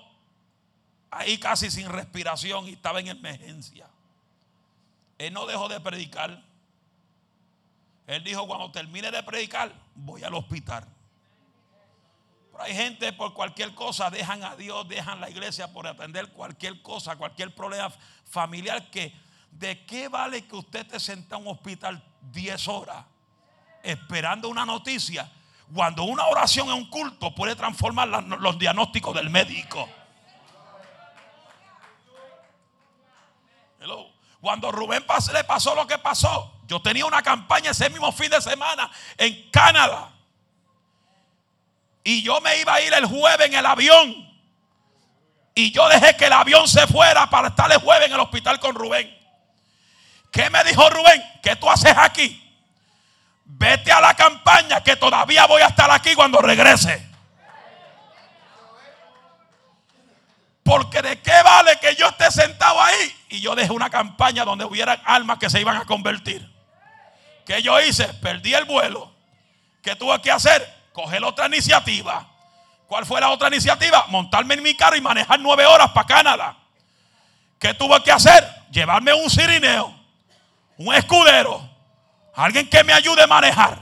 ahí 1.12 1.38
casi 1.38 1.70
sin 1.70 1.88
respiración 1.88 2.68
y 2.68 2.72
estaba 2.72 3.00
en 3.00 3.10
emergencia. 3.10 3.88
Él 5.20 5.32
no 5.34 5.46
dejó 5.46 5.70
de 5.70 5.80
predicar. 5.80 6.42
Él 8.08 8.24
dijo, 8.24 8.48
cuando 8.48 8.72
termine 8.72 9.12
de 9.12 9.22
predicar, 9.22 9.72
voy 9.94 10.24
al 10.24 10.34
hospital. 10.34 10.84
hay 12.58 12.74
gente 12.74 13.14
por 13.14 13.36
cualquier 13.36 13.76
cosa, 13.76 14.10
dejan 14.10 14.44
a 14.44 14.56
Dios, 14.56 14.88
dejan 14.90 15.22
la 15.22 15.30
iglesia 15.30 15.72
por 15.72 15.86
atender 15.86 16.30
cualquier 16.30 16.82
cosa, 16.82 17.16
cualquier 17.18 17.54
problema 17.54 17.94
familiar 18.26 18.90
que 18.90 19.14
¿de 19.52 19.86
qué 19.86 20.08
vale 20.08 20.46
que 20.48 20.56
usted 20.56 20.88
te 20.88 21.00
senta 21.00 21.36
en 21.36 21.44
un 21.44 21.50
hospital 21.50 22.04
10 22.22 22.68
horas 22.68 23.06
esperando 23.84 24.50
una 24.50 24.66
noticia 24.66 25.32
cuando 25.74 26.04
una 26.04 26.26
oración 26.28 26.68
en 26.68 26.74
un 26.74 26.90
culto 26.90 27.34
puede 27.34 27.56
transformar 27.56 28.08
los 28.08 28.58
diagnósticos 28.58 29.16
del 29.16 29.30
médico? 29.30 29.88
Cuando 34.42 34.72
Rubén 34.72 35.06
le 35.34 35.44
pasó 35.44 35.76
lo 35.76 35.86
que 35.86 36.00
pasó, 36.00 36.62
yo 36.66 36.82
tenía 36.82 37.06
una 37.06 37.22
campaña 37.22 37.72
ese 37.72 37.90
mismo 37.92 38.12
fin 38.12 38.32
de 38.32 38.42
semana 38.42 38.90
en 39.18 39.50
Canadá. 39.52 40.12
Y 42.04 42.24
yo 42.24 42.42
me 42.42 42.60
iba 42.60 42.74
a 42.74 42.82
ir 42.82 42.92
el 42.92 43.06
jueves 43.06 43.48
en 43.48 43.54
el 43.54 43.66
avión. 43.66 44.32
Y 45.54 45.72
yo 45.72 45.88
dejé 45.90 46.18
que 46.18 46.26
el 46.26 46.34
avión 46.34 46.68
se 46.68 46.88
fuera 46.88 47.30
para 47.30 47.50
estar 47.50 47.72
el 47.72 47.78
jueves 47.78 48.08
en 48.08 48.14
el 48.14 48.20
hospital 48.20 48.60
con 48.60 48.74
Rubén. 48.74 49.21
¿Qué 50.32 50.50
me 50.50 50.64
dijo 50.64 50.90
Rubén? 50.90 51.24
¿Qué 51.44 51.56
tú 51.56 51.70
haces 51.70 51.94
aquí? 51.96 52.38
Vete 53.44 53.92
a 53.92 54.02
la 54.02 54.16
campaña 54.16 54.82
que 54.82 54.96
todavía 54.96 55.46
voy 55.46 55.62
a 55.62 55.68
estar 55.68 55.92
aquí 55.92 56.16
cuando 56.16 56.40
regrese. 56.42 57.10
Porque 60.64 61.02
de 61.02 61.20
qué 61.22 61.44
vale 61.44 61.78
que 61.82 61.96
yo 61.96 62.08
esté 62.08 62.32
sentado 62.32 62.82
ahí 62.82 63.16
y 63.30 63.42
yo 63.42 63.56
dejé 63.56 63.72
una 63.72 63.90
campaña 63.90 64.46
donde 64.46 64.64
hubiera 64.64 64.94
almas 64.94 65.38
que 65.38 65.50
se 65.50 65.60
iban 65.60 65.76
a 65.76 65.86
convertir. 65.86 66.50
¿Qué 67.46 67.62
yo 67.62 67.80
hice? 67.82 68.08
Perdí 68.16 68.54
el 68.54 68.66
vuelo. 68.66 69.14
¿Qué 69.82 69.96
tuve 69.96 70.22
que 70.22 70.32
hacer? 70.32 70.82
coger 70.94 71.24
otra 71.24 71.48
iniciativa. 71.48 72.28
¿Cuál 72.88 73.06
fue 73.06 73.22
la 73.22 73.30
otra 73.30 73.48
iniciativa? 73.48 74.06
Montarme 74.10 74.56
en 74.56 74.64
mi 74.64 74.76
carro 74.76 74.96
y 74.96 75.02
manejar 75.02 75.40
nueve 75.40 75.66
horas 75.66 75.92
para 75.92 76.08
Canadá. 76.08 76.58
¿Qué 77.60 77.74
tuve 77.74 78.02
que 78.04 78.12
hacer? 78.12 78.46
Llevarme 78.72 79.14
un 79.14 79.30
cirineo, 79.30 79.94
un 80.88 80.96
escudero, 80.96 81.70
alguien 82.36 82.70
que 82.70 82.84
me 82.84 82.94
ayude 82.94 83.24
a 83.24 83.28
manejar. 83.28 83.78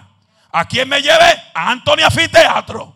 ¿A 0.52 0.66
quién 0.66 0.90
me 0.90 1.02
llevé? 1.02 1.44
A 1.54 1.72
Antonio 1.72 2.06
Afiteatro. 2.08 2.96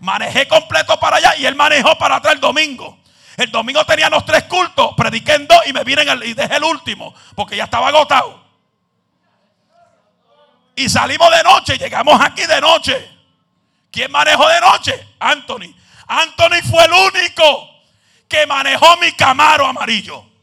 Manejé 0.00 0.46
completo 0.48 0.98
para 0.98 1.16
allá 1.16 1.36
y 1.36 1.46
él 1.46 1.54
manejó 1.54 1.96
para 1.98 2.16
atrás 2.16 2.34
el 2.34 2.40
domingo. 2.40 2.98
El 3.36 3.50
domingo 3.50 3.84
teníamos 3.84 4.24
tres 4.24 4.44
cultos, 4.44 4.94
prediqué 4.96 5.34
en 5.34 5.46
dos 5.46 5.58
y 5.66 5.72
me 5.72 5.82
vine 5.82 6.04
y 6.24 6.34
dejé 6.34 6.56
el 6.56 6.64
último 6.64 7.14
porque 7.34 7.56
ya 7.56 7.64
estaba 7.64 7.88
agotado. 7.88 8.44
Y 10.76 10.88
salimos 10.88 11.30
de 11.30 11.42
noche, 11.42 11.78
llegamos 11.78 12.20
aquí 12.20 12.46
de 12.46 12.60
noche. 12.60 13.10
¿Quién 13.90 14.10
manejó 14.10 14.48
de 14.48 14.60
noche? 14.60 15.08
Anthony. 15.20 15.74
Anthony 16.06 16.62
fue 16.68 16.84
el 16.84 16.92
único 16.92 17.70
que 18.28 18.46
manejó 18.46 18.96
mi 18.98 19.12
camaro 19.12 19.66
amarillo. 19.66 20.33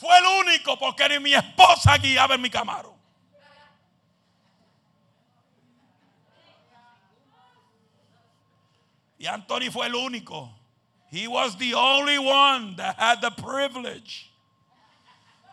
Fue 0.00 0.16
el 0.16 0.24
único 0.46 0.78
porque 0.78 1.08
ni 1.08 1.18
mi 1.18 1.34
esposa 1.34 1.98
guiaba 1.98 2.36
en 2.36 2.42
mi 2.42 2.50
camaro. 2.50 2.94
Y 9.18 9.26
Anthony 9.26 9.72
fue 9.72 9.86
el 9.86 9.94
único. 9.96 10.50
He 11.10 11.26
was 11.26 11.56
the 11.56 11.74
only 11.74 12.16
one 12.16 12.76
that 12.76 12.96
had 12.96 13.20
the 13.20 13.30
privilege 13.30 14.30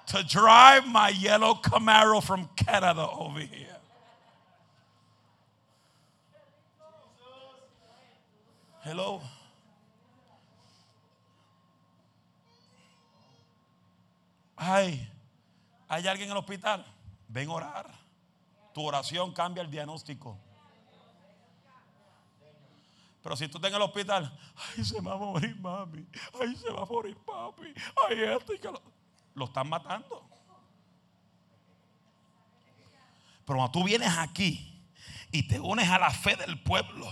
to 0.08 0.22
drive 0.24 0.86
my 0.86 1.10
yellow 1.10 1.56
Camaro 1.56 2.22
from 2.22 2.48
Canada 2.56 3.08
over 3.10 3.40
here. 3.40 3.78
Hello. 8.84 9.24
Ay, 14.68 15.08
¿hay 15.88 16.08
alguien 16.08 16.28
en 16.28 16.32
el 16.32 16.40
hospital? 16.40 16.84
Ven 17.28 17.50
a 17.50 17.54
orar. 17.54 17.92
Tu 18.74 18.82
oración 18.82 19.32
cambia 19.32 19.62
el 19.62 19.70
diagnóstico. 19.70 20.40
Pero 23.22 23.36
si 23.36 23.48
tú 23.48 23.60
estás 23.60 23.70
en 23.70 23.76
el 23.76 23.82
hospital, 23.84 24.36
ay, 24.56 24.84
se 24.84 25.00
va 25.02 25.14
a 25.14 25.18
morir 25.18 25.56
mami, 25.60 26.08
ay, 26.42 26.56
se 26.56 26.72
va 26.72 26.82
a 26.82 26.86
morir 26.86 27.16
papi, 27.18 27.74
ay, 28.08 28.24
esto 28.24 28.54
que 28.60 28.70
lo 29.36 29.46
están 29.46 29.70
matando. 29.70 30.28
Pero 33.46 33.60
cuando 33.60 33.72
tú 33.72 33.84
vienes 33.84 34.18
aquí 34.18 34.84
y 35.32 35.48
te 35.48 35.60
unes 35.60 35.90
a 35.90 36.00
la 36.00 36.10
fe 36.10 36.36
del 36.36 36.62
pueblo, 36.62 37.08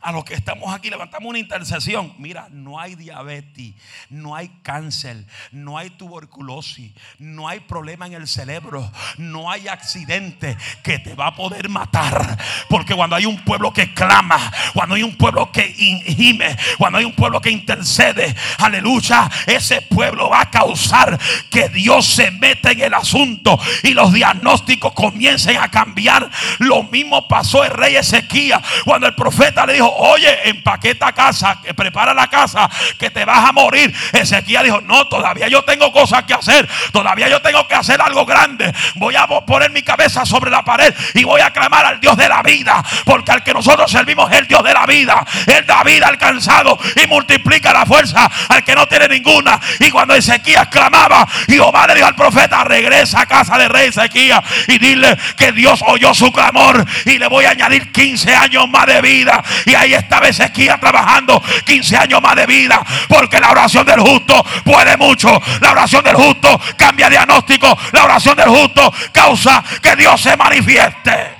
a 0.00 0.12
los 0.12 0.24
que 0.24 0.34
estamos 0.34 0.72
aquí, 0.74 0.90
levantamos 0.90 1.28
una 1.28 1.38
intercesión. 1.38 2.12
Mira, 2.18 2.48
no 2.50 2.78
hay 2.78 2.94
diabetes, 2.94 3.74
no 4.10 4.34
hay 4.34 4.48
cáncer, 4.62 5.24
no 5.52 5.78
hay 5.78 5.90
tuberculosis, 5.90 6.92
no 7.18 7.48
hay 7.48 7.60
problema 7.60 8.06
en 8.06 8.14
el 8.14 8.28
cerebro, 8.28 8.90
no 9.16 9.50
hay 9.50 9.68
accidente 9.68 10.56
que 10.82 10.98
te 10.98 11.14
va 11.14 11.28
a 11.28 11.34
poder 11.34 11.68
matar. 11.68 12.38
Porque 12.68 12.94
cuando 12.94 13.16
hay 13.16 13.26
un 13.26 13.44
pueblo 13.44 13.72
que 13.72 13.92
clama, 13.94 14.52
cuando 14.74 14.94
hay 14.94 15.02
un 15.02 15.16
pueblo 15.16 15.50
que 15.52 15.62
gime, 15.62 16.56
cuando 16.78 16.98
hay 16.98 17.04
un 17.04 17.14
pueblo 17.14 17.40
que 17.40 17.50
intercede, 17.50 18.34
aleluya, 18.58 19.28
ese 19.46 19.82
pueblo 19.82 20.30
va 20.30 20.42
a 20.42 20.50
causar 20.50 21.18
que 21.50 21.68
Dios 21.68 22.06
se 22.06 22.30
meta 22.30 22.70
en 22.70 22.80
el 22.80 22.94
asunto 22.94 23.58
y 23.82 23.90
los 23.90 24.12
diagnósticos 24.12 24.92
comiencen 24.92 25.56
a 25.56 25.70
cambiar. 25.70 26.30
Lo 26.58 26.84
mismo 26.84 27.26
pasó 27.28 27.64
el 27.64 27.70
rey 27.70 27.96
Ezequiel 27.96 28.38
cuando 28.84 29.06
el 29.06 29.14
profeta 29.14 29.66
le 29.66 29.74
dijo, 29.74 29.87
oye, 29.96 30.48
empaqueta 30.48 31.12
casa, 31.12 31.60
que 31.62 31.74
prepara 31.74 32.14
la 32.14 32.28
casa, 32.28 32.68
que 32.98 33.10
te 33.10 33.24
vas 33.24 33.48
a 33.48 33.52
morir. 33.52 33.94
Ezequiel 34.12 34.64
dijo, 34.64 34.80
no, 34.80 35.06
todavía 35.08 35.48
yo 35.48 35.62
tengo 35.62 35.92
cosas 35.92 36.24
que 36.24 36.34
hacer, 36.34 36.68
todavía 36.92 37.28
yo 37.28 37.40
tengo 37.40 37.66
que 37.66 37.74
hacer 37.74 38.00
algo 38.00 38.24
grande. 38.26 38.72
Voy 38.96 39.16
a 39.16 39.26
poner 39.26 39.70
mi 39.70 39.82
cabeza 39.82 40.24
sobre 40.24 40.50
la 40.50 40.64
pared 40.64 40.94
y 41.14 41.24
voy 41.24 41.40
a 41.40 41.50
clamar 41.50 41.84
al 41.84 42.00
Dios 42.00 42.16
de 42.16 42.28
la 42.28 42.42
vida, 42.42 42.82
porque 43.04 43.32
al 43.32 43.42
que 43.42 43.54
nosotros 43.54 43.90
servimos 43.90 44.30
es 44.30 44.38
el 44.38 44.46
Dios 44.46 44.62
de 44.62 44.72
la 44.72 44.86
vida. 44.86 45.24
Él 45.46 45.64
da 45.66 45.82
vida 45.82 46.06
al 46.06 46.18
cansado 46.18 46.78
y 46.96 47.06
multiplica 47.06 47.72
la 47.72 47.86
fuerza 47.86 48.30
al 48.48 48.64
que 48.64 48.74
no 48.74 48.86
tiene 48.86 49.08
ninguna. 49.08 49.60
Y 49.80 49.90
cuando 49.90 50.14
Ezequiel 50.14 50.68
clamaba, 50.68 51.26
Jehová 51.46 51.86
le 51.86 51.94
dijo 51.94 52.06
al 52.06 52.14
profeta, 52.14 52.64
regresa 52.64 53.22
a 53.22 53.26
casa 53.26 53.58
de 53.58 53.68
rey 53.68 53.88
Ezequiel 53.88 54.40
y 54.66 54.78
dile 54.78 55.16
que 55.36 55.52
Dios 55.52 55.82
oyó 55.86 56.14
su 56.14 56.32
clamor 56.32 56.84
y 57.04 57.18
le 57.18 57.26
voy 57.28 57.44
a 57.44 57.50
añadir 57.50 57.90
15 57.92 58.34
años 58.34 58.68
más 58.68 58.86
de 58.86 59.00
vida. 59.00 59.42
Ahí 59.78 59.94
estaba 59.94 60.28
Ezequiel 60.28 60.78
trabajando 60.80 61.42
15 61.64 61.96
años 61.96 62.20
más 62.20 62.36
de 62.36 62.46
vida. 62.46 62.84
Porque 63.08 63.40
la 63.40 63.50
oración 63.50 63.86
del 63.86 64.00
justo 64.00 64.44
puede 64.64 64.96
mucho. 64.96 65.40
La 65.60 65.72
oración 65.72 66.04
del 66.04 66.16
justo 66.16 66.60
cambia 66.76 67.08
diagnóstico. 67.08 67.76
La 67.92 68.04
oración 68.04 68.36
del 68.36 68.48
justo 68.48 68.92
causa 69.12 69.62
que 69.82 69.96
Dios 69.96 70.20
se 70.20 70.36
manifieste. 70.36 71.38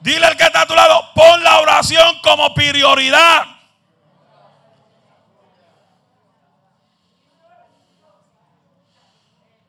Dile 0.00 0.26
al 0.26 0.36
que 0.36 0.44
está 0.44 0.62
a 0.62 0.66
tu 0.66 0.74
lado, 0.74 1.10
pon 1.14 1.42
la 1.44 1.60
oración 1.60 2.18
como 2.22 2.52
prioridad. 2.54 3.46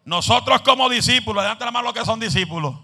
Nosotros 0.06 0.62
como 0.62 0.90
discípulos, 0.90 1.44
delante 1.44 1.64
la 1.66 1.72
mano 1.72 1.90
lo 1.90 1.94
que 1.94 2.04
son 2.04 2.20
discípulos. 2.20 2.76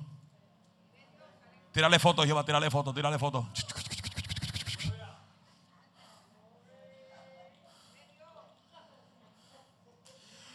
Tírale 1.80 1.98
foto, 1.98 2.26
Jehová, 2.26 2.44
tírale 2.44 2.70
foto, 2.70 2.94
tírale 2.94 3.18
foto. 3.18 3.48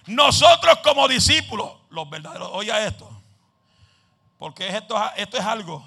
Nosotros 0.05 0.81
como 0.85 1.09
discípulos, 1.09 1.79
los 1.89 2.11
verdaderos, 2.11 2.51
oiga 2.53 2.85
esto, 2.87 3.11
porque 4.39 4.68
esto, 4.68 5.03
esto 5.16 5.39
es 5.39 5.45
algo 5.47 5.83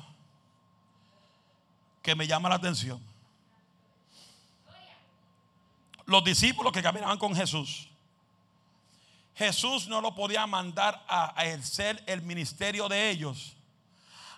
que 2.01 2.15
me 2.15 2.25
llama 2.25 2.49
la 2.49 2.55
atención. 2.55 2.99
Los 6.05 6.23
discípulos 6.23 6.73
que 6.73 6.81
caminaban 6.81 7.19
con 7.19 7.35
Jesús, 7.35 7.87
Jesús 9.35 9.87
no 9.87 10.01
lo 10.01 10.15
podía 10.15 10.47
mandar 10.47 11.05
a 11.07 11.35
ejercer 11.45 12.03
el 12.07 12.23
ministerio 12.23 12.89
de 12.89 13.11
ellos 13.11 13.56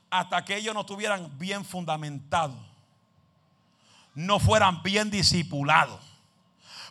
hasta 0.09 0.43
que 0.43 0.57
ellos 0.57 0.73
no 0.73 0.81
estuvieran 0.81 1.37
bien 1.37 1.63
fundamentados, 1.63 2.57
no 4.15 4.39
fueran 4.39 4.81
bien 4.83 5.09
discipulados. 5.09 5.99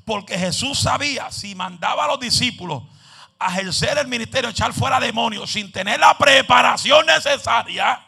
Porque 0.04 0.38
Jesús 0.38 0.78
sabía, 0.78 1.30
si 1.30 1.54
mandaba 1.54 2.04
a 2.04 2.08
los 2.08 2.20
discípulos 2.20 2.82
a 3.38 3.52
ejercer 3.52 3.98
el 3.98 4.08
ministerio, 4.08 4.50
echar 4.50 4.72
fuera 4.72 4.98
demonios 4.98 5.52
sin 5.52 5.70
tener 5.70 6.00
la 6.00 6.16
preparación 6.16 7.04
necesaria, 7.06 8.04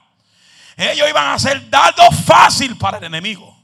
ellos 0.76 1.08
iban 1.08 1.34
a 1.34 1.38
ser 1.38 1.68
dados 1.68 2.14
fácil 2.24 2.76
para 2.78 2.98
el 2.98 3.04
enemigo. 3.04 3.56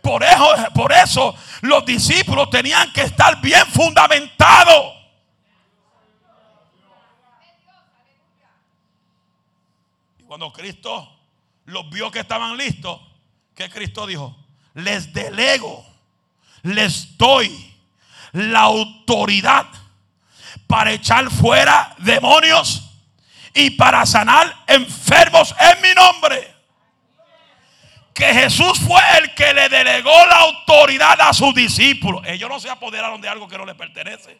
Por 0.00 0.22
eso, 0.22 0.54
por 0.72 0.92
eso 0.92 1.34
los 1.62 1.84
discípulos 1.84 2.48
tenían 2.48 2.92
que 2.92 3.02
estar 3.02 3.40
bien 3.40 3.66
fundamentados. 3.66 4.95
Cuando 10.36 10.52
Cristo 10.52 11.18
los 11.64 11.88
vio 11.88 12.10
que 12.10 12.18
estaban 12.18 12.58
listos, 12.58 13.00
¿qué 13.54 13.70
Cristo 13.70 14.06
dijo? 14.06 14.36
Les 14.74 15.10
delego, 15.10 15.82
les 16.62 17.16
doy 17.16 17.74
la 18.32 18.60
autoridad 18.60 19.64
para 20.66 20.92
echar 20.92 21.30
fuera 21.30 21.96
demonios 22.00 22.82
y 23.54 23.70
para 23.70 24.04
sanar 24.04 24.54
enfermos 24.66 25.54
en 25.58 25.80
mi 25.80 25.94
nombre. 25.94 26.54
Que 28.12 28.34
Jesús 28.34 28.78
fue 28.78 29.00
el 29.16 29.34
que 29.34 29.54
le 29.54 29.70
delegó 29.70 30.26
la 30.26 30.40
autoridad 30.40 31.18
a 31.18 31.32
sus 31.32 31.54
discípulos. 31.54 32.20
Ellos 32.26 32.50
no 32.50 32.60
se 32.60 32.68
apoderaron 32.68 33.22
de 33.22 33.28
algo 33.30 33.48
que 33.48 33.56
no 33.56 33.64
les 33.64 33.74
pertenece. 33.74 34.38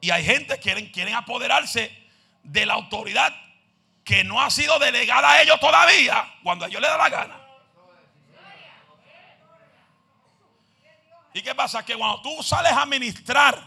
Y 0.00 0.10
hay 0.10 0.24
gente 0.24 0.54
que 0.54 0.60
quieren, 0.60 0.90
quieren 0.90 1.14
apoderarse 1.14 2.05
de 2.46 2.66
la 2.66 2.74
autoridad 2.74 3.34
que 4.04 4.22
no 4.24 4.40
ha 4.40 4.50
sido 4.50 4.78
delegada 4.78 5.32
a 5.32 5.42
ellos 5.42 5.58
todavía 5.58 6.32
cuando 6.42 6.64
a 6.64 6.68
ellos 6.68 6.80
les 6.80 6.90
da 6.90 6.96
la 6.96 7.08
gana. 7.08 7.40
¿Y 11.34 11.42
qué 11.42 11.54
pasa? 11.54 11.84
Que 11.84 11.96
cuando 11.96 12.22
tú 12.22 12.42
sales 12.42 12.72
a 12.72 12.86
ministrar, 12.86 13.62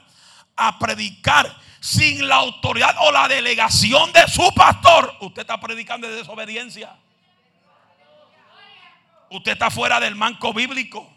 a 0.55 0.79
predicar 0.79 1.55
sin 1.79 2.27
la 2.27 2.37
autoridad 2.37 2.95
o 3.01 3.11
la 3.11 3.27
delegación 3.27 4.11
de 4.11 4.27
su 4.27 4.51
pastor, 4.55 5.15
usted 5.21 5.41
está 5.41 5.59
predicando 5.59 6.07
de 6.07 6.15
desobediencia. 6.15 6.95
Usted 9.29 9.51
está 9.51 9.69
fuera 9.69 9.99
del 9.99 10.15
manco 10.15 10.53
bíblico. 10.53 11.07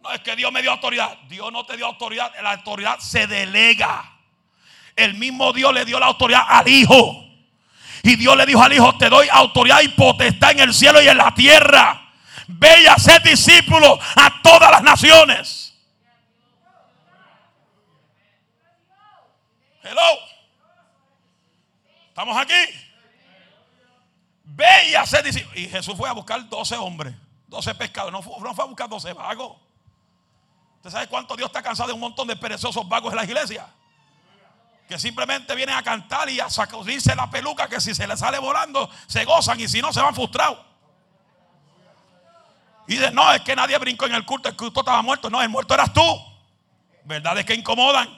No 0.00 0.10
es 0.12 0.20
que 0.20 0.34
Dios 0.36 0.50
me 0.50 0.62
dio 0.62 0.70
autoridad. 0.70 1.18
Dios 1.28 1.52
no 1.52 1.66
te 1.66 1.76
dio 1.76 1.86
autoridad. 1.86 2.32
La 2.42 2.52
autoridad 2.52 2.98
se 3.00 3.26
delega. 3.26 4.19
El 5.00 5.14
mismo 5.14 5.52
Dios 5.52 5.72
le 5.72 5.84
dio 5.84 5.98
la 5.98 6.06
autoridad 6.06 6.42
al 6.46 6.68
Hijo. 6.68 7.24
Y 8.02 8.16
Dios 8.16 8.36
le 8.36 8.44
dijo 8.44 8.62
al 8.62 8.72
Hijo, 8.72 8.96
te 8.98 9.08
doy 9.08 9.28
autoridad 9.30 9.80
y 9.80 9.88
potestad 9.88 10.52
en 10.52 10.60
el 10.60 10.74
cielo 10.74 11.02
y 11.02 11.08
en 11.08 11.16
la 11.16 11.34
tierra. 11.34 12.12
Ve 12.46 12.82
y 12.82 12.86
a 12.86 12.96
ser 12.96 13.22
discípulo 13.22 13.98
a 14.16 14.42
todas 14.42 14.70
las 14.70 14.82
naciones. 14.82 15.74
Hello. 19.82 20.18
¿Estamos 22.08 22.36
aquí? 22.36 22.54
Ve 24.44 24.90
y 24.90 24.94
a 24.94 25.06
ser 25.06 25.24
discípulo. 25.24 25.58
Y 25.58 25.68
Jesús 25.68 25.94
fue 25.96 26.08
a 26.08 26.12
buscar 26.12 26.46
12 26.46 26.76
hombres, 26.76 27.14
12 27.48 27.74
pescados. 27.74 28.12
No 28.12 28.20
fue, 28.20 28.34
a 28.34 28.66
buscar 28.66 28.88
12 28.88 29.14
vagos. 29.14 29.56
¿Usted 30.76 30.90
sabe 30.90 31.06
cuánto 31.06 31.36
Dios 31.36 31.48
está 31.48 31.62
cansado 31.62 31.88
de 31.88 31.94
un 31.94 32.00
montón 32.00 32.28
de 32.28 32.36
perezosos 32.36 32.86
vagos 32.88 33.12
en 33.12 33.16
la 33.16 33.24
iglesia? 33.24 33.66
Que 34.90 34.98
simplemente 34.98 35.54
vienen 35.54 35.76
a 35.76 35.84
cantar 35.84 36.28
y 36.28 36.40
a 36.40 36.50
sacudirse 36.50 37.14
la 37.14 37.30
peluca 37.30 37.68
que 37.68 37.80
si 37.80 37.94
se 37.94 38.08
les 38.08 38.18
sale 38.18 38.40
volando 38.40 38.90
se 39.06 39.24
gozan 39.24 39.60
y 39.60 39.68
si 39.68 39.80
no 39.80 39.92
se 39.92 40.00
van 40.00 40.16
frustrados. 40.16 40.58
Y 42.88 42.96
de 42.96 43.12
no, 43.12 43.32
es 43.32 43.40
que 43.42 43.54
nadie 43.54 43.78
brincó 43.78 44.06
en 44.06 44.16
el 44.16 44.26
culto, 44.26 44.48
el 44.48 44.56
culto 44.56 44.80
estaba 44.80 45.00
muerto. 45.00 45.30
No, 45.30 45.40
el 45.40 45.48
muerto 45.48 45.74
eras 45.74 45.92
tú. 45.92 46.02
¿Verdad 47.04 47.38
es 47.38 47.46
que 47.46 47.54
incomodan? 47.54 48.08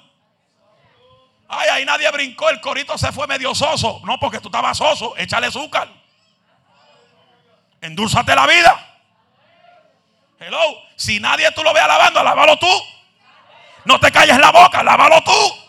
Ay, 1.47 1.69
ahí 1.69 1.85
nadie 1.85 2.11
brincó, 2.11 2.49
el 2.49 2.59
corito 2.63 2.97
se 2.97 3.13
fue 3.13 3.27
medio 3.27 3.55
soso. 3.55 4.01
No, 4.05 4.19
porque 4.19 4.41
tú 4.41 4.49
estabas 4.49 4.79
soso, 4.79 5.15
échale 5.19 5.49
azúcar. 5.49 5.91
Endúlzate 7.83 8.35
la 8.35 8.47
vida. 8.47 9.03
Hello. 10.41 10.59
Si 10.97 11.21
nadie 11.21 11.53
tú 11.53 11.63
lo 11.63 11.75
ve 11.75 11.81
alabando, 11.81 12.21
alábalo 12.21 12.59
tú. 12.59 12.73
No 13.85 14.01
te 14.01 14.11
calles 14.11 14.39
la 14.39 14.51
boca, 14.51 14.79
alábalo 14.79 15.23
tú. 15.23 15.62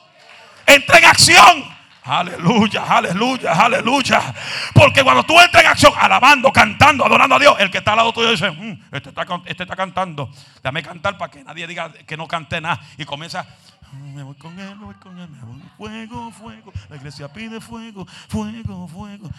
Entra 0.66 0.98
en 0.98 1.06
acción. 1.06 1.74
Aleluya, 2.06 2.84
aleluya, 2.84 3.54
aleluya. 3.54 4.34
Porque 4.74 5.04
cuando 5.04 5.24
tú 5.24 5.40
entras 5.40 5.64
en 5.64 5.70
acción, 5.70 5.94
alabando, 5.96 6.52
cantando, 6.52 7.06
adorando 7.06 7.36
a 7.36 7.40
Dios, 7.40 7.56
el 7.60 7.72
que 7.72 7.78
está 7.78 7.92
al 7.92 7.98
lado 7.98 8.12
tuyo 8.12 8.32
dice, 8.32 8.52
mm, 8.52 8.84
este, 8.92 9.10
está, 9.10 9.26
este 9.46 9.64
está 9.64 9.76
cantando. 9.76 10.30
Déjame 10.56 10.84
cantar 10.84 11.18
para 11.18 11.32
que 11.32 11.44
nadie 11.44 11.66
diga 11.66 11.94
que 11.94 12.18
no 12.18 12.28
cante 12.28 12.60
nada. 12.60 12.82
Y 12.98 13.06
comienza, 13.06 13.46
mm, 13.94 14.16
me 14.16 14.24
voy 14.24 14.36
con 14.36 14.60
él, 14.60 14.76
me 14.76 14.86
voy 14.86 14.96
con 14.96 15.18
él, 15.18 15.30
me 15.30 15.42
voy. 15.44 15.62
Fuego, 15.78 16.32
fuego. 16.32 16.74
La 16.90 16.98
iglesia 16.98 17.32
pide 17.32 17.62
fuego, 17.62 18.06
fuego, 18.28 18.88
fuego. 18.90 19.30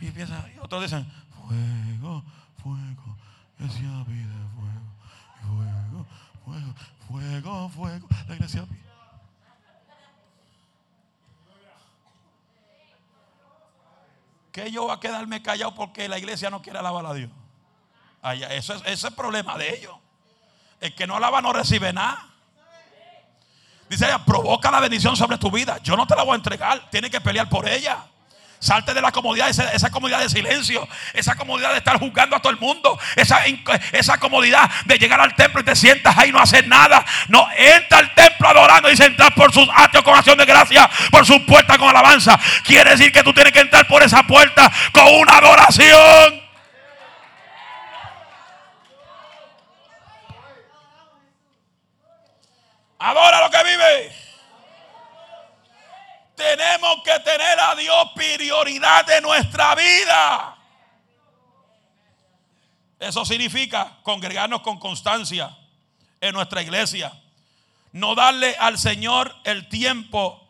Y 0.00 0.08
empieza, 0.08 0.44
y 0.56 0.58
otros 0.58 0.82
dicen, 0.82 1.06
fuego, 1.46 2.24
fuego. 2.60 3.16
Iglesia 3.60 4.04
pide 4.06 4.34
fuego, 6.44 6.74
fuego, 7.06 7.68
fuego. 7.68 8.08
La 8.26 8.34
iglesia. 8.34 8.64
Que 14.52 14.70
yo 14.70 14.84
voy 14.84 14.92
a 14.92 15.00
quedarme 15.00 15.42
callado 15.42 15.74
porque 15.74 16.08
la 16.08 16.18
iglesia 16.18 16.50
no 16.50 16.62
quiere 16.62 16.78
alabar 16.78 17.06
a 17.06 17.14
Dios. 17.14 17.30
Eso 18.50 18.74
es, 18.74 18.80
ese 18.82 18.92
es 18.92 19.04
el 19.04 19.14
problema 19.14 19.56
de 19.56 19.76
ellos. 19.76 19.94
El 20.80 20.94
que 20.94 21.06
no 21.06 21.16
alaba 21.16 21.40
no 21.42 21.52
recibe 21.52 21.92
nada. 21.92 22.26
Dice 23.88 24.04
ella, 24.04 24.24
provoca 24.24 24.70
la 24.70 24.80
bendición 24.80 25.16
sobre 25.16 25.38
tu 25.38 25.50
vida. 25.50 25.78
Yo 25.82 25.96
no 25.96 26.06
te 26.06 26.14
la 26.14 26.22
voy 26.22 26.32
a 26.32 26.36
entregar. 26.36 26.90
Tienes 26.90 27.10
que 27.10 27.20
pelear 27.20 27.48
por 27.48 27.68
ella. 27.68 28.04
Salte 28.60 28.92
de 28.92 29.00
la 29.00 29.12
comodidad, 29.12 29.48
esa, 29.48 29.90
comodidad 29.90 30.18
de 30.18 30.28
silencio, 30.28 30.88
esa 31.14 31.36
comodidad 31.36 31.70
de 31.70 31.78
estar 31.78 31.96
juzgando 31.98 32.34
a 32.34 32.40
todo 32.40 32.52
el 32.52 32.58
mundo, 32.58 32.98
esa, 33.14 34.18
comodidad 34.18 34.68
de 34.84 34.98
llegar 34.98 35.20
al 35.20 35.34
templo 35.36 35.60
y 35.60 35.64
te 35.64 35.76
sientas 35.76 36.18
ahí 36.18 36.30
y 36.30 36.32
no 36.32 36.40
hacer 36.40 36.66
nada. 36.66 37.04
No, 37.28 37.46
entra 37.56 37.98
al 37.98 38.12
templo 38.14 38.48
adorando 38.48 38.90
y 38.90 39.00
entrar 39.00 39.32
por 39.34 39.52
sus 39.52 39.68
atrios 39.72 40.02
con 40.02 40.16
acción 40.16 40.36
de 40.36 40.44
gracia, 40.44 40.90
por 41.12 41.24
sus 41.24 41.38
puertas 41.42 41.78
con 41.78 41.88
alabanza. 41.88 42.38
Quiere 42.64 42.90
decir 42.90 43.12
que 43.12 43.22
tú 43.22 43.32
tienes 43.32 43.52
que 43.52 43.60
entrar 43.60 43.86
por 43.86 44.02
esa 44.02 44.24
puerta 44.24 44.72
con 44.92 45.06
una 45.06 45.36
adoración. 45.36 46.48
Adora 52.98 53.40
lo 53.40 53.50
que 53.50 53.64
vive. 53.64 54.27
Tenemos 56.38 57.02
que 57.02 57.18
tener 57.18 57.58
a 57.58 57.74
Dios 57.74 58.12
prioridad 58.14 59.10
en 59.10 59.24
nuestra 59.24 59.74
vida. 59.74 60.56
Eso 63.00 63.24
significa 63.24 63.98
congregarnos 64.04 64.60
con 64.60 64.78
constancia 64.78 65.56
en 66.20 66.32
nuestra 66.32 66.62
iglesia. 66.62 67.12
No 67.90 68.14
darle 68.14 68.54
al 68.56 68.78
Señor 68.78 69.34
el 69.42 69.68
tiempo 69.68 70.48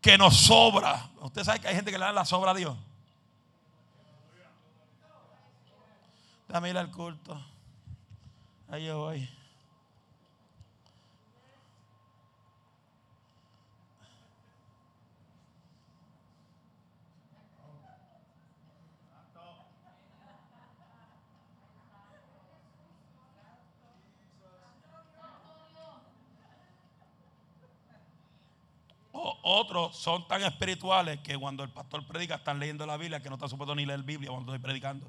que 0.00 0.16
nos 0.16 0.38
sobra. 0.38 1.10
Usted 1.20 1.44
sabe 1.44 1.60
que 1.60 1.68
hay 1.68 1.74
gente 1.74 1.90
que 1.90 1.98
le 1.98 2.06
da 2.06 2.12
la 2.12 2.24
sobra 2.24 2.52
a 2.52 2.54
Dios. 2.54 2.74
Dame 6.48 6.70
ir 6.70 6.78
al 6.78 6.90
culto. 6.90 7.38
Ahí 8.70 8.86
yo 8.86 9.00
voy. 9.00 9.33
Otros 29.46 29.94
son 29.94 30.26
tan 30.26 30.42
espirituales 30.42 31.20
que 31.20 31.36
cuando 31.36 31.62
el 31.62 31.68
pastor 31.68 32.06
predica 32.06 32.36
están 32.36 32.58
leyendo 32.58 32.86
la 32.86 32.96
Biblia 32.96 33.20
que 33.20 33.28
no 33.28 33.34
está 33.34 33.46
supuesto 33.46 33.74
ni 33.74 33.84
leer 33.84 34.02
Biblia 34.02 34.30
cuando 34.30 34.54
estoy 34.54 34.64
predicando. 34.64 35.06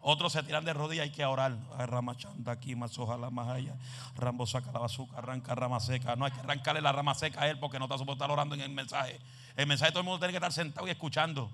Otros 0.00 0.32
se 0.32 0.42
tiran 0.42 0.64
de 0.64 0.74
rodillas, 0.74 1.04
hay 1.04 1.12
que 1.12 1.24
orar. 1.24 1.56
Ramachanda 1.78 2.50
aquí, 2.50 2.74
masoja 2.74 3.16
la 3.16 3.28
allá. 3.28 3.76
Rambo 4.16 4.44
saca 4.44 4.72
la 4.72 4.80
bazooka, 4.80 5.18
arranca 5.18 5.54
rama 5.54 5.78
seca. 5.78 6.16
No 6.16 6.24
hay 6.24 6.32
que 6.32 6.40
arrancarle 6.40 6.82
la 6.82 6.90
rama 6.90 7.14
seca 7.14 7.42
a 7.42 7.48
él 7.48 7.60
porque 7.60 7.78
no 7.78 7.84
está 7.84 7.96
supuesto 7.96 8.24
estar 8.24 8.30
orando 8.32 8.56
en 8.56 8.62
el 8.62 8.70
mensaje. 8.70 9.20
El 9.56 9.68
mensaje 9.68 9.92
todo 9.92 10.00
el 10.00 10.06
mundo 10.06 10.18
tiene 10.18 10.32
que 10.32 10.38
estar 10.38 10.52
sentado 10.52 10.88
y 10.88 10.90
escuchando. 10.90 11.48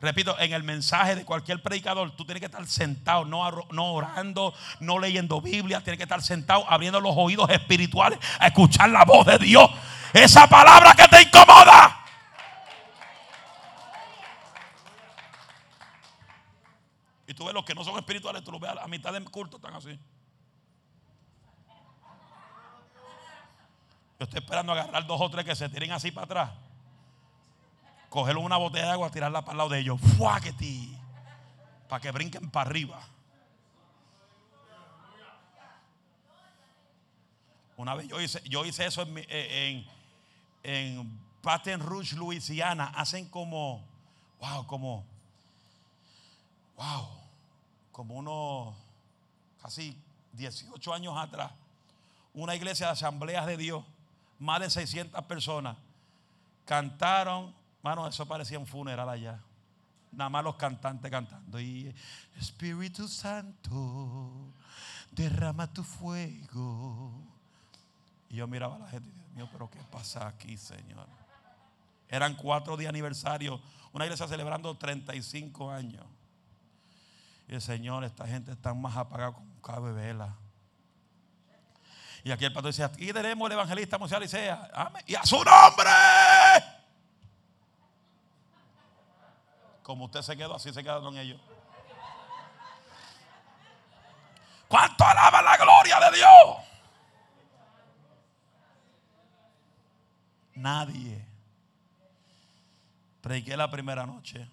Repito, 0.00 0.34
en 0.38 0.54
el 0.54 0.62
mensaje 0.62 1.14
de 1.14 1.26
cualquier 1.26 1.62
predicador, 1.62 2.16
tú 2.16 2.24
tienes 2.24 2.40
que 2.40 2.46
estar 2.46 2.66
sentado, 2.66 3.26
no, 3.26 3.92
orando, 3.92 4.54
no 4.80 4.98
leyendo 4.98 5.42
Biblia, 5.42 5.82
tienes 5.82 5.98
que 5.98 6.04
estar 6.04 6.22
sentado 6.22 6.64
abriendo 6.70 7.00
los 7.00 7.12
oídos 7.14 7.50
espirituales 7.50 8.18
a 8.38 8.46
escuchar 8.46 8.88
la 8.88 9.04
voz 9.04 9.26
de 9.26 9.38
Dios. 9.38 9.70
Esa 10.14 10.46
palabra 10.46 10.94
que 10.94 11.06
te 11.06 11.22
incomoda. 11.22 11.98
Y 17.26 17.34
tú 17.34 17.44
ves 17.44 17.52
los 17.52 17.64
que 17.66 17.74
no 17.74 17.84
son 17.84 17.98
espirituales, 17.98 18.42
tú 18.42 18.52
los 18.52 18.60
ves 18.60 18.70
a 18.80 18.88
mitad 18.88 19.12
del 19.12 19.24
culto, 19.30 19.56
están 19.56 19.74
así. 19.74 20.00
Yo 24.18 24.24
estoy 24.24 24.38
esperando 24.40 24.72
agarrar 24.72 25.06
dos 25.06 25.20
o 25.20 25.30
tres 25.30 25.44
que 25.44 25.54
se 25.54 25.68
tiren 25.68 25.92
así 25.92 26.10
para 26.10 26.24
atrás 26.24 26.69
cogerlo 28.10 28.40
una 28.42 28.58
botella 28.58 28.86
de 28.86 28.90
agua, 28.90 29.10
tirarla 29.10 29.40
para 29.40 29.52
el 29.52 29.58
lado 29.58 29.70
de 29.70 29.78
ellos. 29.78 29.98
¡Fuaqueti! 30.18 30.94
Para 31.88 32.00
que 32.02 32.10
brinquen 32.10 32.50
para 32.50 32.68
arriba. 32.68 33.00
Una 37.76 37.94
vez 37.94 38.08
yo 38.08 38.20
hice, 38.20 38.42
yo 38.46 38.66
hice 38.66 38.84
eso 38.84 39.06
en, 40.62 41.20
Baton 41.42 41.80
Rouge, 41.80 42.14
Louisiana, 42.16 42.92
hacen 42.94 43.26
como, 43.30 43.82
wow, 44.38 44.66
como, 44.66 45.06
wow, 46.76 47.08
como 47.90 48.16
unos 48.16 48.74
casi 49.62 49.96
18 50.34 50.92
años 50.92 51.16
atrás, 51.16 51.52
una 52.34 52.54
iglesia 52.54 52.88
de 52.88 52.92
asambleas 52.92 53.46
de 53.46 53.56
Dios, 53.56 53.82
más 54.38 54.60
de 54.60 54.68
600 54.68 55.24
personas, 55.24 55.78
cantaron, 56.66 57.54
mano, 57.82 58.06
eso 58.06 58.26
parecía 58.26 58.58
un 58.58 58.66
funeral 58.66 59.08
allá. 59.08 59.40
Nada 60.12 60.28
más 60.28 60.44
los 60.44 60.56
cantantes 60.56 61.10
cantando. 61.10 61.60
Y 61.60 61.94
Espíritu 62.38 63.06
Santo, 63.06 64.52
derrama 65.12 65.72
tu 65.72 65.84
fuego. 65.84 67.12
Y 68.28 68.36
yo 68.36 68.46
miraba 68.46 68.76
a 68.76 68.78
la 68.80 68.88
gente 68.88 69.08
y 69.08 69.12
Dios 69.12 69.28
mío, 69.34 69.48
pero 69.52 69.70
¿qué 69.70 69.80
pasa 69.90 70.26
aquí, 70.26 70.56
Señor? 70.56 71.06
Eran 72.08 72.34
cuatro 72.34 72.76
días 72.76 72.88
aniversario. 72.88 73.60
Una 73.92 74.04
iglesia 74.04 74.26
celebrando 74.26 74.76
35 74.76 75.70
años. 75.70 76.04
Y 77.48 77.54
el 77.54 77.60
Señor, 77.60 78.04
esta 78.04 78.26
gente 78.26 78.52
está 78.52 78.74
más 78.74 78.96
apagada 78.96 79.32
como 79.60 79.86
de 79.86 79.92
vela. 79.92 80.36
Y 82.22 82.30
aquí 82.30 82.44
el 82.44 82.52
pastor 82.52 82.72
dice, 82.72 82.84
aquí 82.84 83.12
tenemos 83.12 83.46
el 83.46 83.52
evangelista 83.52 83.98
Moisés 83.98 84.20
Licea. 84.20 84.70
Amén. 84.74 85.02
Y 85.06 85.14
a 85.14 85.24
su 85.24 85.36
nombre. 85.36 85.90
Como 89.90 90.04
usted 90.04 90.22
se 90.22 90.36
quedó, 90.36 90.54
así 90.54 90.72
se 90.72 90.84
quedaron 90.84 91.18
ellos. 91.18 91.40
¿Cuánto 94.68 95.04
alaba 95.04 95.42
la 95.42 95.56
gloria 95.56 95.98
de 95.98 96.16
Dios? 96.16 96.30
Nadie. 100.54 101.26
Prediqué 103.20 103.56
la 103.56 103.68
primera 103.68 104.06
noche. 104.06 104.48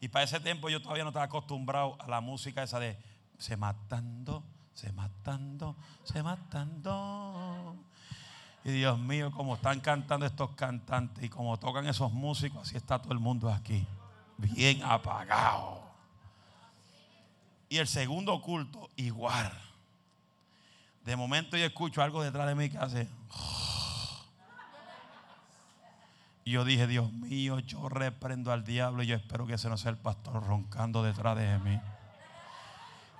Y 0.00 0.08
para 0.08 0.24
ese 0.24 0.40
tiempo 0.40 0.68
yo 0.68 0.82
todavía 0.82 1.04
no 1.04 1.10
estaba 1.10 1.26
acostumbrado 1.26 1.96
a 2.00 2.08
la 2.08 2.20
música 2.20 2.64
esa 2.64 2.80
de 2.80 2.98
se 3.38 3.56
matando, 3.56 4.42
se 4.74 4.90
matando, 4.90 5.76
se 6.02 6.20
matando. 6.20 7.76
Y 8.64 8.72
Dios 8.72 8.98
mío, 8.98 9.30
como 9.30 9.54
están 9.54 9.78
cantando 9.78 10.26
estos 10.26 10.50
cantantes 10.56 11.22
y 11.22 11.28
como 11.28 11.56
tocan 11.60 11.86
esos 11.86 12.12
músicos, 12.12 12.62
así 12.62 12.76
está 12.76 12.98
todo 12.98 13.12
el 13.12 13.20
mundo 13.20 13.48
aquí, 13.48 13.86
bien 14.40 14.82
apagado. 14.82 15.80
Y 17.68 17.78
el 17.78 17.86
segundo 17.86 18.40
culto, 18.40 18.90
igual. 18.96 19.52
De 21.04 21.16
momento 21.16 21.56
yo 21.56 21.64
escucho 21.64 22.02
algo 22.02 22.22
detrás 22.22 22.46
de 22.48 22.54
mí 22.54 22.68
que 22.68 22.78
hace... 22.78 23.08
Y 26.42 26.52
yo 26.52 26.64
dije, 26.64 26.86
Dios 26.86 27.12
mío, 27.12 27.58
yo 27.60 27.88
reprendo 27.88 28.50
al 28.50 28.64
diablo 28.64 29.02
y 29.02 29.06
yo 29.06 29.14
espero 29.14 29.46
que 29.46 29.54
ese 29.54 29.68
no 29.68 29.76
sea 29.76 29.90
el 29.90 29.98
pastor 29.98 30.42
roncando 30.42 31.02
detrás 31.02 31.36
de 31.36 31.58
mí. 31.58 31.78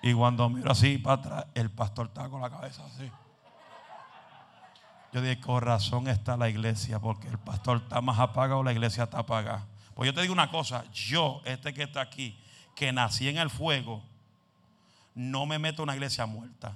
Y 0.03 0.15
cuando 0.15 0.49
miro 0.49 0.73
así 0.73 0.97
para 0.99 1.21
atrás, 1.21 1.47
el 1.55 1.71
pastor 1.71 2.07
está 2.07 2.29
con 2.29 2.41
la 2.41 2.51
cabeza 2.51 2.85
así. 2.87 3.11
Yo 5.13 5.21
dije, 5.21 5.41
con 5.41 5.61
razón 5.61 6.09
está 6.09 6.37
la 6.37 6.49
iglesia, 6.49 6.99
porque 6.99 7.29
el 7.29 7.39
pastor 7.39 7.79
está 7.79 8.01
más 8.01 8.19
apagado, 8.19 8.63
la 8.63 8.73
iglesia 8.73 9.05
está 9.05 9.19
apagada. 9.19 9.67
Pues 10.01 10.09
yo 10.09 10.15
te 10.15 10.23
digo 10.23 10.33
una 10.33 10.51
cosa, 10.51 10.91
yo, 10.93 11.43
este 11.45 11.75
que 11.75 11.83
está 11.83 12.01
aquí, 12.01 12.43
que 12.75 12.91
nací 12.91 13.29
en 13.29 13.37
el 13.37 13.51
fuego, 13.51 14.03
no 15.15 15.45
me 15.45 15.59
meto 15.59 15.83
en 15.83 15.91
una 15.91 15.95
iglesia 15.95 16.25
muerta. 16.25 16.75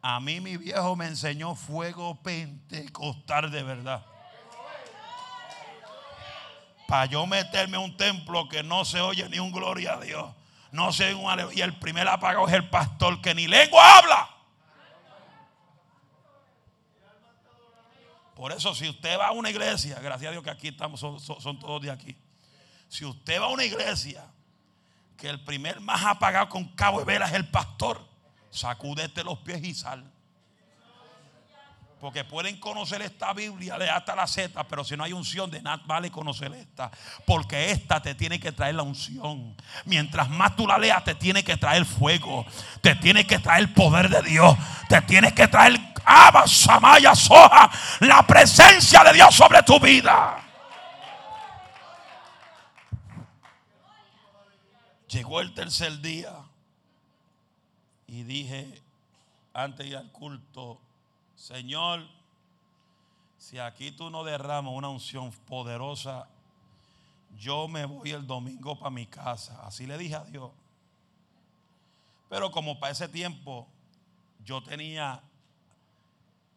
A 0.00 0.20
mí 0.20 0.40
mi 0.40 0.56
viejo 0.56 0.94
me 0.94 1.06
enseñó 1.06 1.56
fuego 1.56 2.14
pentecostal 2.22 3.50
de 3.50 3.64
verdad. 3.64 4.06
Para 6.86 7.06
yo 7.06 7.26
meterme 7.26 7.76
a 7.76 7.80
un 7.80 7.96
templo 7.96 8.48
que 8.48 8.62
no 8.62 8.84
se 8.84 9.00
oye 9.00 9.28
ni 9.28 9.40
un 9.40 9.50
gloria 9.50 9.94
a 9.94 10.00
Dios. 10.00 10.32
No 10.70 10.92
se 10.92 11.12
un 11.12 11.26
Y 11.54 11.60
el 11.60 11.76
primer 11.80 12.06
apagado 12.06 12.46
es 12.46 12.54
el 12.54 12.70
pastor 12.70 13.20
que 13.20 13.34
ni 13.34 13.48
lengua 13.48 13.98
habla. 13.98 14.33
Por 18.34 18.52
eso 18.52 18.74
si 18.74 18.88
usted 18.88 19.18
va 19.18 19.28
a 19.28 19.32
una 19.32 19.50
iglesia, 19.50 19.98
gracias 20.00 20.28
a 20.28 20.32
Dios 20.32 20.42
que 20.42 20.50
aquí 20.50 20.68
estamos, 20.68 21.00
son, 21.00 21.58
todos 21.58 21.82
de 21.82 21.90
aquí. 21.90 22.16
Si 22.88 23.04
usted 23.04 23.40
va 23.40 23.46
a 23.46 23.48
una 23.48 23.64
iglesia 23.64 24.24
que 25.16 25.28
el 25.28 25.42
primer 25.44 25.80
más 25.80 26.04
apagado 26.04 26.48
con 26.48 26.64
cabo 26.74 26.98
de 26.98 27.04
vela 27.04 27.26
es 27.26 27.32
el 27.32 27.48
pastor 27.48 28.14
sacúdete 28.54 29.24
los 29.24 29.38
pies 29.38 29.62
y 29.64 29.74
sal. 29.74 30.04
Porque 32.00 32.22
pueden 32.22 32.60
conocer 32.60 33.00
esta 33.00 33.32
Biblia 33.32 33.78
de 33.78 33.88
hasta 33.88 34.14
la 34.14 34.26
Z, 34.26 34.62
pero 34.64 34.84
si 34.84 34.94
no 34.94 35.04
hay 35.04 35.14
unción, 35.14 35.50
de 35.50 35.62
nada 35.62 35.82
vale 35.86 36.10
conocer 36.10 36.52
esta. 36.52 36.90
Porque 37.24 37.70
esta 37.70 38.02
te 38.02 38.14
tiene 38.14 38.38
que 38.38 38.52
traer 38.52 38.74
la 38.74 38.82
unción. 38.82 39.56
Mientras 39.86 40.28
más 40.28 40.54
tú 40.54 40.66
la 40.66 40.76
leas, 40.76 41.02
te 41.02 41.14
tiene 41.14 41.42
que 41.42 41.56
traer 41.56 41.86
fuego. 41.86 42.44
Te 42.82 42.94
tiene 42.94 43.26
que 43.26 43.38
traer 43.38 43.60
el 43.60 43.72
poder 43.72 44.10
de 44.10 44.22
Dios. 44.22 44.54
Te 44.88 45.00
tiene 45.02 45.32
que 45.32 45.48
traer 45.48 45.93
Abba, 46.04 46.46
Samaya, 46.46 47.14
Soja, 47.14 47.70
la 48.00 48.26
presencia 48.26 49.02
de 49.04 49.12
Dios 49.14 49.34
sobre 49.34 49.62
tu 49.62 49.78
vida. 49.80 50.42
Llegó 55.08 55.40
el 55.40 55.54
tercer 55.54 56.00
día. 56.00 56.34
Y 58.06 58.22
dije, 58.22 58.82
antes 59.52 59.86
de 59.86 59.90
ir 59.90 59.96
al 59.96 60.10
culto, 60.12 60.80
Señor, 61.34 62.06
si 63.38 63.58
aquí 63.58 63.90
tú 63.90 64.10
no 64.10 64.24
derramas 64.24 64.72
una 64.74 64.88
unción 64.88 65.30
poderosa, 65.46 66.28
yo 67.38 67.68
me 67.68 67.84
voy 67.84 68.10
el 68.10 68.26
domingo 68.26 68.78
para 68.78 68.90
mi 68.90 69.06
casa. 69.06 69.60
Así 69.64 69.86
le 69.86 69.98
dije 69.98 70.14
a 70.14 70.24
Dios. 70.24 70.50
Pero 72.28 72.50
como 72.50 72.78
para 72.78 72.92
ese 72.92 73.08
tiempo 73.08 73.68
yo 74.44 74.62
tenía 74.62 75.22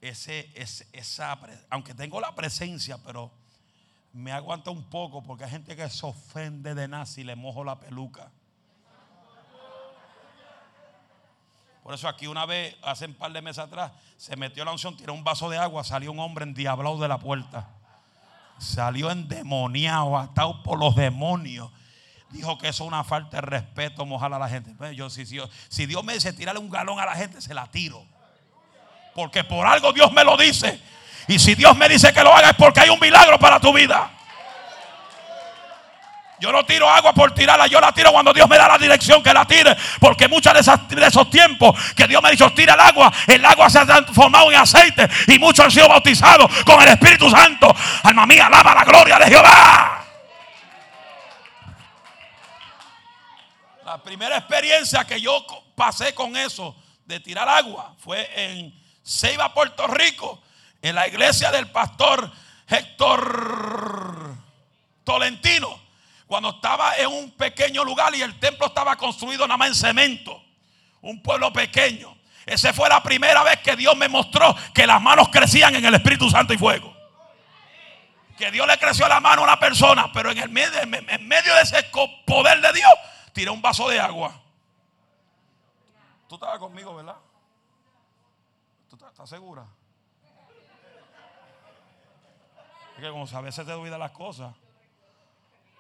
ese, 0.10 0.52
esa, 0.94 1.40
aunque 1.70 1.94
tengo 1.94 2.20
la 2.20 2.34
presencia, 2.36 2.98
pero 3.04 3.32
me 4.14 4.32
aguanta 4.32 4.72
un 4.72 4.84
poco 4.90 5.22
porque 5.24 5.44
hay 5.44 5.52
gente 5.52 5.76
que 5.76 5.90
se 5.90 6.06
ofende 6.06 6.74
de 6.74 6.88
nada 6.88 7.06
si 7.06 7.24
le 7.24 7.36
mojo 7.36 7.64
la 7.64 7.80
peluca. 7.80 8.32
Por 11.84 11.94
eso 11.94 12.10
aquí 12.10 12.28
una 12.28 12.46
vez, 12.46 12.76
hace 12.82 13.06
un 13.06 13.14
par 13.14 13.32
de 13.32 13.42
meses 13.42 13.64
atrás, 13.64 13.94
se 14.18 14.36
metió 14.36 14.66
la 14.66 14.72
unción, 14.72 14.98
tiró 14.98 15.14
un 15.14 15.24
vaso 15.24 15.50
de 15.50 15.58
agua, 15.58 15.86
salió 15.86 16.12
un 16.12 16.20
hombre 16.20 16.44
endiablado 16.44 16.98
de 17.00 17.08
la 17.08 17.18
puerta. 17.18 17.70
Salió 18.58 19.10
endemoniado, 19.10 20.18
atado 20.18 20.64
por 20.64 20.80
los 20.80 20.96
demonios. 20.96 21.72
Dijo 22.30 22.58
que 22.58 22.68
eso 22.68 22.84
es 22.84 22.88
una 22.90 23.06
falta 23.06 23.38
de 23.38 23.42
respeto, 23.42 24.06
mojar 24.06 24.34
a 24.34 24.40
la 24.40 24.50
gente. 24.50 24.74
Pues 24.76 24.98
yo, 24.98 25.10
si, 25.10 25.26
si 25.26 25.86
Dios 25.86 26.04
me 26.04 26.14
dice 26.14 26.34
tirarle 26.34 26.60
un 26.60 26.70
galón 26.70 27.00
a 27.00 27.06
la 27.06 27.16
gente, 27.16 27.40
se 27.40 27.54
la 27.54 27.68
tiro. 27.68 28.06
Porque 29.18 29.44
por 29.44 29.66
algo 29.66 29.92
Dios 29.94 30.12
me 30.12 30.24
lo 30.24 30.38
dice. 30.38 30.80
Y 31.28 31.40
si 31.40 31.56
Dios 31.56 31.76
me 31.76 31.90
dice 31.90 32.14
que 32.14 32.24
lo 32.24 32.32
haga 32.32 32.52
es 32.52 32.56
porque 32.56 32.82
hay 32.82 32.90
un 32.90 33.00
milagro 33.00 33.40
para 33.40 33.60
tu 33.60 33.74
vida. 33.74 34.12
Yo 36.40 36.52
no 36.52 36.64
tiro 36.64 36.88
agua 36.88 37.14
por 37.14 37.34
tirarla, 37.34 37.66
yo 37.66 37.82
la 37.82 37.92
tiro 37.92 38.12
cuando 38.12 38.32
Dios 38.32 38.48
me 38.48 38.58
da 38.58 38.68
la 38.68 38.78
dirección 38.78 39.24
que 39.24 39.34
la 39.34 39.44
tire. 39.46 39.76
Porque 40.00 40.28
muchos 40.28 40.54
de, 40.54 41.08
esos 41.08 41.30
tiempos 41.32 41.76
que 41.96 42.06
Dios 42.06 42.22
me 42.22 42.28
ha 42.28 42.32
dicho 42.32 42.48
tira 42.54 42.76
el 42.76 42.80
agua, 42.80 43.12
el 43.26 43.44
agua 43.44 43.68
se 43.72 43.80
ha 43.80 43.88
transformado 43.88 44.52
en 44.52 44.60
aceite 44.60 45.10
y 45.26 45.40
muchos 45.40 45.66
han 45.66 45.72
sido 45.72 45.90
bautizados 45.90 46.52
con 46.64 46.80
el 46.84 46.90
Espíritu 46.90 47.28
Santo. 47.28 47.76
Alma 48.04 48.28
mía, 48.28 48.46
alaba 48.46 48.76
la 48.76 48.84
gloria 48.84 49.18
de 49.18 49.26
Jehová. 49.26 50.06
La 53.84 53.98
primera 54.04 54.38
experiencia 54.38 55.06
que 55.06 55.20
yo 55.20 55.44
pasé 55.76 56.14
con 56.14 56.38
eso 56.38 56.76
de 57.04 57.20
tirar 57.20 57.50
agua 57.50 57.96
fue 57.98 58.30
en 58.36 58.87
Ceiba, 59.08 59.54
Puerto 59.54 59.88
Rico, 59.88 60.42
en 60.82 60.96
la 60.96 61.08
iglesia 61.08 61.50
del 61.52 61.72
pastor 61.72 62.30
Héctor 62.68 64.36
Tolentino 65.04 65.80
cuando 66.28 66.50
estaba 66.50 66.96
en 66.98 67.08
un 67.08 67.32
pequeño 67.32 67.86
lugar 67.86 68.14
y 68.14 68.22
el 68.22 68.38
templo 68.38 68.68
estaba 68.68 68.98
construido 68.98 69.48
nada 69.48 69.58
más 69.58 69.70
en 69.70 69.76
cemento. 69.76 70.44
Un 71.02 71.22
pueblo 71.22 71.54
pequeño. 71.54 72.18
Esa 72.46 72.74
fue 72.74 72.90
la 72.90 73.02
primera 73.02 73.44
vez 73.44 73.60
que 73.60 73.78
Dios 73.78 73.96
me 73.96 74.10
mostró 74.10 74.54
que 74.74 74.86
las 74.86 75.02
manos 75.02 75.30
crecían 75.30 75.76
en 75.76 75.86
el 75.86 75.96
Espíritu 75.96 76.30
Santo 76.30 76.54
y 76.54 76.58
fuego. 76.58 76.94
Que 78.38 78.52
Dios 78.52 78.68
le 78.68 78.78
creció 78.78 79.08
la 79.08 79.22
mano 79.22 79.42
a 79.42 79.46
una 79.46 79.60
persona, 79.60 80.12
pero 80.12 80.32
en, 80.32 80.52
medio, 80.52 80.80
en 80.82 81.28
medio 81.28 81.56
de 81.56 81.62
ese 81.62 81.82
poder 82.26 82.60
de 82.60 82.74
Dios, 82.74 82.92
tiré 83.32 83.50
un 83.50 83.62
vaso 83.62 83.88
de 83.88 84.00
agua. 84.00 84.38
Tú 86.28 86.36
estabas 86.36 86.60
conmigo, 86.60 86.94
¿verdad? 86.94 87.16
¿Tú 89.18 89.24
estás 89.24 89.40
segura? 89.40 89.66
Es 92.96 93.02
que 93.02 93.10
como 93.10 93.26
a 93.26 93.42
veces 93.42 93.66
te 93.66 93.74
olvidan 93.74 94.00
las 94.00 94.12
cosas. 94.12 94.54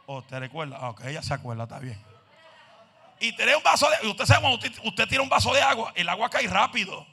¿O 0.07 0.23
te 0.23 0.39
recuerda? 0.39 0.77
Ah, 0.81 0.89
ok, 0.89 1.05
ella 1.05 1.21
se 1.21 1.35
acuerda, 1.35 1.63
está 1.65 1.77
bien. 1.77 2.03
Y 3.19 3.35
tiré 3.35 3.55
un 3.55 3.61
vaso 3.61 3.87
de 3.91 4.07
Usted 4.07 4.25
sabe 4.25 4.41
cuando 4.41 4.67
usted, 4.85 5.07
tira 5.07 5.21
un 5.21 5.29
vaso 5.29 5.53
de 5.53 5.61
agua, 5.61 5.93
el 5.93 6.09
agua 6.09 6.31
cae 6.31 6.47
rápido. 6.47 7.05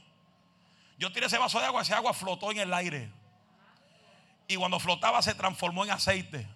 Yo 0.97 1.13
tiré 1.13 1.27
ese 1.27 1.37
vaso 1.37 1.61
de 1.61 1.67
agua, 1.67 1.83
ese 1.83 1.93
agua 1.93 2.15
flotó 2.15 2.51
en 2.53 2.59
el 2.59 2.73
aire. 2.73 3.13
Y 4.49 4.57
cuando 4.57 4.81
flotaba 4.81 5.21
se 5.21 5.35
transformó 5.35 5.85
en 5.85 5.91
aceite. 5.91 6.49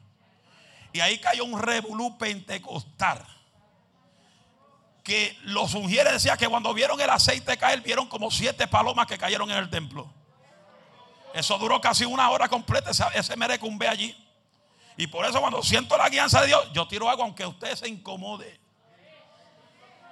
Y 0.94 1.00
ahí 1.00 1.20
cayó 1.20 1.44
un 1.44 1.60
revolú 1.60 2.16
pentecostal. 2.16 3.22
Que 5.08 5.38
los 5.44 5.72
ungieres 5.72 6.12
decía 6.12 6.36
que 6.36 6.46
cuando 6.46 6.74
vieron 6.74 7.00
el 7.00 7.08
aceite 7.08 7.56
caer, 7.56 7.80
vieron 7.80 8.06
como 8.08 8.30
siete 8.30 8.68
palomas 8.68 9.06
que 9.06 9.16
cayeron 9.16 9.50
en 9.50 9.56
el 9.56 9.70
templo. 9.70 10.06
Eso 11.32 11.56
duró 11.56 11.80
casi 11.80 12.04
una 12.04 12.28
hora 12.28 12.46
completa, 12.46 12.90
ese, 12.90 13.34
merecumbe 13.34 13.88
allí. 13.88 14.14
Y 14.98 15.06
por 15.06 15.24
eso 15.24 15.40
cuando 15.40 15.62
siento 15.62 15.96
la 15.96 16.10
guianza 16.10 16.42
de 16.42 16.48
Dios, 16.48 16.68
yo 16.74 16.86
tiro 16.86 17.08
agua 17.08 17.24
aunque 17.24 17.46
usted 17.46 17.74
se 17.74 17.88
incomode. 17.88 18.60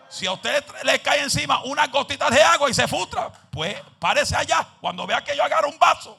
Si 0.09 0.25
a 0.27 0.33
usted 0.33 0.65
le 0.85 0.99
cae 1.03 1.21
encima 1.21 1.63
una 1.65 1.89
gotita 1.89 2.31
de 2.31 2.43
agua 2.43 2.71
y 2.71 2.73
se 2.73 2.89
frustra, 2.89 3.31
pues 3.51 3.77
párese 3.99 4.35
allá. 4.35 4.67
Cuando 4.81 5.07
vea 5.07 5.23
que 5.23 5.37
yo 5.37 5.45
agarro 5.45 5.69
un 5.69 5.79
vaso, 5.79 6.19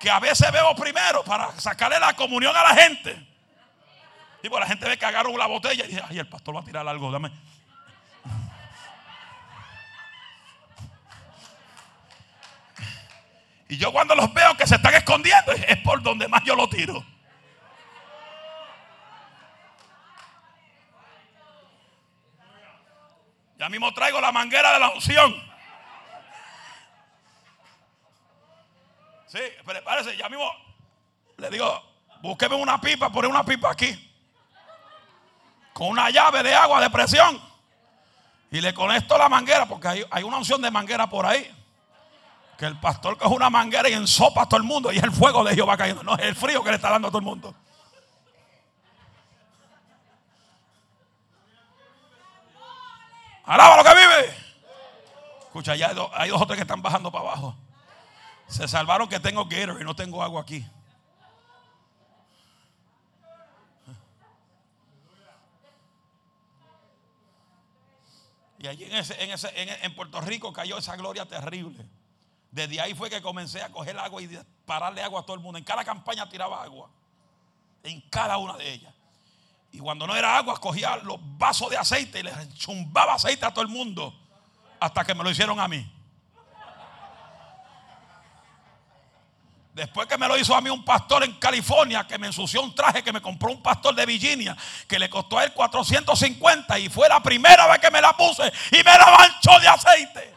que 0.00 0.08
a 0.08 0.20
veces 0.20 0.50
veo 0.50 0.74
primero 0.74 1.22
para 1.22 1.52
sacarle 1.60 2.00
la 2.00 2.16
comunión 2.16 2.56
a 2.56 2.62
la 2.62 2.74
gente. 2.74 3.33
Y 4.44 4.48
pues 4.50 4.60
la 4.60 4.66
gente 4.66 4.86
ve 4.86 4.98
que 4.98 5.06
agarro 5.06 5.34
la 5.38 5.46
botella 5.46 5.86
y 5.86 5.88
dice, 5.88 6.02
ay, 6.06 6.18
el 6.18 6.28
pastor 6.28 6.54
va 6.54 6.60
a 6.60 6.64
tirar 6.64 6.86
algo, 6.86 7.10
dame. 7.10 7.30
Y 13.70 13.78
yo 13.78 13.90
cuando 13.90 14.14
los 14.14 14.34
veo 14.34 14.54
que 14.58 14.66
se 14.66 14.74
están 14.74 14.92
escondiendo 14.94 15.50
es 15.52 15.78
por 15.78 16.02
donde 16.02 16.28
más 16.28 16.44
yo 16.44 16.54
lo 16.54 16.68
tiro. 16.68 17.02
Ya 23.58 23.70
mismo 23.70 23.94
traigo 23.94 24.20
la 24.20 24.30
manguera 24.30 24.74
de 24.74 24.78
la 24.78 24.90
unción. 24.90 25.34
Sí, 29.26 29.40
prepárese, 29.64 30.14
ya 30.18 30.28
mismo 30.28 30.52
le 31.38 31.48
digo, 31.48 31.82
búsqueme 32.20 32.56
una 32.56 32.78
pipa, 32.78 33.10
pone 33.10 33.26
una 33.26 33.42
pipa 33.42 33.70
aquí. 33.70 34.10
Con 35.74 35.88
una 35.88 36.08
llave 36.08 36.42
de 36.42 36.54
agua 36.54 36.80
de 36.80 36.88
presión. 36.88 37.38
Y 38.50 38.60
le 38.60 38.72
conecto 38.72 39.18
la 39.18 39.28
manguera, 39.28 39.66
porque 39.66 40.06
hay, 40.08 40.22
una 40.22 40.38
unción 40.38 40.62
de 40.62 40.70
manguera 40.70 41.08
por 41.08 41.26
ahí. 41.26 41.52
Que 42.56 42.66
el 42.66 42.78
pastor 42.78 43.18
coge 43.18 43.34
una 43.34 43.50
manguera 43.50 43.88
y 43.88 43.92
ensopa 43.92 44.42
a 44.42 44.48
todo 44.48 44.58
el 44.58 44.62
mundo 44.62 44.92
y 44.92 44.98
el 44.98 45.10
fuego 45.10 45.42
de 45.42 45.56
Jehová 45.56 45.76
cayendo. 45.76 46.04
No, 46.04 46.14
es 46.14 46.22
el 46.22 46.36
frío 46.36 46.62
que 46.62 46.70
le 46.70 46.76
está 46.76 46.90
dando 46.90 47.08
a 47.08 47.10
todo 47.10 47.18
el 47.18 47.24
mundo. 47.24 47.52
Alaba 53.44 53.76
lo 53.76 53.82
que 53.82 53.94
vive. 53.94 54.36
Escucha, 55.40 55.74
ya 55.74 55.88
hay 55.88 55.94
dos, 55.96 56.08
hay 56.14 56.30
dos 56.30 56.40
o 56.40 56.46
tres 56.46 56.56
que 56.56 56.62
están 56.62 56.80
bajando 56.80 57.10
para 57.10 57.24
abajo. 57.24 57.56
Se 58.46 58.68
salvaron 58.68 59.08
que 59.08 59.18
tengo 59.18 59.46
Gator 59.46 59.80
y 59.80 59.84
no 59.84 59.96
tengo 59.96 60.22
agua 60.22 60.42
aquí. 60.42 60.64
Y 68.64 68.66
allí 68.66 68.84
en, 68.84 68.94
ese, 68.94 69.22
en, 69.22 69.30
ese, 69.30 69.52
en, 69.82 69.94
Puerto 69.94 70.22
Rico 70.22 70.50
cayó 70.50 70.78
esa 70.78 70.96
gloria 70.96 71.26
terrible. 71.26 71.84
Desde 72.50 72.80
ahí 72.80 72.94
fue 72.94 73.10
que 73.10 73.20
comencé 73.20 73.62
a 73.62 73.68
coger 73.68 73.98
agua 73.98 74.22
y 74.22 74.38
pararle 74.64 75.02
agua 75.02 75.20
a 75.20 75.22
todo 75.22 75.34
el 75.34 75.42
mundo. 75.42 75.58
En 75.58 75.64
cada 75.64 75.84
campaña 75.84 76.26
tiraba 76.30 76.62
agua. 76.62 76.88
En 77.82 78.00
cada 78.08 78.38
una 78.38 78.56
de 78.56 78.72
ellas. 78.72 78.94
Y 79.70 79.80
cuando 79.80 80.06
no 80.06 80.16
era 80.16 80.38
agua, 80.38 80.58
cogía 80.58 80.96
los 80.96 81.18
vasos 81.36 81.68
de 81.68 81.76
aceite 81.76 82.20
y 82.20 82.22
le 82.22 82.32
chumbaba 82.54 83.12
aceite 83.12 83.44
a 83.44 83.52
todo 83.52 83.66
el 83.66 83.70
mundo. 83.70 84.18
Hasta 84.80 85.04
que 85.04 85.14
me 85.14 85.22
lo 85.22 85.30
hicieron 85.30 85.60
a 85.60 85.68
mí. 85.68 85.86
Después 89.74 90.06
que 90.06 90.16
me 90.16 90.28
lo 90.28 90.36
hizo 90.38 90.54
a 90.54 90.60
mí 90.60 90.70
un 90.70 90.84
pastor 90.84 91.24
en 91.24 91.32
California 91.32 92.06
que 92.06 92.16
me 92.16 92.28
ensució 92.28 92.62
un 92.62 92.72
traje 92.72 93.02
que 93.02 93.12
me 93.12 93.20
compró 93.20 93.50
un 93.50 93.60
pastor 93.60 93.92
de 93.92 94.06
Virginia 94.06 94.56
que 94.86 95.00
le 95.00 95.10
costó 95.10 95.36
a 95.36 95.44
él 95.44 95.52
450 95.52 96.78
y 96.78 96.88
fue 96.88 97.08
la 97.08 97.20
primera 97.20 97.66
vez 97.66 97.80
que 97.80 97.90
me 97.90 98.00
la 98.00 98.16
puse 98.16 98.52
y 98.70 98.76
me 98.76 98.84
la 98.84 99.16
manchó 99.18 99.58
de 99.58 99.66
aceite. 99.66 100.34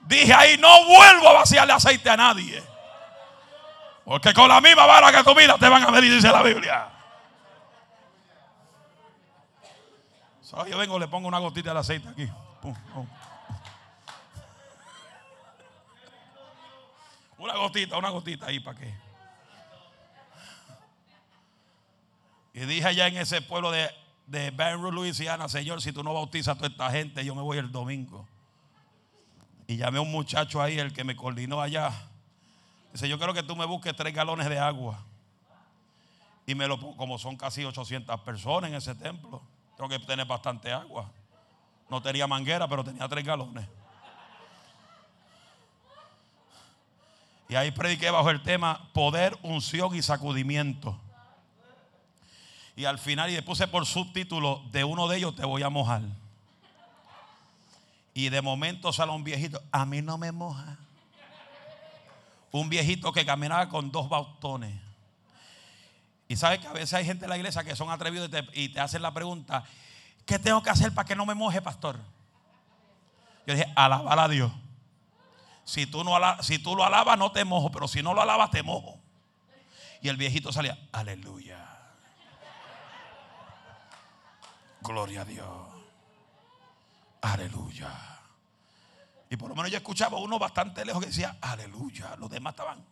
Dije 0.00 0.34
ahí, 0.34 0.58
no 0.58 0.84
vuelvo 0.84 1.30
a 1.30 1.32
vaciarle 1.32 1.72
aceite 1.72 2.10
a 2.10 2.18
nadie. 2.18 2.62
Porque 4.04 4.34
con 4.34 4.46
la 4.46 4.60
misma 4.60 4.84
vara 4.84 5.10
que 5.10 5.24
tu 5.24 5.34
vida 5.34 5.56
te 5.58 5.70
van 5.70 5.84
a 5.84 5.90
medir, 5.90 6.12
dice 6.12 6.28
la 6.28 6.42
Biblia. 6.42 6.88
So, 10.42 10.66
yo 10.66 10.76
vengo, 10.76 10.98
le 10.98 11.08
pongo 11.08 11.26
una 11.26 11.38
gotita 11.38 11.72
de 11.72 11.80
aceite 11.80 12.08
aquí. 12.10 12.28
Pum, 12.60 12.74
pum. 12.92 13.06
Una 17.46 17.58
gotita, 17.58 17.96
una 17.96 18.10
gotita 18.10 18.46
ahí 18.46 18.58
para 18.58 18.76
qué. 18.76 18.92
Y 22.54 22.60
dije 22.60 22.84
allá 22.84 23.06
en 23.06 23.18
ese 23.18 23.40
pueblo 23.40 23.70
de, 23.70 23.88
de 24.26 24.50
Baton 24.50 24.92
Luisiana, 24.92 25.48
Señor, 25.48 25.80
si 25.80 25.92
tú 25.92 26.02
no 26.02 26.12
bautizas 26.12 26.56
a 26.56 26.58
toda 26.58 26.70
esta 26.70 26.90
gente, 26.90 27.24
yo 27.24 27.36
me 27.36 27.42
voy 27.42 27.58
el 27.58 27.70
domingo. 27.70 28.26
Y 29.68 29.76
llamé 29.76 29.98
a 29.98 30.00
un 30.00 30.10
muchacho 30.10 30.60
ahí, 30.60 30.76
el 30.76 30.92
que 30.92 31.04
me 31.04 31.14
coordinó 31.14 31.60
allá. 31.60 31.92
Dice, 32.92 33.08
yo 33.08 33.16
quiero 33.16 33.32
que 33.32 33.44
tú 33.44 33.54
me 33.54 33.64
busques 33.64 33.94
tres 33.94 34.12
galones 34.12 34.48
de 34.48 34.58
agua. 34.58 35.04
Y 36.46 36.56
me 36.56 36.66
lo 36.66 36.80
como 36.96 37.16
son 37.16 37.36
casi 37.36 37.64
800 37.64 38.22
personas 38.22 38.70
en 38.70 38.76
ese 38.76 38.96
templo, 38.96 39.40
tengo 39.76 39.88
que 39.88 40.00
tener 40.00 40.26
bastante 40.26 40.72
agua. 40.72 41.12
No 41.88 42.02
tenía 42.02 42.26
manguera, 42.26 42.66
pero 42.66 42.82
tenía 42.82 43.06
tres 43.06 43.24
galones. 43.24 43.68
Y 47.48 47.54
ahí 47.54 47.70
prediqué 47.70 48.10
bajo 48.10 48.30
el 48.30 48.42
tema 48.42 48.88
poder, 48.92 49.38
unción 49.42 49.94
y 49.94 50.02
sacudimiento. 50.02 51.00
Y 52.74 52.84
al 52.84 52.98
final, 52.98 53.30
y 53.30 53.34
le 53.34 53.42
puse 53.42 53.68
por 53.68 53.86
subtítulo, 53.86 54.62
de 54.70 54.84
uno 54.84 55.08
de 55.08 55.18
ellos 55.18 55.34
te 55.34 55.46
voy 55.46 55.62
a 55.62 55.70
mojar. 55.70 56.02
Y 58.12 58.28
de 58.28 58.42
momento 58.42 58.92
sale 58.92 59.12
un 59.12 59.24
viejito, 59.24 59.62
a 59.70 59.86
mí 59.86 60.02
no 60.02 60.18
me 60.18 60.32
moja. 60.32 60.76
Un 62.50 62.68
viejito 62.68 63.12
que 63.12 63.24
caminaba 63.24 63.68
con 63.68 63.90
dos 63.90 64.08
bastones. 64.08 64.74
Y 66.28 66.36
sabes 66.36 66.58
que 66.58 66.66
a 66.66 66.72
veces 66.72 66.94
hay 66.94 67.04
gente 67.04 67.24
en 67.24 67.30
la 67.30 67.36
iglesia 67.36 67.62
que 67.62 67.76
son 67.76 67.90
atrevidos 67.90 68.28
y 68.28 68.30
te, 68.30 68.44
y 68.54 68.68
te 68.70 68.80
hacen 68.80 69.00
la 69.00 69.14
pregunta, 69.14 69.64
¿qué 70.24 70.38
tengo 70.38 70.62
que 70.62 70.70
hacer 70.70 70.92
para 70.92 71.06
que 71.06 71.14
no 71.14 71.24
me 71.24 71.34
moje, 71.34 71.62
pastor? 71.62 71.98
Yo 73.46 73.54
dije, 73.54 73.72
alabar 73.76 74.18
a 74.18 74.28
Dios. 74.28 74.50
Si 75.66 75.84
tú, 75.84 76.04
no 76.04 76.16
si 76.44 76.60
tú 76.60 76.76
lo 76.76 76.84
alabas, 76.84 77.18
no 77.18 77.32
te 77.32 77.44
mojo, 77.44 77.72
pero 77.72 77.88
si 77.88 78.00
no 78.00 78.14
lo 78.14 78.22
alabas, 78.22 78.52
te 78.52 78.62
mojo. 78.62 79.00
Y 80.00 80.08
el 80.08 80.16
viejito 80.16 80.52
salía, 80.52 80.78
aleluya. 80.92 81.58
Gloria 84.80 85.22
a 85.22 85.24
Dios. 85.24 85.48
Aleluya. 87.20 87.90
Y 89.28 89.36
por 89.36 89.48
lo 89.48 89.56
menos 89.56 89.72
yo 89.72 89.78
escuchaba 89.78 90.18
uno 90.18 90.38
bastante 90.38 90.84
lejos 90.84 91.02
que 91.02 91.08
decía, 91.08 91.36
aleluya. 91.40 92.14
Los 92.14 92.30
demás 92.30 92.52
estaban, 92.52 92.84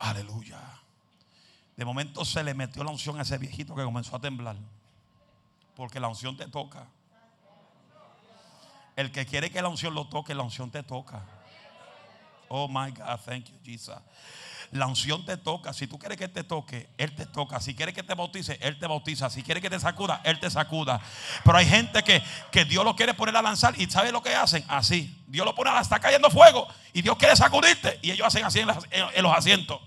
aleluya. 0.00 0.58
De 1.76 1.84
momento 1.84 2.24
se 2.24 2.42
le 2.42 2.52
metió 2.52 2.82
la 2.82 2.90
unción 2.90 3.16
a 3.20 3.22
ese 3.22 3.38
viejito 3.38 3.76
que 3.76 3.84
comenzó 3.84 4.16
a 4.16 4.20
temblar. 4.20 4.56
Porque 5.76 6.00
la 6.00 6.08
unción 6.08 6.36
te 6.36 6.48
toca. 6.48 6.88
El 8.98 9.12
que 9.12 9.26
quiere 9.26 9.48
que 9.48 9.62
la 9.62 9.68
unción 9.68 9.94
lo 9.94 10.08
toque, 10.08 10.34
la 10.34 10.42
unción 10.42 10.72
te 10.72 10.82
toca. 10.82 11.22
Oh 12.48 12.66
my 12.66 12.90
God, 12.90 13.20
thank 13.24 13.44
you, 13.44 13.56
Jesus. 13.64 13.94
La 14.72 14.88
unción 14.88 15.24
te 15.24 15.36
toca. 15.36 15.72
Si 15.72 15.86
tú 15.86 16.00
quieres 16.00 16.18
que 16.18 16.26
te 16.26 16.42
toque, 16.42 16.88
Él 16.98 17.14
te 17.14 17.24
toca. 17.24 17.60
Si 17.60 17.76
quieres 17.76 17.94
que 17.94 18.02
te 18.02 18.14
bautice, 18.14 18.58
Él 18.60 18.76
te 18.76 18.88
bautiza. 18.88 19.30
Si 19.30 19.44
quieres 19.44 19.62
que 19.62 19.70
te 19.70 19.78
sacuda, 19.78 20.20
Él 20.24 20.40
te 20.40 20.50
sacuda. 20.50 21.00
Pero 21.44 21.56
hay 21.56 21.66
gente 21.66 22.02
que, 22.02 22.20
que 22.50 22.64
Dios 22.64 22.84
lo 22.84 22.96
quiere 22.96 23.14
poner 23.14 23.36
a 23.36 23.42
lanzar 23.42 23.80
y 23.80 23.88
¿sabe 23.88 24.10
lo 24.10 24.20
que 24.20 24.34
hacen? 24.34 24.64
Así. 24.66 25.16
Dios 25.28 25.46
lo 25.46 25.54
pone, 25.54 25.70
está 25.80 26.00
cayendo 26.00 26.28
fuego 26.28 26.66
y 26.92 27.00
Dios 27.00 27.16
quiere 27.18 27.36
sacudirte. 27.36 28.00
Y 28.02 28.10
ellos 28.10 28.26
hacen 28.26 28.44
así 28.44 28.64
las, 28.64 28.78
en 28.90 29.22
los 29.22 29.32
asientos. 29.32 29.80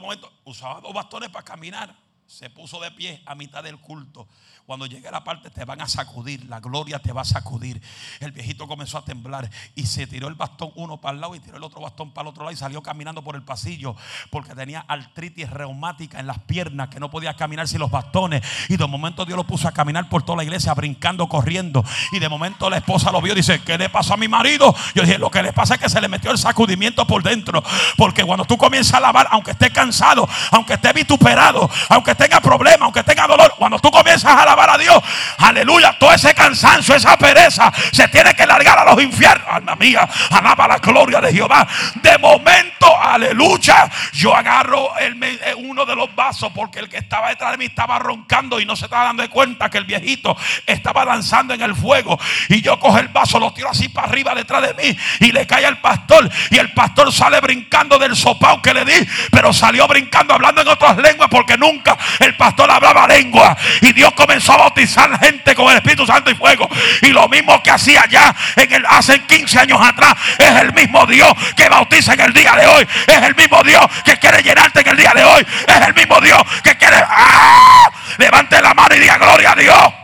Momento 0.00 0.32
usaba 0.44 0.80
dos 0.80 0.92
bastones 0.92 1.28
para 1.28 1.44
caminar. 1.44 1.94
Se 2.30 2.48
puso 2.48 2.78
de 2.78 2.92
pie 2.92 3.20
a 3.26 3.34
mitad 3.34 3.64
del 3.64 3.78
culto. 3.80 4.28
Cuando 4.64 4.86
llegue 4.86 5.08
a 5.08 5.10
la 5.10 5.24
parte 5.24 5.50
te 5.50 5.64
van 5.64 5.80
a 5.80 5.88
sacudir, 5.88 6.44
la 6.44 6.60
gloria 6.60 7.00
te 7.00 7.12
va 7.12 7.22
a 7.22 7.24
sacudir. 7.24 7.82
El 8.20 8.30
viejito 8.30 8.68
comenzó 8.68 8.98
a 8.98 9.04
temblar 9.04 9.50
y 9.74 9.84
se 9.86 10.06
tiró 10.06 10.28
el 10.28 10.36
bastón 10.36 10.70
uno 10.76 11.00
para 11.00 11.16
el 11.16 11.20
lado 11.20 11.34
y 11.34 11.40
tiró 11.40 11.56
el 11.56 11.64
otro 11.64 11.80
bastón 11.80 12.12
para 12.12 12.28
el 12.28 12.28
otro 12.28 12.44
lado 12.44 12.52
y 12.52 12.56
salió 12.56 12.80
caminando 12.84 13.24
por 13.24 13.34
el 13.34 13.42
pasillo 13.42 13.96
porque 14.30 14.54
tenía 14.54 14.84
artritis 14.86 15.50
reumática 15.50 16.20
en 16.20 16.28
las 16.28 16.38
piernas 16.38 16.88
que 16.88 17.00
no 17.00 17.10
podía 17.10 17.34
caminar 17.34 17.66
sin 17.66 17.80
los 17.80 17.90
bastones. 17.90 18.46
Y 18.68 18.76
de 18.76 18.86
momento 18.86 19.24
Dios 19.24 19.36
lo 19.36 19.44
puso 19.44 19.66
a 19.66 19.72
caminar 19.72 20.08
por 20.08 20.22
toda 20.22 20.36
la 20.36 20.44
iglesia, 20.44 20.72
brincando, 20.74 21.28
corriendo. 21.28 21.84
Y 22.12 22.20
de 22.20 22.28
momento 22.28 22.70
la 22.70 22.76
esposa 22.76 23.10
lo 23.10 23.20
vio 23.20 23.32
y 23.32 23.36
dice, 23.36 23.60
¿qué 23.64 23.76
le 23.76 23.88
pasó 23.88 24.14
a 24.14 24.16
mi 24.16 24.28
marido? 24.28 24.72
Yo 24.94 25.02
dije, 25.02 25.18
lo 25.18 25.32
que 25.32 25.42
le 25.42 25.52
pasa 25.52 25.74
es 25.74 25.80
que 25.80 25.88
se 25.88 26.00
le 26.00 26.06
metió 26.06 26.30
el 26.30 26.38
sacudimiento 26.38 27.04
por 27.08 27.24
dentro. 27.24 27.60
Porque 27.96 28.22
cuando 28.22 28.44
tú 28.44 28.56
comienzas 28.56 28.94
a 28.94 29.00
lavar, 29.00 29.26
aunque 29.32 29.50
esté 29.50 29.72
cansado, 29.72 30.28
aunque 30.52 30.74
esté 30.74 30.92
vituperado, 30.92 31.68
aunque 31.88 32.19
tenga 32.20 32.40
problemas, 32.40 32.82
aunque 32.82 33.02
tenga 33.02 33.26
dolor, 33.26 33.54
cuando 33.56 33.78
tú 33.78 33.90
comienzas 33.90 34.36
a 34.36 34.44
lavar 34.44 34.68
a 34.68 34.76
Dios, 34.76 35.02
aleluya, 35.38 35.96
todo 35.98 36.12
ese 36.12 36.34
cansancio, 36.34 36.94
esa 36.94 37.16
pereza, 37.16 37.72
se 37.92 38.06
tiene 38.08 38.34
que 38.34 38.46
largar 38.46 38.78
a 38.78 38.84
los 38.84 39.02
infiernos. 39.02 39.46
Alma 39.48 39.74
mía, 39.76 40.06
alaba 40.30 40.68
la 40.68 40.78
gloria 40.78 41.20
de 41.20 41.32
Jehová. 41.32 41.66
De 41.94 42.18
momento, 42.18 42.94
aleluya, 43.00 43.90
yo 44.12 44.36
agarro 44.36 44.94
el, 44.98 45.16
eh, 45.22 45.54
uno 45.56 45.86
de 45.86 45.96
los 45.96 46.14
vasos 46.14 46.52
porque 46.54 46.80
el 46.80 46.90
que 46.90 46.98
estaba 46.98 47.30
detrás 47.30 47.52
de 47.52 47.56
mí 47.58 47.64
estaba 47.64 47.98
roncando 47.98 48.60
y 48.60 48.66
no 48.66 48.76
se 48.76 48.84
estaba 48.84 49.04
dando 49.04 49.28
cuenta 49.30 49.70
que 49.70 49.78
el 49.78 49.84
viejito 49.84 50.36
estaba 50.66 51.06
danzando 51.06 51.54
en 51.54 51.62
el 51.62 51.74
fuego. 51.74 52.18
Y 52.50 52.60
yo 52.60 52.78
cojo 52.78 52.98
el 52.98 53.08
vaso, 53.08 53.38
lo 53.38 53.52
tiro 53.54 53.70
así 53.70 53.88
para 53.88 54.08
arriba 54.08 54.34
detrás 54.34 54.60
de 54.60 54.74
mí 54.74 54.96
y 55.20 55.32
le 55.32 55.46
cae 55.46 55.64
al 55.64 55.80
pastor. 55.80 56.30
Y 56.50 56.58
el 56.58 56.72
pastor 56.74 57.10
sale 57.12 57.40
brincando 57.40 57.98
del 57.98 58.14
sopao 58.14 58.60
que 58.60 58.74
le 58.74 58.84
di, 58.84 59.08
pero 59.30 59.54
salió 59.54 59.88
brincando 59.88 60.34
hablando 60.34 60.60
en 60.60 60.68
otras 60.68 60.98
lenguas 60.98 61.30
porque 61.30 61.56
nunca 61.56 61.96
el 62.18 62.34
pastor 62.36 62.70
hablaba 62.70 63.06
lengua. 63.06 63.56
Y 63.80 63.92
Dios 63.92 64.12
comenzó 64.14 64.52
a 64.52 64.58
bautizar 64.58 65.18
gente 65.20 65.54
con 65.54 65.70
el 65.70 65.76
Espíritu 65.76 66.06
Santo 66.06 66.30
y 66.30 66.34
fuego. 66.34 66.68
Y 67.02 67.08
lo 67.08 67.28
mismo 67.28 67.62
que 67.62 67.70
hacía 67.70 68.04
ya 68.08 68.34
en 68.56 68.72
el, 68.72 68.86
hace 68.86 69.20
15 69.22 69.60
años 69.60 69.80
atrás, 69.80 70.14
es 70.38 70.54
el 70.62 70.72
mismo 70.72 71.06
Dios 71.06 71.32
que 71.56 71.68
bautiza 71.68 72.14
en 72.14 72.20
el 72.20 72.32
día 72.32 72.52
de 72.52 72.66
hoy. 72.66 72.88
Es 73.06 73.22
el 73.22 73.34
mismo 73.34 73.62
Dios 73.62 73.84
que 74.04 74.18
quiere 74.18 74.42
llenarte 74.42 74.80
en 74.80 74.88
el 74.88 74.96
día 74.96 75.12
de 75.14 75.24
hoy. 75.24 75.46
Es 75.66 75.86
el 75.86 75.94
mismo 75.94 76.20
Dios 76.20 76.42
que 76.62 76.76
quiere... 76.76 76.96
¡Ah! 77.08 77.90
Levante 78.18 78.60
la 78.60 78.74
mano 78.74 78.94
y 78.94 78.98
diga 78.98 79.16
gloria 79.16 79.52
a 79.52 79.56
Dios. 79.56 79.99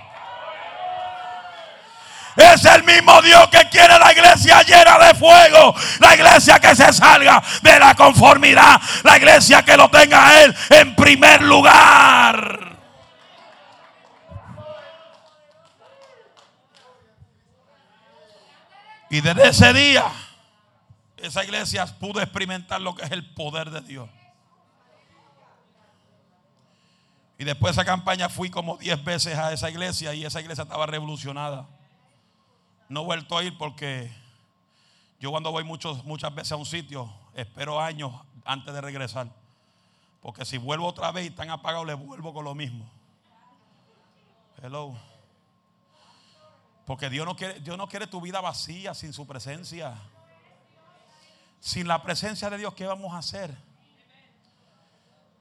Es 2.37 2.65
el 2.67 2.85
mismo 2.85 3.23
Dios 3.23 3.49
que 3.49 3.67
quiere 3.71 3.99
la 3.99 4.13
iglesia 4.13 4.63
llena 4.63 4.99
de 4.99 5.15
fuego. 5.15 5.75
La 6.01 6.15
iglesia 6.15 6.61
que 6.61 6.77
se 6.77 6.93
salga 6.93 7.43
de 7.63 7.79
la 7.79 7.95
conformidad. 7.95 8.81
La 9.05 9.17
iglesia 9.17 9.63
que 9.63 9.77
lo 9.77 9.91
tenga 9.91 10.29
a 10.29 10.45
Él 10.45 10.55
en 10.71 10.95
primer 10.95 11.43
lugar. 11.43 12.77
Y 19.09 19.21
desde 19.21 19.49
ese 19.49 19.73
día, 19.73 20.05
esa 21.17 21.43
iglesia 21.43 21.87
pudo 21.87 22.21
experimentar 22.21 22.81
lo 22.81 22.95
que 22.95 23.05
es 23.05 23.11
el 23.13 23.25
poder 23.33 23.71
de 23.71 23.81
Dios. 23.81 24.11
Y 27.39 27.45
después 27.45 27.75
de 27.75 27.83
esa 27.83 27.87
campaña 27.87 28.29
fui 28.29 28.51
como 28.51 28.77
10 28.77 29.05
veces 29.05 29.39
a 29.39 29.53
esa 29.53 29.71
iglesia 29.71 30.13
y 30.13 30.25
esa 30.25 30.41
iglesia 30.41 30.63
estaba 30.63 30.87
revolucionada. 30.87 31.67
No 32.89 33.03
he 33.03 33.05
vuelto 33.05 33.37
a 33.37 33.43
ir 33.43 33.57
porque 33.59 34.13
yo 35.19 35.31
cuando 35.31 35.51
voy 35.51 35.65
muchos, 35.65 36.05
muchas 36.05 36.35
veces 36.35 36.53
a 36.53 36.57
un 36.57 36.67
sitio, 36.67 37.13
espero 37.35 37.81
años 37.81 38.13
antes 38.45 38.73
de 38.73 38.81
regresar. 38.81 39.29
Porque 40.21 40.45
si 40.45 40.59
vuelvo 40.59 40.87
otra 40.87 41.13
vez 41.13 41.25
y 41.25 41.29
están 41.29 41.51
apagados, 41.51 41.87
le 41.87 41.95
vuelvo 41.95 42.33
con 42.33 42.45
lo 42.45 42.55
mismo. 42.55 42.89
Hello. 44.63 44.95
Porque 46.85 47.11
Dios 47.11 47.27
no, 47.27 47.35
quiere, 47.35 47.61
Dios 47.61 47.77
no 47.77 47.89
quiere 47.89 48.07
tu 48.07 48.21
vida 48.21 48.41
vacía 48.41 48.95
sin 48.95 49.13
su 49.13 49.27
presencia. 49.27 49.95
Sin 51.61 51.89
la 51.89 52.03
presencia 52.03 52.49
de 52.51 52.59
Dios, 52.59 52.75
¿qué 52.75 52.87
vamos 52.87 53.13
a 53.13 53.19
hacer? 53.19 53.57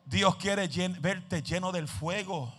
Dios 0.05 0.35
quiere 0.37 0.67
verte 0.99 1.41
lleno 1.41 1.71
del 1.71 1.87
fuego. 1.87 2.53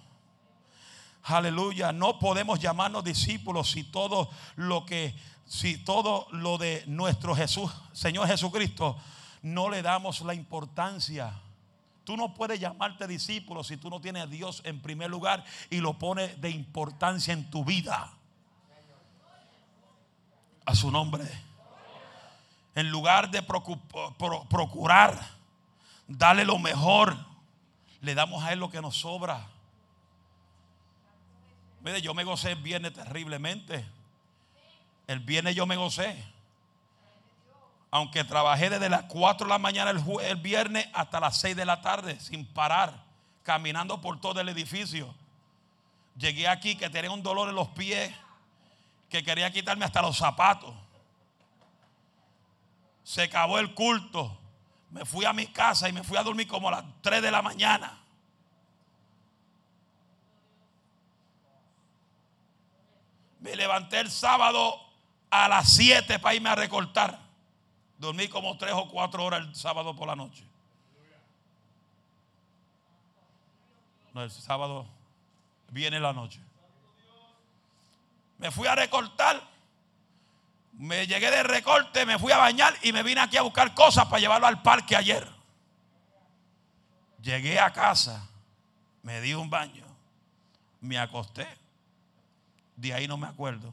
Aleluya. 1.28 1.90
No 1.90 2.20
podemos 2.20 2.60
llamarnos 2.60 3.02
discípulos 3.02 3.72
si 3.72 3.82
todo 3.82 4.30
lo 4.54 4.86
que, 4.86 5.12
si 5.44 5.76
todo 5.76 6.28
lo 6.30 6.56
de 6.56 6.84
nuestro 6.86 7.34
Jesús, 7.34 7.72
Señor 7.92 8.28
Jesucristo, 8.28 8.96
no 9.42 9.68
le 9.68 9.82
damos 9.82 10.20
la 10.20 10.34
importancia. 10.34 11.32
Tú 12.04 12.16
no 12.16 12.32
puedes 12.32 12.60
llamarte 12.60 13.08
discípulo 13.08 13.64
si 13.64 13.76
tú 13.76 13.90
no 13.90 14.00
tienes 14.00 14.22
a 14.22 14.26
Dios 14.28 14.62
en 14.64 14.80
primer 14.80 15.10
lugar 15.10 15.44
y 15.68 15.78
lo 15.78 15.98
pones 15.98 16.40
de 16.40 16.50
importancia 16.50 17.34
en 17.34 17.50
tu 17.50 17.64
vida. 17.64 18.12
A 20.64 20.76
su 20.76 20.92
nombre. 20.92 21.24
En 22.76 22.88
lugar 22.88 23.32
de 23.32 23.42
procurar 23.42 25.20
darle 26.06 26.44
lo 26.44 26.60
mejor 26.60 27.16
le 28.00 28.14
damos 28.14 28.44
a 28.44 28.52
Él 28.52 28.60
lo 28.60 28.70
que 28.70 28.80
nos 28.80 28.96
sobra. 28.96 29.55
Yo 32.02 32.14
me 32.14 32.24
gocé 32.24 32.52
el 32.52 32.62
viernes 32.62 32.92
terriblemente. 32.92 33.84
El 35.06 35.20
viernes 35.20 35.54
yo 35.54 35.66
me 35.66 35.76
gocé. 35.76 36.16
Aunque 37.90 38.24
trabajé 38.24 38.68
desde 38.68 38.88
las 38.88 39.04
4 39.04 39.46
de 39.46 39.50
la 39.50 39.58
mañana 39.58 39.90
el, 39.90 40.02
el 40.22 40.36
viernes 40.36 40.88
hasta 40.92 41.20
las 41.20 41.38
6 41.38 41.54
de 41.54 41.64
la 41.64 41.80
tarde 41.80 42.18
sin 42.18 42.44
parar, 42.44 43.04
caminando 43.42 44.00
por 44.00 44.20
todo 44.20 44.40
el 44.40 44.48
edificio. 44.48 45.14
Llegué 46.16 46.48
aquí 46.48 46.76
que 46.76 46.90
tenía 46.90 47.10
un 47.10 47.22
dolor 47.22 47.48
en 47.48 47.54
los 47.54 47.68
pies, 47.68 48.12
que 49.08 49.22
quería 49.22 49.50
quitarme 49.52 49.84
hasta 49.84 50.02
los 50.02 50.16
zapatos. 50.16 50.74
Se 53.04 53.22
acabó 53.22 53.58
el 53.58 53.72
culto. 53.74 54.36
Me 54.90 55.04
fui 55.04 55.24
a 55.24 55.32
mi 55.32 55.46
casa 55.46 55.88
y 55.88 55.92
me 55.92 56.02
fui 56.02 56.16
a 56.16 56.22
dormir 56.22 56.48
como 56.48 56.68
a 56.68 56.72
las 56.72 56.84
3 57.02 57.22
de 57.22 57.30
la 57.30 57.42
mañana. 57.42 58.00
Me 63.46 63.54
levanté 63.54 64.00
el 64.00 64.10
sábado 64.10 64.76
a 65.30 65.48
las 65.48 65.72
7 65.72 66.18
para 66.18 66.34
irme 66.34 66.48
a 66.48 66.56
recortar. 66.56 67.16
Dormí 67.96 68.26
como 68.26 68.58
3 68.58 68.72
o 68.74 68.88
4 68.88 69.24
horas 69.24 69.40
el 69.46 69.54
sábado 69.54 69.94
por 69.94 70.08
la 70.08 70.16
noche. 70.16 70.44
No, 74.12 74.24
el 74.24 74.32
sábado 74.32 74.84
viene 75.70 76.00
la 76.00 76.12
noche. 76.12 76.40
Me 78.38 78.50
fui 78.50 78.66
a 78.66 78.74
recortar 78.74 79.40
me 80.72 81.06
llegué 81.06 81.30
de 81.30 81.44
recorte, 81.44 82.04
me 82.04 82.18
fui 82.18 82.32
a 82.32 82.38
bañar 82.38 82.74
y 82.82 82.92
me 82.92 83.04
vine 83.04 83.20
aquí 83.20 83.36
a 83.36 83.42
buscar 83.42 83.74
cosas 83.74 84.06
para 84.06 84.18
llevarlo 84.18 84.48
al 84.48 84.60
parque 84.60 84.96
ayer. 84.96 85.26
Llegué 87.22 87.60
a 87.60 87.72
casa, 87.72 88.28
me 89.02 89.20
di 89.20 89.34
un 89.34 89.48
baño, 89.48 89.86
me 90.80 90.98
acosté. 90.98 91.46
De 92.76 92.92
ahí 92.92 93.08
no 93.08 93.16
me 93.16 93.26
acuerdo. 93.26 93.72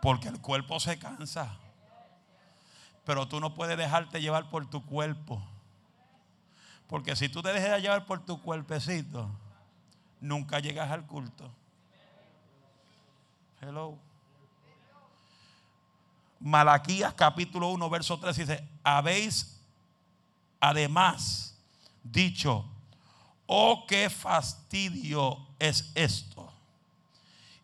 Porque 0.00 0.28
el 0.28 0.40
cuerpo 0.40 0.78
se 0.78 0.98
cansa. 0.98 1.56
Pero 3.04 3.26
tú 3.26 3.40
no 3.40 3.54
puedes 3.54 3.76
dejarte 3.76 4.20
llevar 4.20 4.50
por 4.50 4.68
tu 4.68 4.84
cuerpo. 4.84 5.42
Porque 6.86 7.16
si 7.16 7.28
tú 7.28 7.42
te 7.42 7.52
dejas 7.52 7.82
llevar 7.82 8.06
por 8.06 8.24
tu 8.24 8.40
cuerpecito, 8.40 9.28
nunca 10.20 10.58
llegas 10.60 10.90
al 10.90 11.06
culto. 11.06 11.50
Hello. 13.60 13.98
Malaquías 16.40 17.12
capítulo 17.14 17.68
1, 17.68 17.90
verso 17.90 18.18
3 18.18 18.36
dice, 18.36 18.68
habéis 18.84 19.60
además 20.60 21.58
dicho, 22.02 22.64
oh, 23.48 23.84
qué 23.88 24.08
fastidio 24.08 25.44
es 25.58 25.90
esto. 25.96 26.52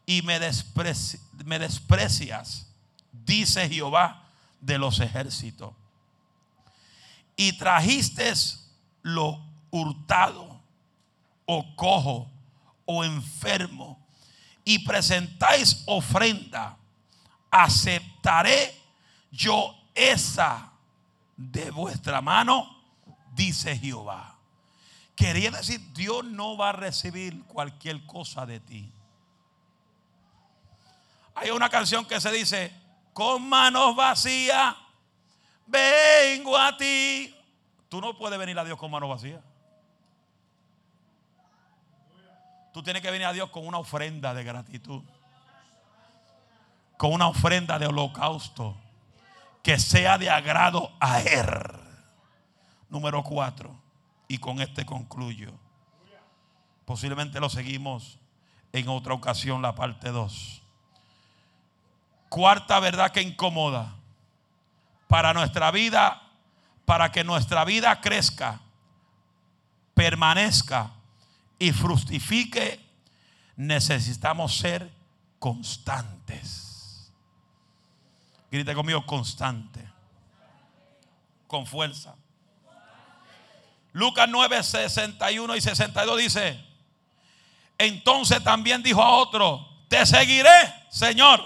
Y 0.04 0.22
me, 0.22 0.40
me 1.44 1.58
desprecias, 1.60 2.66
dice 3.12 3.68
Jehová 3.68 4.28
de 4.60 4.78
los 4.78 4.98
ejércitos. 4.98 5.72
Y 7.36 7.56
trajiste 7.56 8.32
lo 9.02 9.40
hurtado, 9.70 10.60
o 11.46 11.76
cojo, 11.76 12.28
o 12.86 13.04
enfermo 13.04 14.04
y 14.64 14.78
presentáis 14.80 15.82
ofrenda, 15.86 16.76
aceptaré 17.50 18.74
yo 19.30 19.74
esa 19.94 20.72
de 21.36 21.70
vuestra 21.70 22.20
mano, 22.20 22.82
dice 23.34 23.76
Jehová. 23.76 24.33
Quería 25.16 25.50
decir, 25.50 25.80
Dios 25.92 26.24
no 26.24 26.56
va 26.56 26.70
a 26.70 26.72
recibir 26.72 27.44
cualquier 27.44 28.04
cosa 28.06 28.46
de 28.46 28.60
ti. 28.60 28.92
Hay 31.34 31.50
una 31.50 31.68
canción 31.68 32.04
que 32.04 32.20
se 32.20 32.30
dice, 32.30 32.72
con 33.12 33.48
manos 33.48 33.94
vacías, 33.94 34.74
vengo 35.66 36.56
a 36.56 36.76
ti. 36.76 37.34
Tú 37.88 38.00
no 38.00 38.16
puedes 38.18 38.38
venir 38.38 38.58
a 38.58 38.64
Dios 38.64 38.78
con 38.78 38.90
manos 38.90 39.08
vacías. 39.08 39.40
Tú 42.72 42.82
tienes 42.82 43.02
que 43.02 43.10
venir 43.10 43.26
a 43.26 43.32
Dios 43.32 43.50
con 43.50 43.66
una 43.66 43.78
ofrenda 43.78 44.34
de 44.34 44.42
gratitud. 44.42 45.02
Con 46.96 47.12
una 47.12 47.28
ofrenda 47.28 47.78
de 47.78 47.86
holocausto. 47.86 48.76
Que 49.62 49.78
sea 49.78 50.18
de 50.18 50.28
agrado 50.28 50.92
a 50.98 51.20
Él. 51.20 51.46
Número 52.88 53.22
cuatro. 53.22 53.83
Y 54.28 54.38
con 54.38 54.60
este 54.60 54.84
concluyo. 54.86 55.52
Posiblemente 56.84 57.40
lo 57.40 57.48
seguimos 57.48 58.18
en 58.72 58.88
otra 58.88 59.14
ocasión, 59.14 59.62
la 59.62 59.74
parte 59.74 60.10
2. 60.10 60.62
Cuarta 62.28 62.80
verdad 62.80 63.12
que 63.12 63.22
incomoda 63.22 63.94
para 65.06 65.32
nuestra 65.32 65.70
vida, 65.70 66.22
para 66.84 67.12
que 67.12 67.22
nuestra 67.22 67.64
vida 67.64 68.00
crezca, 68.00 68.60
permanezca 69.94 70.90
y 71.58 71.72
fructifique, 71.72 72.84
necesitamos 73.56 74.56
ser 74.56 74.90
constantes. 75.38 77.12
Grite 78.50 78.74
conmigo, 78.74 79.04
constante. 79.06 79.88
Con 81.46 81.66
fuerza. 81.66 82.16
Lucas 83.94 84.28
9, 84.28 84.60
61 84.64 85.54
y 85.54 85.60
62 85.60 86.18
dice, 86.18 86.60
entonces 87.78 88.42
también 88.42 88.82
dijo 88.82 89.00
a 89.00 89.12
otro, 89.12 89.68
te 89.86 90.04
seguiré, 90.04 90.50
Señor, 90.90 91.40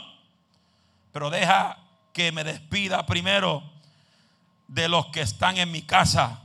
pero 1.12 1.29
deja 1.29 1.77
que 2.15 2.33
me 2.33 2.45
despida 2.45 3.05
primero 3.05 3.62
de 4.66 4.89
los 4.89 5.09
que 5.09 5.20
están 5.20 5.59
en 5.59 5.70
mi 5.70 5.83
casa. 5.83 6.41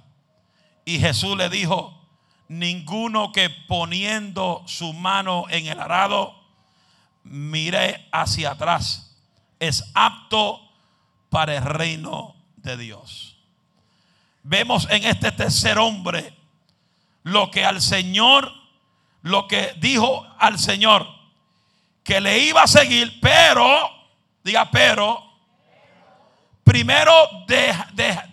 Y 0.84 1.00
Jesús 1.00 1.38
le 1.38 1.48
dijo, 1.48 1.98
ninguno 2.50 3.32
que 3.32 3.50
poniendo 3.50 4.62
su 4.68 4.92
mano 4.92 5.46
en 5.50 5.68
el 5.68 5.80
arado 5.80 6.36
mire 7.24 8.10
hacia 8.12 8.52
atrás 8.52 9.16
es 9.60 9.90
apto 9.94 10.60
para 11.30 11.56
el 11.56 11.64
reino 11.64 12.36
de 12.58 12.76
Dios. 12.76 13.33
Vemos 14.44 14.88
en 14.90 15.06
este 15.06 15.32
tercer 15.32 15.78
hombre 15.78 16.38
lo 17.24 17.50
que 17.50 17.66
al 17.66 17.82
Señor, 17.82 18.52
lo 19.22 19.48
que 19.48 19.74
dijo 19.78 20.28
al 20.38 20.60
Señor, 20.60 21.08
que 22.04 22.20
le 22.20 22.40
iba 22.40 22.64
a 22.64 22.68
seguir, 22.68 23.20
pero, 23.22 23.90
diga, 24.44 24.70
pero, 24.70 25.24
primero 26.64 27.14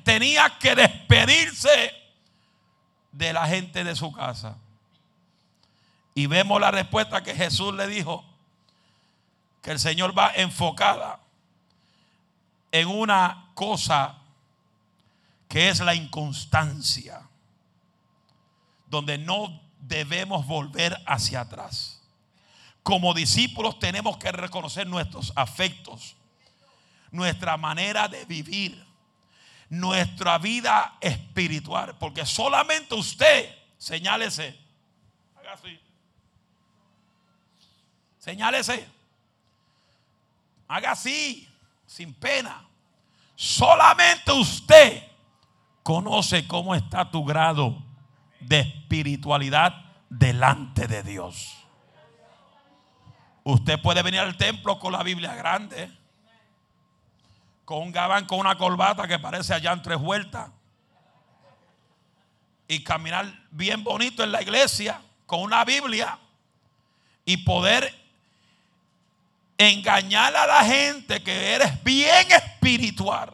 tenía 0.03 0.59
que 0.59 0.75
despedirse 0.75 1.95
de 3.13 3.33
la 3.33 3.47
gente 3.47 3.85
de 3.85 3.95
su 3.95 4.13
casa. 4.13 4.57
Y 6.15 6.27
vemos 6.27 6.61
la 6.61 6.73
respuesta 6.73 7.23
que 7.23 7.35
Jesús 7.35 7.73
le 7.75 7.87
dijo, 7.87 8.25
que 9.63 9.71
el 9.71 9.79
Señor 9.79 10.19
va 10.19 10.33
enfocada 10.35 11.21
en 12.73 12.89
una 12.89 13.51
cosa 13.55 14.20
que 15.51 15.69
es 15.69 15.81
la 15.81 15.97
inconstancia, 15.97 17.29
donde 18.87 19.19
no 19.19 19.61
debemos 19.81 20.47
volver 20.47 20.97
hacia 21.07 21.41
atrás. 21.41 22.01
Como 22.85 23.13
discípulos 23.15 23.81
tenemos 23.81 24.17
que 24.17 24.31
reconocer 24.31 24.87
nuestros 24.87 25.33
afectos, 25.35 26.15
nuestra 27.11 27.57
manera 27.57 28.07
de 28.07 28.25
vivir, 28.27 28.87
nuestra 29.69 30.39
vida 30.39 30.97
espiritual. 31.01 31.99
Porque 31.99 32.25
solamente 32.25 32.95
usted, 32.95 33.53
señálese, 33.77 34.57
haga 35.37 35.55
así, 35.55 35.81
señálese, 38.21 38.87
haga 40.69 40.93
así, 40.93 41.49
sin 41.89 42.15
pena. 42.15 42.65
Solamente 43.35 44.31
usted 44.31 45.10
conoce 45.83 46.47
cómo 46.47 46.75
está 46.75 47.11
tu 47.11 47.25
grado 47.25 47.83
de 48.41 48.61
espiritualidad 48.61 49.75
delante 50.09 50.87
de 50.87 51.03
Dios. 51.03 51.57
Usted 53.45 53.81
puede 53.81 54.03
venir 54.03 54.21
al 54.21 54.37
templo 54.37 54.79
con 54.79 54.93
la 54.93 55.03
Biblia 55.03 55.35
grande 55.35 56.01
con 57.71 57.83
un 57.83 57.93
gabán 57.93 58.27
con 58.27 58.41
una 58.41 58.59
corbata 58.59 59.07
que 59.07 59.21
parece 59.21 59.55
allá 59.55 59.71
en 59.71 59.81
tres 59.81 59.97
vueltas. 59.97 60.51
Y 62.67 62.83
caminar 62.83 63.33
bien 63.53 63.85
bonito 63.85 64.25
en 64.25 64.33
la 64.33 64.43
iglesia 64.43 65.01
con 65.25 65.39
una 65.39 65.65
Biblia 65.65 66.19
y 67.25 67.37
poder 67.37 67.95
engañar 69.57 70.35
a 70.35 70.49
la 70.49 70.65
gente 70.65 71.23
que 71.23 71.55
eres 71.55 71.81
bien 71.85 72.33
espiritual. 72.33 73.33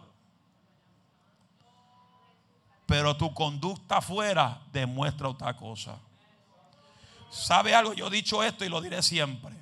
Pero 2.87 3.17
tu 3.17 3.35
conducta 3.35 3.99
afuera 3.99 4.63
demuestra 4.73 5.29
otra 5.29 5.57
cosa. 5.57 5.99
¿Sabe 7.31 7.75
algo? 7.75 7.93
Yo 7.93 8.07
he 8.07 8.11
dicho 8.11 8.43
esto 8.43 8.65
y 8.65 8.69
lo 8.69 8.81
diré 8.81 9.03
siempre. 9.03 9.55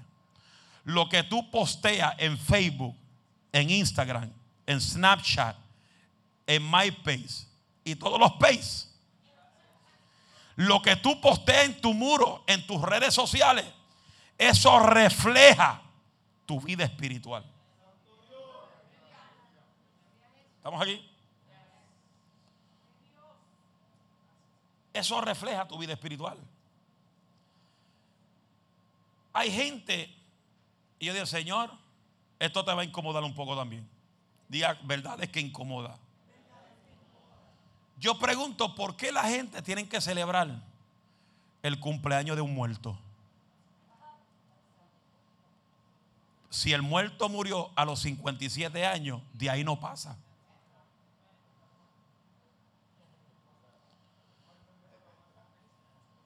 Lo 0.85 1.09
que 1.09 1.23
tú 1.23 1.51
posteas 1.51 2.15
en 2.19 2.39
Facebook, 2.39 2.95
en 3.53 3.71
Instagram, 3.71 4.31
en 4.67 4.81
Snapchat, 4.81 5.57
en 6.47 6.71
MyPace 6.71 7.47
y 7.85 7.97
todos 7.97 8.21
los 8.21 8.33
Pace. 8.33 8.89
Lo 10.57 10.83
que 10.83 10.95
tú 10.97 11.21
posteas 11.21 11.65
en 11.65 11.81
tu 11.81 11.95
muro, 11.95 12.45
en 12.47 12.65
tus 12.67 12.81
redes 12.81 13.13
sociales, 13.13 13.65
eso 14.39 14.79
refleja 14.79 15.83
tu 16.47 16.61
vida 16.61 16.85
espiritual. 16.85 17.45
¿Estamos 20.59 20.81
aquí? 20.81 21.14
Eso 24.95 25.21
refleja 25.21 25.67
tu 25.67 25.77
vida 25.77 25.93
espiritual. 25.93 26.39
Hay 29.33 29.51
gente, 29.51 30.15
y 31.01 31.07
yo 31.07 31.13
digo, 31.13 31.27
Señor, 31.27 31.73
esto 32.39 32.65
te 32.65 32.73
va 32.73 32.83
a 32.83 32.85
incomodar 32.85 33.25
un 33.25 33.35
poco 33.35 33.57
también. 33.57 33.87
Diga 34.49 34.79
verdades 34.85 35.29
que 35.31 35.41
incomoda. 35.41 35.99
Yo 37.99 38.19
pregunto, 38.21 38.77
¿por 38.77 38.97
qué 38.97 39.11
la 39.11 39.25
gente 39.25 39.63
tiene 39.63 39.89
que 39.89 40.01
celebrar 40.01 40.63
el 41.63 41.81
cumpleaños 41.81 42.37
de 42.37 42.43
un 42.43 42.55
muerto? 42.55 42.97
Si 46.51 46.73
el 46.73 46.83
muerto 46.83 47.29
murió 47.29 47.73
a 47.75 47.85
los 47.85 47.99
57 48.01 48.87
años, 48.87 49.21
de 49.33 49.51
ahí 49.51 49.65
no 49.65 49.81
pasa. 49.81 50.17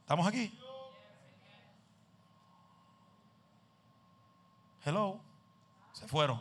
¿Estamos 0.09 0.26
aquí? 0.26 0.59
Hello. 4.82 5.20
Se 5.93 6.09
fueron. 6.09 6.40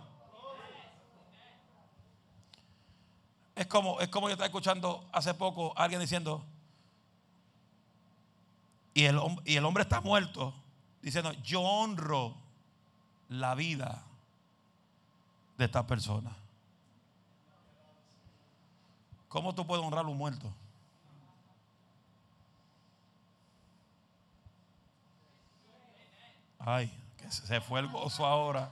Es 3.56 3.68
como, 3.68 4.00
es 4.00 4.08
como 4.08 4.30
yo 4.30 4.36
estaba 4.36 4.46
escuchando 4.46 5.06
hace 5.12 5.34
poco 5.34 5.74
a 5.76 5.84
alguien 5.84 6.00
diciendo, 6.00 6.46
y 8.94 9.04
el, 9.04 9.20
y 9.44 9.58
el 9.58 9.66
hombre 9.66 9.84
está 9.84 10.00
muerto, 10.00 10.54
diciendo, 11.02 11.34
yo 11.44 11.60
honro 11.60 12.38
la 13.28 13.54
vida 13.54 14.02
de 15.58 15.66
esta 15.66 15.86
persona. 15.86 16.34
¿Cómo 19.28 19.54
tú 19.54 19.68
puedes 19.68 19.84
honrar 19.84 20.06
a 20.06 20.08
un 20.08 20.16
muerto? 20.16 20.54
Ay, 26.70 26.92
que 27.18 27.32
se 27.32 27.62
fue 27.62 27.80
el 27.80 27.88
gozo 27.88 28.26
ahora. 28.26 28.70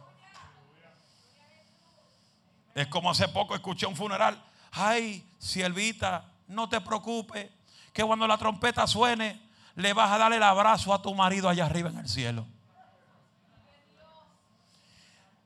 Es 2.73 2.87
como 2.87 3.09
hace 3.09 3.25
poco 3.29 3.55
escuché 3.55 3.85
un 3.85 3.95
funeral 3.95 4.37
ay, 4.73 5.25
siervita, 5.39 6.25
no 6.47 6.67
te 6.67 6.81
preocupes, 6.81 7.49
que 7.93 8.03
cuando 8.03 8.27
la 8.27 8.37
trompeta 8.37 8.85
suene, 8.85 9.41
le 9.75 9.93
vas 9.93 10.11
a 10.11 10.17
dar 10.17 10.33
el 10.33 10.43
abrazo 10.43 10.93
a 10.93 11.01
tu 11.01 11.15
marido 11.15 11.47
allá 11.47 11.67
arriba 11.67 11.89
en 11.89 11.99
el 11.99 12.09
cielo. 12.09 12.45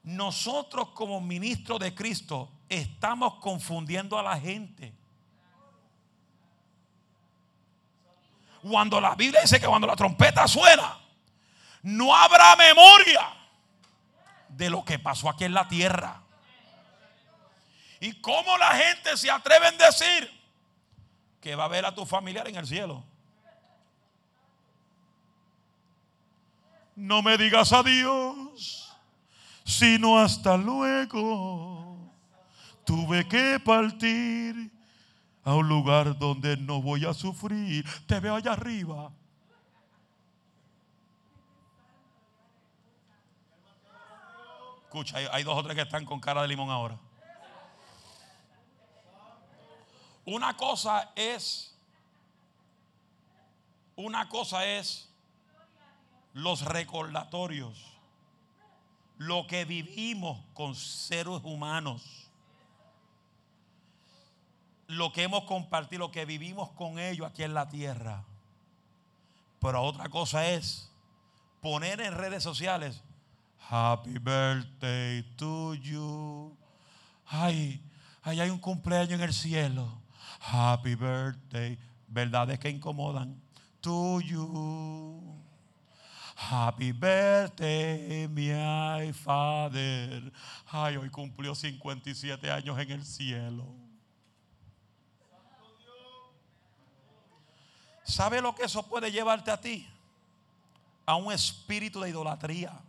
Nosotros 0.01 0.89
como 0.95 1.21
ministros 1.21 1.79
de 1.79 1.93
Cristo 1.93 2.49
estamos 2.67 3.35
confundiendo 3.35 4.17
a 4.17 4.23
la 4.23 4.39
gente. 4.39 4.91
Cuando 8.63 8.99
la 8.99 9.13
Biblia 9.13 9.41
dice 9.41 9.59
que 9.59 9.67
cuando 9.67 9.85
la 9.85 9.95
trompeta 9.95 10.47
suena, 10.47 10.97
no 11.81 12.15
habrá 12.15 12.55
memoria 12.55 13.33
de 14.49 14.69
lo 14.69 14.83
que 14.83 14.99
pasó 14.99 15.29
aquí 15.29 15.45
en 15.45 15.53
la 15.53 15.67
tierra. 15.67 16.21
¿Y 17.99 18.13
cómo 18.21 18.57
la 18.57 18.71
gente 18.71 19.17
se 19.17 19.29
atreve 19.29 19.67
a 19.67 19.71
decir 19.71 20.29
que 21.41 21.55
va 21.55 21.65
a 21.65 21.69
ver 21.69 21.85
a 21.85 21.93
tu 21.93 22.05
familiar 22.05 22.47
en 22.47 22.55
el 22.55 22.67
cielo? 22.67 23.03
No 26.95 27.21
me 27.21 27.37
digas 27.37 27.71
adiós, 27.71 28.93
sino 29.63 30.19
hasta 30.19 30.57
luego. 30.57 31.97
Tuve 32.83 33.27
que 33.27 33.59
partir 33.59 34.71
a 35.43 35.53
un 35.55 35.69
lugar 35.69 36.17
donde 36.17 36.57
no 36.57 36.81
voy 36.81 37.05
a 37.05 37.13
sufrir. 37.13 37.85
Te 38.05 38.19
veo 38.19 38.35
allá 38.35 38.53
arriba. 38.53 39.11
Escucha, 44.89 45.17
hay, 45.17 45.43
dos 45.43 45.55
o 45.55 45.61
tres 45.61 45.75
que 45.75 45.83
están 45.83 46.03
con 46.03 46.19
cara 46.19 46.41
de 46.41 46.47
limón 46.47 46.71
ahora. 46.71 46.97
Una 50.25 50.57
cosa 50.57 51.11
es, 51.15 51.77
una 53.95 54.27
cosa 54.27 54.65
es 54.65 55.07
los 56.33 56.65
recordatorios, 56.65 57.85
lo 59.19 59.45
que 59.45 59.63
vivimos 59.63 60.43
con 60.55 60.73
seres 60.73 61.39
humanos, 61.43 62.31
lo 64.87 65.11
que 65.11 65.21
hemos 65.21 65.43
compartido, 65.43 65.99
lo 65.99 66.11
que 66.11 66.25
vivimos 66.25 66.71
con 66.71 66.97
ellos 66.97 67.29
aquí 67.29 67.43
en 67.43 67.53
la 67.53 67.69
tierra. 67.69 68.25
Pero 69.61 69.83
otra 69.83 70.09
cosa 70.09 70.49
es 70.49 70.91
poner 71.61 72.01
en 72.01 72.15
redes 72.15 72.41
sociales, 72.41 73.03
Happy 73.69 74.17
birthday 74.17 75.23
to 75.37 75.75
you. 75.75 76.57
Ay, 77.29 77.79
ay, 78.23 78.39
hay 78.39 78.49
un 78.49 78.57
cumpleaños 78.57 79.11
en 79.11 79.21
el 79.21 79.31
cielo. 79.31 79.87
Happy 80.39 80.95
birthday. 80.95 81.77
Verdades 82.07 82.57
que 82.57 82.71
incomodan. 82.71 83.39
To 83.81 84.21
you. 84.21 85.21
Happy 86.35 86.91
birthday, 86.93 88.27
my 88.27 89.13
father. 89.13 90.31
Ay, 90.71 90.97
hoy 90.97 91.11
cumplió 91.11 91.53
57 91.53 92.49
años 92.49 92.79
en 92.79 92.89
el 92.89 93.05
cielo. 93.05 93.67
¿Sabe 98.03 98.41
lo 98.41 98.55
que 98.55 98.63
eso 98.63 98.81
puede 98.81 99.11
llevarte 99.11 99.51
a 99.51 99.61
ti? 99.61 99.87
A 101.05 101.15
un 101.17 101.31
espíritu 101.31 102.01
de 102.01 102.09
idolatría. 102.09 102.88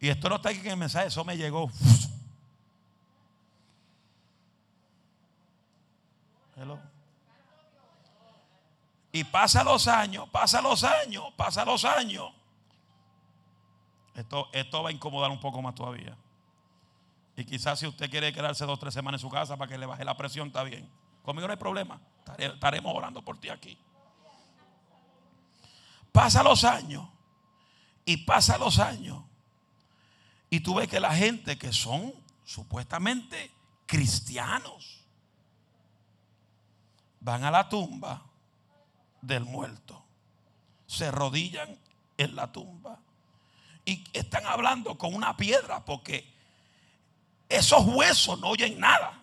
Y 0.00 0.08
esto 0.08 0.28
no 0.28 0.36
está 0.36 0.50
aquí 0.50 0.60
en 0.60 0.66
el 0.66 0.76
mensaje, 0.76 1.06
eso 1.06 1.24
me 1.24 1.36
llegó. 1.36 1.70
Y 9.12 9.24
pasa 9.24 9.64
los 9.64 9.88
años, 9.88 10.28
pasa 10.28 10.60
los 10.60 10.84
años, 10.84 11.24
pasa 11.36 11.64
los 11.64 11.84
años. 11.86 12.30
Esto, 14.14 14.48
esto 14.52 14.82
va 14.82 14.90
a 14.90 14.92
incomodar 14.92 15.30
un 15.30 15.40
poco 15.40 15.62
más 15.62 15.74
todavía. 15.74 16.16
Y 17.34 17.44
quizás 17.44 17.78
si 17.78 17.86
usted 17.86 18.10
quiere 18.10 18.32
quedarse 18.32 18.64
dos 18.64 18.76
o 18.76 18.78
tres 18.78 18.92
semanas 18.92 19.22
en 19.22 19.28
su 19.28 19.30
casa 19.30 19.56
para 19.56 19.70
que 19.70 19.78
le 19.78 19.86
baje 19.86 20.04
la 20.04 20.16
presión, 20.16 20.48
está 20.48 20.62
bien. 20.64 20.86
Conmigo 21.22 21.46
no 21.46 21.52
hay 21.52 21.58
problema. 21.58 22.00
Estaremos 22.38 22.94
orando 22.94 23.22
por 23.22 23.38
ti 23.38 23.48
aquí. 23.48 23.78
Pasa 26.12 26.42
los 26.42 26.64
años. 26.64 27.08
Y 28.04 28.18
pasa 28.18 28.56
los 28.58 28.78
años. 28.78 29.22
Y 30.50 30.60
tú 30.60 30.74
ves 30.74 30.88
que 30.88 31.00
la 31.00 31.14
gente 31.14 31.58
que 31.58 31.72
son 31.72 32.12
supuestamente 32.44 33.50
cristianos 33.86 35.04
van 37.20 37.44
a 37.44 37.50
la 37.50 37.68
tumba 37.68 38.22
del 39.20 39.44
muerto. 39.44 40.04
Se 40.86 41.10
rodillan 41.10 41.76
en 42.16 42.36
la 42.36 42.52
tumba. 42.52 43.00
Y 43.84 44.04
están 44.12 44.46
hablando 44.46 44.96
con 44.96 45.14
una 45.14 45.36
piedra 45.36 45.84
porque 45.84 46.32
esos 47.48 47.84
huesos 47.86 48.38
no 48.40 48.48
oyen 48.48 48.78
nada. 48.78 49.22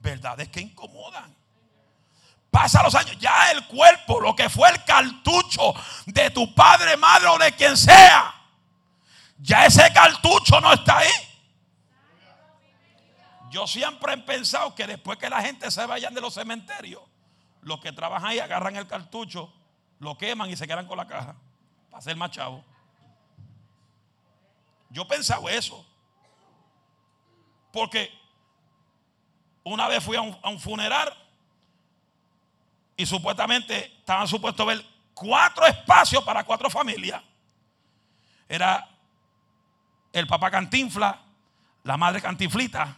Verdades 0.00 0.48
que 0.50 0.60
incomodan. 0.60 1.43
Pasa 2.54 2.84
los 2.84 2.94
años, 2.94 3.18
ya 3.18 3.50
el 3.50 3.66
cuerpo, 3.66 4.20
lo 4.20 4.36
que 4.36 4.48
fue 4.48 4.68
el 4.68 4.84
cartucho 4.84 5.74
de 6.06 6.30
tu 6.30 6.54
padre, 6.54 6.96
madre 6.96 7.26
o 7.26 7.36
de 7.36 7.50
quien 7.50 7.76
sea, 7.76 8.32
ya 9.38 9.66
ese 9.66 9.92
cartucho 9.92 10.60
no 10.60 10.72
está 10.72 10.98
ahí. 10.98 11.10
Yo 13.50 13.66
siempre 13.66 14.12
he 14.12 14.18
pensado 14.18 14.72
que 14.72 14.86
después 14.86 15.18
que 15.18 15.28
la 15.28 15.42
gente 15.42 15.68
se 15.68 15.84
vayan 15.84 16.14
de 16.14 16.20
los 16.20 16.34
cementerios, 16.34 17.02
los 17.62 17.80
que 17.80 17.90
trabajan 17.90 18.30
ahí 18.30 18.38
agarran 18.38 18.76
el 18.76 18.86
cartucho, 18.86 19.52
lo 19.98 20.16
queman 20.16 20.48
y 20.48 20.56
se 20.56 20.68
quedan 20.68 20.86
con 20.86 20.96
la 20.96 21.08
caja 21.08 21.34
para 21.90 22.02
ser 22.02 22.14
más 22.14 22.30
chavo. 22.30 22.64
Yo 24.90 25.02
he 25.02 25.06
pensado 25.06 25.48
eso. 25.48 25.84
Porque 27.72 28.16
una 29.64 29.88
vez 29.88 30.04
fui 30.04 30.16
a 30.16 30.20
un 30.20 30.60
funeral 30.60 31.23
y 32.96 33.06
supuestamente 33.06 33.96
estaban 33.98 34.28
supuestos 34.28 34.66
ver 34.66 34.84
cuatro 35.14 35.66
espacios 35.66 36.22
para 36.24 36.44
cuatro 36.44 36.70
familias. 36.70 37.22
Era 38.48 38.88
el 40.12 40.26
papá 40.26 40.50
cantinfla, 40.50 41.22
la 41.82 41.96
madre 41.96 42.20
cantinflita, 42.20 42.96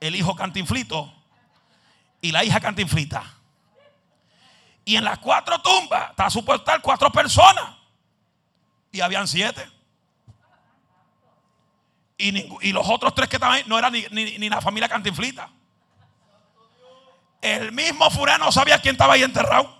el 0.00 0.16
hijo 0.16 0.34
cantinflito 0.34 1.12
y 2.20 2.32
la 2.32 2.44
hija 2.44 2.60
cantinflita. 2.60 3.24
Y 4.84 4.96
en 4.96 5.04
las 5.04 5.18
cuatro 5.18 5.60
tumbas 5.60 6.10
estaba 6.10 6.30
supuesto 6.30 6.62
estar 6.62 6.80
cuatro 6.80 7.12
personas. 7.12 7.76
Y 8.90 9.02
habían 9.02 9.28
siete. 9.28 9.68
Y, 12.16 12.72
los 12.72 12.88
otros 12.88 13.14
tres 13.14 13.28
que 13.28 13.36
estaban 13.36 13.56
ahí 13.56 13.64
no 13.66 13.78
eran 13.78 13.92
ni, 13.92 14.06
ni 14.10 14.48
la 14.48 14.62
familia 14.62 14.88
cantinflita. 14.88 15.50
El 17.40 17.72
mismo 17.72 18.10
fulano 18.10 18.46
no 18.46 18.52
sabía 18.52 18.80
quién 18.80 18.94
estaba 18.94 19.14
ahí 19.14 19.22
enterrado. 19.22 19.76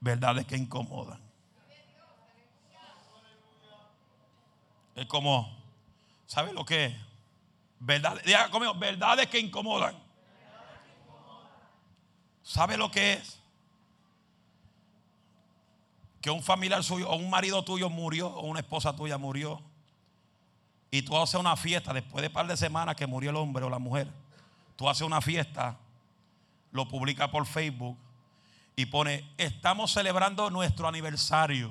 Verdades 0.00 0.46
que 0.46 0.56
incomodan. 0.56 1.20
Es 4.94 5.06
como, 5.06 5.54
¿sabe 6.26 6.52
lo 6.52 6.64
que 6.64 6.86
es? 6.86 6.96
Verdades, 7.78 8.24
diga 8.24 8.50
conmigo, 8.50 8.74
verdades 8.74 9.28
que 9.28 9.38
incomodan. 9.38 9.94
¿Sabe 12.42 12.76
lo 12.76 12.90
que 12.90 13.14
es? 13.14 13.40
Que 16.20 16.30
un 16.30 16.42
familiar 16.42 16.82
suyo 16.82 17.10
o 17.10 17.16
un 17.16 17.28
marido 17.28 17.64
tuyo 17.64 17.90
murió 17.90 18.28
o 18.28 18.46
una 18.46 18.60
esposa 18.60 18.96
tuya 18.96 19.18
murió 19.18 19.60
y 20.96 21.02
tú 21.02 21.14
haces 21.18 21.38
una 21.38 21.56
fiesta 21.56 21.92
después 21.92 22.22
de 22.22 22.28
un 22.28 22.32
par 22.32 22.46
de 22.46 22.56
semanas 22.56 22.96
que 22.96 23.06
murió 23.06 23.28
el 23.28 23.36
hombre 23.36 23.62
o 23.62 23.68
la 23.68 23.78
mujer, 23.78 24.10
tú 24.76 24.88
haces 24.88 25.02
una 25.02 25.20
fiesta, 25.20 25.76
lo 26.72 26.88
publica 26.88 27.30
por 27.30 27.44
Facebook 27.44 27.98
y 28.74 28.86
pone, 28.86 29.30
estamos 29.36 29.92
celebrando 29.92 30.48
nuestro 30.48 30.88
aniversario. 30.88 31.70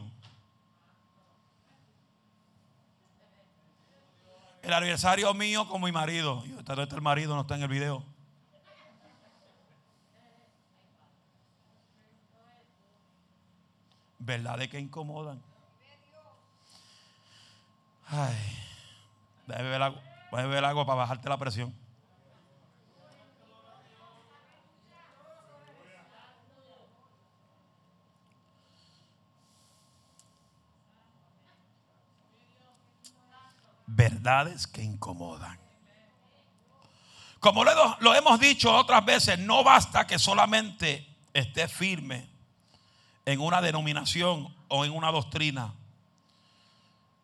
El 4.62 4.74
aniversario 4.74 5.34
mío 5.34 5.68
con 5.68 5.82
mi 5.82 5.92
marido. 5.92 6.44
Y 6.46 6.52
este, 6.52 6.74
el 6.74 7.02
marido 7.02 7.34
no 7.34 7.42
está 7.42 7.56
en 7.56 7.64
el 7.64 7.68
video. 7.68 8.04
¿Verdad 14.20 14.60
de 14.60 14.70
que 14.70 14.80
incomodan? 14.80 15.42
Ay. 18.06 18.65
Déjame 19.48 19.64
beber 19.64 19.82
agua, 19.82 20.02
beber 20.32 20.66
agua 20.66 20.86
para 20.86 20.98
bajarte 20.98 21.30
la 21.30 21.38
presión. 21.38 21.74
Verdades 33.88 34.68
que 34.68 34.82
incomodan. 34.82 35.58
Como 37.40 37.64
lo, 37.64 37.98
lo 38.00 38.16
hemos 38.16 38.40
dicho 38.40 38.76
otras 38.76 39.06
veces, 39.06 39.38
no 39.38 39.64
basta 39.64 40.08
que 40.08 40.18
solamente 40.18 41.08
esté 41.34 41.68
firme 41.68 42.28
en 43.26 43.40
una 43.40 43.62
denominación 43.62 44.54
o 44.68 44.86
en 44.86 44.92
una 44.92 45.12
doctrina 45.12 45.74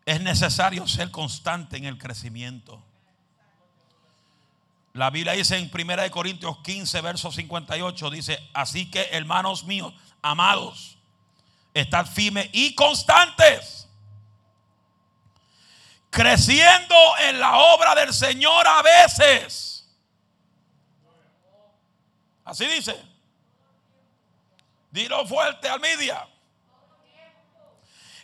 es 0.04 0.20
necesario 0.20 0.86
ser 0.88 1.10
constante 1.10 1.76
en 1.76 1.84
el 1.84 1.98
crecimiento. 1.98 2.82
La 4.94 5.10
Biblia 5.10 5.32
dice 5.32 5.56
en 5.56 5.70
1 5.72 6.10
Corintios 6.10 6.58
15, 6.58 7.00
verso 7.00 7.32
58, 7.32 8.10
dice, 8.10 8.38
así 8.52 8.90
que 8.90 9.08
hermanos 9.12 9.64
míos, 9.64 9.94
amados, 10.20 10.98
estad 11.72 12.06
firmes 12.06 12.50
y 12.52 12.74
constantes, 12.74 13.88
creciendo 16.10 16.94
en 17.26 17.40
la 17.40 17.56
obra 17.56 17.94
del 17.94 18.12
Señor 18.12 18.66
a 18.66 18.82
veces. 18.82 19.72
Así 22.44 22.66
dice. 22.66 23.00
Dilo 24.90 25.26
fuerte 25.26 25.68
al 25.68 25.80
media. 25.80 26.28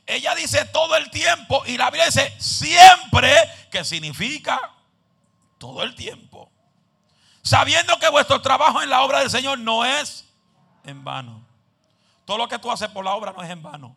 Ella 0.09 0.35
dice 0.35 0.65
todo 0.65 0.97
el 0.97 1.11
tiempo 1.11 1.63
y 1.67 1.77
la 1.77 1.91
Biblia 1.91 2.07
dice 2.07 2.35
siempre, 2.41 3.31
que 3.71 3.85
significa 3.85 4.59
todo 5.59 5.83
el 5.83 5.95
tiempo. 5.95 6.51
Sabiendo 7.43 7.99
que 7.99 8.09
vuestro 8.09 8.41
trabajo 8.41 8.81
en 8.81 8.89
la 8.89 9.03
obra 9.03 9.21
del 9.21 9.29
Señor 9.29 9.59
no 9.59 9.85
es 9.85 10.27
en 10.85 11.05
vano. 11.05 11.47
Todo 12.25 12.39
lo 12.39 12.49
que 12.49 12.59
tú 12.59 12.73
haces 12.73 12.89
por 12.89 13.05
la 13.05 13.15
obra 13.15 13.35
no 13.37 13.43
es 13.43 13.51
en 13.51 13.63
vano. 13.63 13.95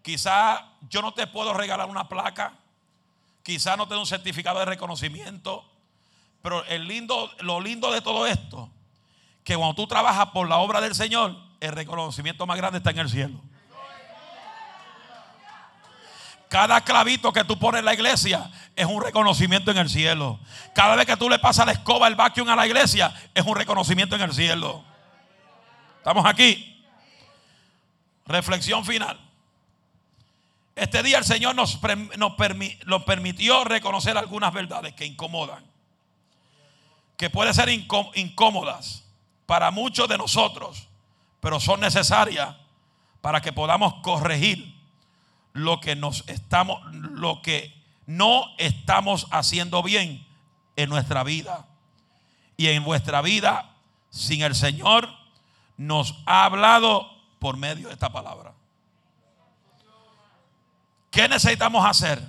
Quizá 0.00 0.64
yo 0.88 1.02
no 1.02 1.12
te 1.12 1.26
puedo 1.26 1.52
regalar 1.54 1.88
una 1.88 2.08
placa. 2.08 2.52
Quizá 3.42 3.76
no 3.76 3.88
te 3.88 3.96
un 3.96 4.06
certificado 4.06 4.60
de 4.60 4.64
reconocimiento. 4.64 5.64
Pero 6.40 6.64
el 6.66 6.86
lindo, 6.86 7.32
lo 7.40 7.60
lindo 7.60 7.90
de 7.90 8.00
todo 8.00 8.28
esto, 8.28 8.70
que 9.42 9.56
cuando 9.56 9.74
tú 9.74 9.88
trabajas 9.88 10.28
por 10.28 10.48
la 10.48 10.58
obra 10.58 10.80
del 10.80 10.94
Señor, 10.94 11.36
el 11.58 11.72
reconocimiento 11.72 12.46
más 12.46 12.56
grande 12.56 12.78
está 12.78 12.90
en 12.90 12.98
el 12.98 13.10
cielo. 13.10 13.40
Cada 16.54 16.82
clavito 16.82 17.32
que 17.32 17.42
tú 17.42 17.58
pones 17.58 17.80
en 17.80 17.84
la 17.84 17.94
iglesia 17.94 18.48
es 18.76 18.86
un 18.86 19.02
reconocimiento 19.02 19.72
en 19.72 19.76
el 19.76 19.90
cielo. 19.90 20.38
Cada 20.72 20.94
vez 20.94 21.04
que 21.04 21.16
tú 21.16 21.28
le 21.28 21.40
pasas 21.40 21.66
la 21.66 21.72
escoba, 21.72 22.06
el 22.06 22.14
vacuum 22.14 22.48
a 22.48 22.54
la 22.54 22.64
iglesia, 22.64 23.12
es 23.34 23.44
un 23.44 23.56
reconocimiento 23.56 24.14
en 24.14 24.22
el 24.22 24.32
cielo. 24.32 24.84
¿Estamos 25.98 26.24
aquí? 26.24 26.80
Reflexión 28.24 28.84
final. 28.84 29.18
Este 30.76 31.02
día 31.02 31.18
el 31.18 31.24
Señor 31.24 31.56
nos, 31.56 31.80
nos 32.86 33.02
permitió 33.02 33.64
reconocer 33.64 34.16
algunas 34.16 34.52
verdades 34.52 34.94
que 34.94 35.06
incomodan. 35.06 35.64
Que 37.16 37.30
pueden 37.30 37.52
ser 37.52 37.68
incómodas 37.68 39.04
para 39.44 39.72
muchos 39.72 40.08
de 40.08 40.18
nosotros, 40.18 40.86
pero 41.40 41.58
son 41.58 41.80
necesarias 41.80 42.54
para 43.20 43.40
que 43.40 43.52
podamos 43.52 43.94
corregir 44.02 44.73
lo 45.54 45.80
que 45.80 45.96
nos 45.96 46.28
estamos, 46.28 46.78
lo 46.92 47.40
que 47.40 47.72
no 48.06 48.44
estamos 48.58 49.26
haciendo 49.30 49.82
bien 49.82 50.26
en 50.76 50.90
nuestra 50.90 51.22
vida. 51.24 51.66
Y 52.56 52.68
en 52.68 52.84
vuestra 52.84 53.22
vida, 53.22 53.74
sin 54.10 54.42
el 54.42 54.54
Señor, 54.54 55.08
nos 55.76 56.22
ha 56.26 56.44
hablado 56.44 57.10
por 57.38 57.56
medio 57.56 57.88
de 57.88 57.94
esta 57.94 58.12
palabra. 58.12 58.52
¿Qué 61.10 61.28
necesitamos 61.28 61.84
hacer? 61.86 62.22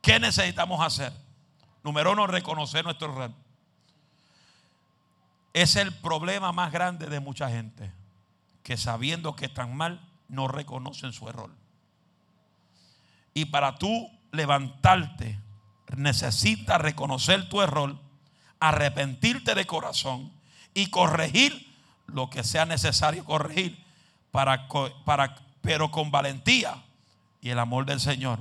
¿Qué 0.00 0.18
necesitamos 0.18 0.80
hacer? 0.80 1.12
Número 1.82 2.12
uno, 2.12 2.26
reconocer 2.26 2.84
nuestro 2.84 3.12
error. 3.12 3.32
Es 5.52 5.74
el 5.74 5.92
problema 5.92 6.52
más 6.52 6.70
grande 6.70 7.06
de 7.06 7.18
mucha 7.18 7.50
gente, 7.50 7.92
que 8.62 8.76
sabiendo 8.76 9.34
que 9.34 9.46
están 9.46 9.76
mal, 9.76 10.00
no 10.30 10.48
reconocen 10.48 11.12
su 11.12 11.28
error. 11.28 11.50
Y 13.34 13.46
para 13.46 13.76
tú 13.76 14.10
levantarte, 14.32 15.38
necesitas 15.96 16.80
reconocer 16.80 17.48
tu 17.48 17.62
error, 17.62 17.96
arrepentirte 18.58 19.54
de 19.54 19.66
corazón 19.66 20.32
y 20.74 20.86
corregir 20.86 21.68
lo 22.06 22.30
que 22.30 22.44
sea 22.44 22.64
necesario 22.64 23.24
corregir, 23.24 23.78
para, 24.30 24.68
para, 25.04 25.36
pero 25.60 25.90
con 25.90 26.10
valentía 26.10 26.82
y 27.40 27.50
el 27.50 27.58
amor 27.58 27.86
del 27.86 28.00
Señor. 28.00 28.38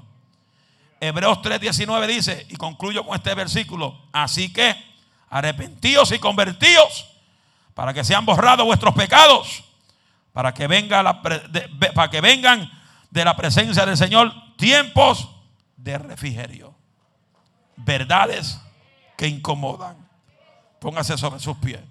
Hebreos 1.00 1.40
3:19 1.42 2.08
dice, 2.08 2.46
y 2.50 2.56
concluyo 2.56 3.06
con 3.06 3.16
este 3.16 3.34
versículo, 3.34 4.00
así 4.12 4.52
que 4.52 4.76
arrepentíos 5.30 6.12
y 6.12 6.20
convertíos 6.20 7.08
para 7.74 7.94
que 7.94 8.04
sean 8.04 8.26
borrados 8.26 8.66
vuestros 8.66 8.94
pecados 8.94 9.64
para 10.40 10.54
que, 10.54 10.68
venga 10.68 11.04
la, 11.04 11.22
para 11.22 12.10
que 12.10 12.22
vengan 12.22 12.72
de 13.10 13.26
la 13.26 13.36
presencia 13.36 13.86
del 13.86 13.98
Señor 13.98 14.32
tiempos 14.56 15.30
de 15.76 15.98
refrigerio. 15.98 16.74
Verdades 17.76 18.58
que 19.18 19.28
incomodan. 19.28 19.98
Póngase 20.80 21.18
sobre 21.18 21.42
sus 21.42 21.58
pies. 21.58 21.82